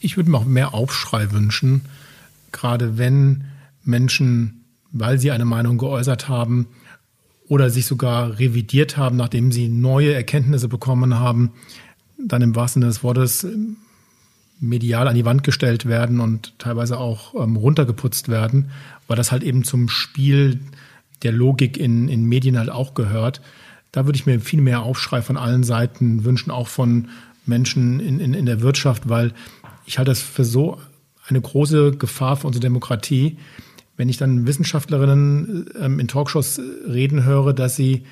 [0.00, 1.82] Ich würde mir auch mehr Aufschrei wünschen,
[2.50, 3.44] gerade wenn
[3.84, 6.68] Menschen, weil sie eine Meinung geäußert haben
[7.48, 11.52] oder sich sogar revidiert haben, nachdem sie neue Erkenntnisse bekommen haben,
[12.18, 13.46] dann im wahrsten Sinne des Wortes
[14.68, 18.70] medial an die Wand gestellt werden und teilweise auch ähm, runtergeputzt werden,
[19.06, 20.60] weil das halt eben zum Spiel
[21.22, 23.40] der Logik in, in Medien halt auch gehört.
[23.92, 27.08] Da würde ich mir viel mehr Aufschrei von allen Seiten wünschen, auch von
[27.46, 29.32] Menschen in, in, in der Wirtschaft, weil
[29.86, 30.80] ich halte das für so
[31.28, 33.38] eine große Gefahr für unsere Demokratie,
[33.96, 38.04] wenn ich dann Wissenschaftlerinnen ähm, in Talkshows reden höre, dass sie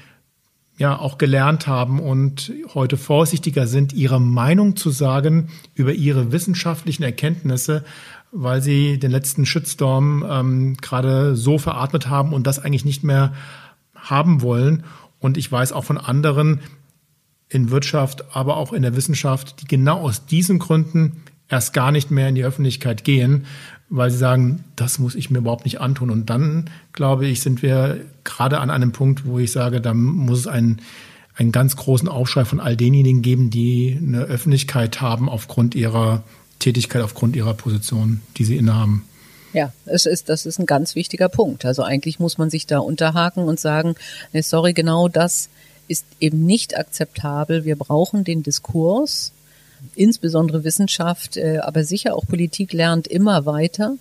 [0.78, 7.03] ja auch gelernt haben und heute vorsichtiger sind, ihre Meinung zu sagen über ihre wissenschaftlichen
[7.03, 7.85] Erkenntnisse,
[8.32, 13.35] weil sie den letzten Shitstorm ähm, gerade so veratmet haben und das eigentlich nicht mehr
[13.94, 14.85] haben wollen.
[15.20, 16.61] Und ich weiß auch von anderen
[17.49, 22.11] in Wirtschaft, aber auch in der Wissenschaft, die genau aus diesen Gründen erst gar nicht
[22.11, 23.44] mehr in die Öffentlichkeit gehen,
[23.94, 26.10] weil sie sagen, das muss ich mir überhaupt nicht antun.
[26.10, 30.40] Und dann, glaube ich, sind wir gerade an einem Punkt, wo ich sage, da muss
[30.40, 30.81] es einen,
[31.36, 36.23] einen ganz großen Aufschrei von all denjenigen geben, die eine Öffentlichkeit haben aufgrund ihrer
[36.59, 39.05] Tätigkeit, aufgrund ihrer Position, die sie innehaben.
[39.52, 41.66] Ja, es ist, das ist ein ganz wichtiger Punkt.
[41.66, 43.94] Also eigentlich muss man sich da unterhaken und sagen,
[44.32, 45.51] nee, sorry, genau das
[45.86, 47.66] ist eben nicht akzeptabel.
[47.66, 49.32] Wir brauchen den Diskurs
[49.94, 53.96] insbesondere Wissenschaft, äh, aber sicher auch Politik lernt immer weiter.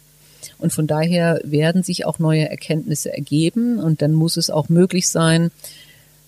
[0.57, 5.07] Und von daher werden sich auch neue Erkenntnisse ergeben und dann muss es auch möglich
[5.09, 5.51] sein,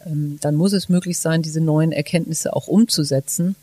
[0.06, 3.56] ähm, dann muss es möglich sein, diese neuen Erkenntnisse auch umzusetzen.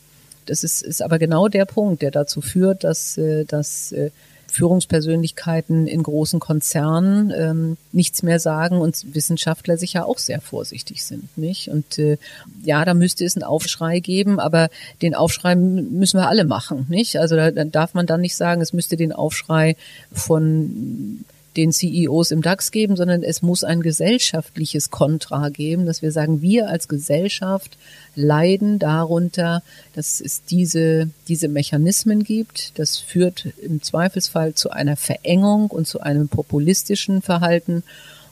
[0.45, 4.11] Das ist, ist aber genau der Punkt, der dazu führt, dass, äh, dass äh,
[4.51, 11.37] Führungspersönlichkeiten in großen Konzernen ähm, nichts mehr sagen und Wissenschaftler sicher auch sehr vorsichtig sind,
[11.37, 11.69] nicht?
[11.69, 12.17] Und äh,
[12.63, 14.69] ja, da müsste es einen Aufschrei geben, aber
[15.01, 17.15] den Aufschrei müssen wir alle machen, nicht?
[17.15, 19.77] Also da, da darf man dann nicht sagen, es müsste den Aufschrei
[20.11, 21.23] von
[21.55, 26.41] den CEOs im DAX geben, sondern es muss ein gesellschaftliches Kontra geben, dass wir sagen,
[26.41, 27.77] wir als Gesellschaft
[28.15, 29.63] leiden darunter,
[29.93, 32.77] dass es diese, diese Mechanismen gibt.
[32.79, 37.83] Das führt im Zweifelsfall zu einer Verengung und zu einem populistischen Verhalten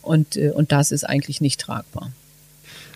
[0.02, 2.12] und, äh, und das ist eigentlich nicht tragbar.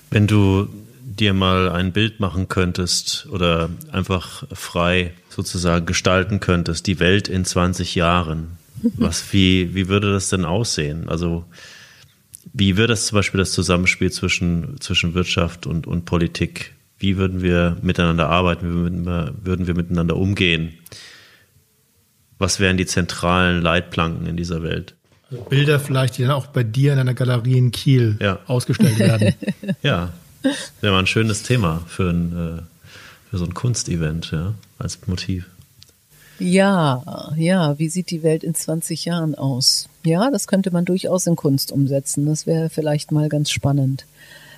[0.10, 0.68] Wenn du
[1.04, 7.46] dir mal ein Bild machen könntest oder einfach frei sozusagen gestalten könntest, die Welt in
[7.46, 8.58] 20 Jahren,
[8.98, 11.08] was, wie, wie würde das denn aussehen?
[11.08, 11.46] Also,
[12.52, 16.74] wie würde das zum Beispiel das Zusammenspiel zwischen, zwischen Wirtschaft und, und Politik?
[16.98, 18.70] Wie würden wir miteinander arbeiten?
[18.70, 20.74] Wie würden wir, würden wir miteinander umgehen?
[22.38, 24.96] Was wären die zentralen Leitplanken in dieser Welt?
[25.32, 28.40] Also Bilder vielleicht, die dann auch bei dir in einer Galerie in Kiel ja.
[28.48, 29.34] ausgestellt werden.
[29.82, 30.12] ja,
[30.82, 32.62] wäre mal ein schönes Thema für, ein, äh,
[33.30, 35.46] für so ein Kunstevent, ja, als Motiv.
[36.40, 39.88] Ja, ja, wie sieht die Welt in 20 Jahren aus?
[40.04, 42.26] Ja, das könnte man durchaus in Kunst umsetzen.
[42.26, 44.06] Das wäre vielleicht mal ganz spannend.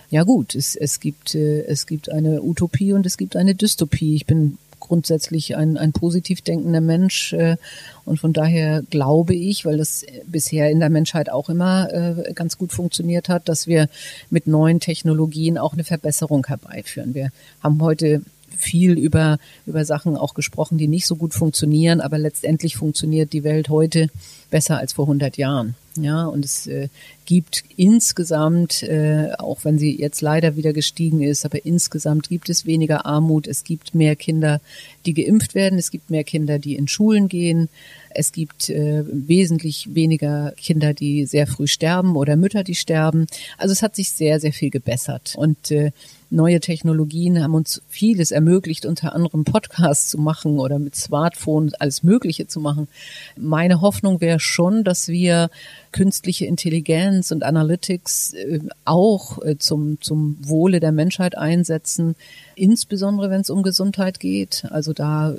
[0.10, 4.16] Ja gut, es, es gibt äh, es gibt eine Utopie und es gibt eine Dystopie.
[4.16, 7.58] Ich bin grundsätzlich ein, ein positiv denkender Mensch äh,
[8.06, 12.58] und von daher glaube ich, weil das bisher in der Menschheit auch immer äh, ganz
[12.58, 13.90] gut funktioniert hat, dass wir
[14.30, 17.16] mit neuen Technologien auch eine Verbesserung herbeiführen.
[17.16, 17.30] Wir
[17.62, 18.22] haben heute
[18.57, 23.44] viel über, über Sachen auch gesprochen, die nicht so gut funktionieren, aber letztendlich funktioniert die
[23.44, 24.10] Welt heute
[24.49, 25.76] besser als vor 100 Jahren.
[25.98, 26.90] Ja, und es äh,
[27.26, 32.65] gibt insgesamt, äh, auch wenn sie jetzt leider wieder gestiegen ist, aber insgesamt gibt es
[32.65, 33.48] weniger Armut.
[33.48, 34.60] Es gibt mehr Kinder,
[35.06, 35.80] die geimpft werden.
[35.80, 37.69] Es gibt mehr Kinder, die in Schulen gehen.
[38.10, 43.27] Es gibt äh, wesentlich weniger Kinder, die sehr früh sterben oder Mütter, die sterben.
[43.57, 45.36] Also es hat sich sehr, sehr viel gebessert.
[45.38, 45.91] Und äh,
[46.30, 52.04] neue Technologien haben uns vieles ermöglicht, unter anderem Podcasts zu machen oder mit Smartphones alles
[52.04, 52.88] Mögliche zu machen.
[53.36, 55.50] Meine Hoffnung wäre schon, dass wir
[55.96, 62.18] künstliche Intelligenz und Analytics äh, auch äh, zum, zum Wohle der Menschheit einsetzen,
[62.56, 64.66] insbesondere wenn es um Gesundheit geht.
[64.72, 65.34] Also da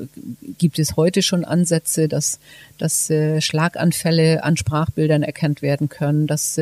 [0.56, 2.40] gibt es heute schon Ansätze, dass,
[2.78, 6.58] dass äh, Schlaganfälle an Sprachbildern erkannt werden können, dass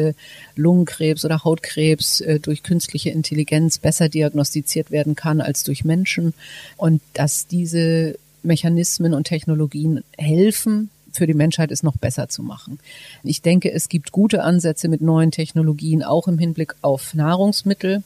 [0.57, 6.35] Lungenkrebs oder Hautkrebs durch künstliche Intelligenz besser diagnostiziert werden kann als durch Menschen
[6.77, 12.79] und dass diese Mechanismen und Technologien helfen, für die Menschheit es noch besser zu machen.
[13.23, 18.03] Ich denke, es gibt gute Ansätze mit neuen Technologien, auch im Hinblick auf Nahrungsmittel,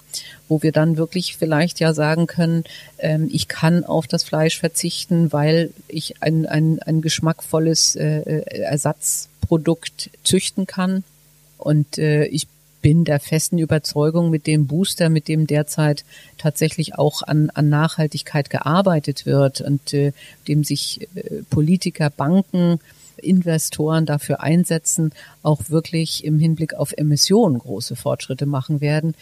[0.49, 2.65] wo wir dann wirklich vielleicht ja sagen können,
[2.99, 8.61] ähm, ich kann auf das Fleisch verzichten, weil ich ein, ein, ein geschmackvolles äh, äh
[8.61, 11.05] Ersatzprodukt züchten kann.
[11.59, 12.47] Und äh, ich
[12.81, 16.05] bin der festen Überzeugung, mit dem Booster, mit dem derzeit
[16.39, 20.13] tatsächlich auch an, an Nachhaltigkeit gearbeitet wird und äh,
[20.47, 22.81] dem sich äh, Politiker, Banken,
[23.19, 25.13] Investoren dafür einsetzen,
[25.43, 29.15] auch wirklich im Hinblick auf Emissionen große Fortschritte machen werden.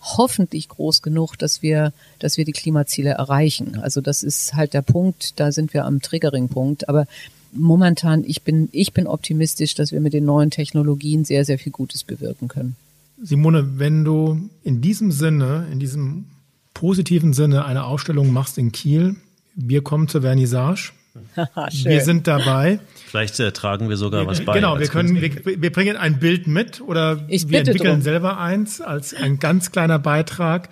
[0.00, 3.78] Hoffentlich groß genug, dass wir, dass wir die Klimaziele erreichen.
[3.80, 6.88] Also das ist halt der Punkt, da sind wir am Triggering-Punkt.
[6.88, 7.06] Aber
[7.52, 11.72] momentan, ich bin, ich bin optimistisch, dass wir mit den neuen Technologien sehr, sehr viel
[11.72, 12.76] Gutes bewirken können.
[13.22, 16.26] Simone, wenn du in diesem Sinne, in diesem
[16.74, 19.16] positiven Sinne eine Ausstellung machst in Kiel,
[19.54, 20.92] wir kommen zur Vernissage.
[21.84, 22.80] wir sind dabei.
[23.06, 24.54] Vielleicht äh, tragen wir sogar was bei.
[24.54, 28.02] Genau, wir können, wir, wir, bringen ein Bild mit oder ich wir entwickeln drum.
[28.02, 30.68] selber eins als ein ganz kleiner Beitrag.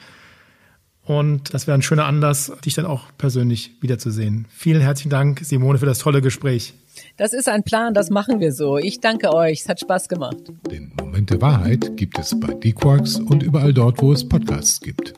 [1.03, 4.47] Und das wäre ein schöner Anlass, dich dann auch persönlich wiederzusehen.
[4.49, 6.73] Vielen herzlichen Dank, Simone, für das tolle Gespräch.
[7.16, 8.79] Das ist ein Plan, das machen wir so.
[8.79, 10.37] Ich danke euch, es hat Spaß gemacht.
[10.71, 15.15] Den Moment der Wahrheit gibt es bei D-Quarks und überall dort, wo es Podcasts gibt.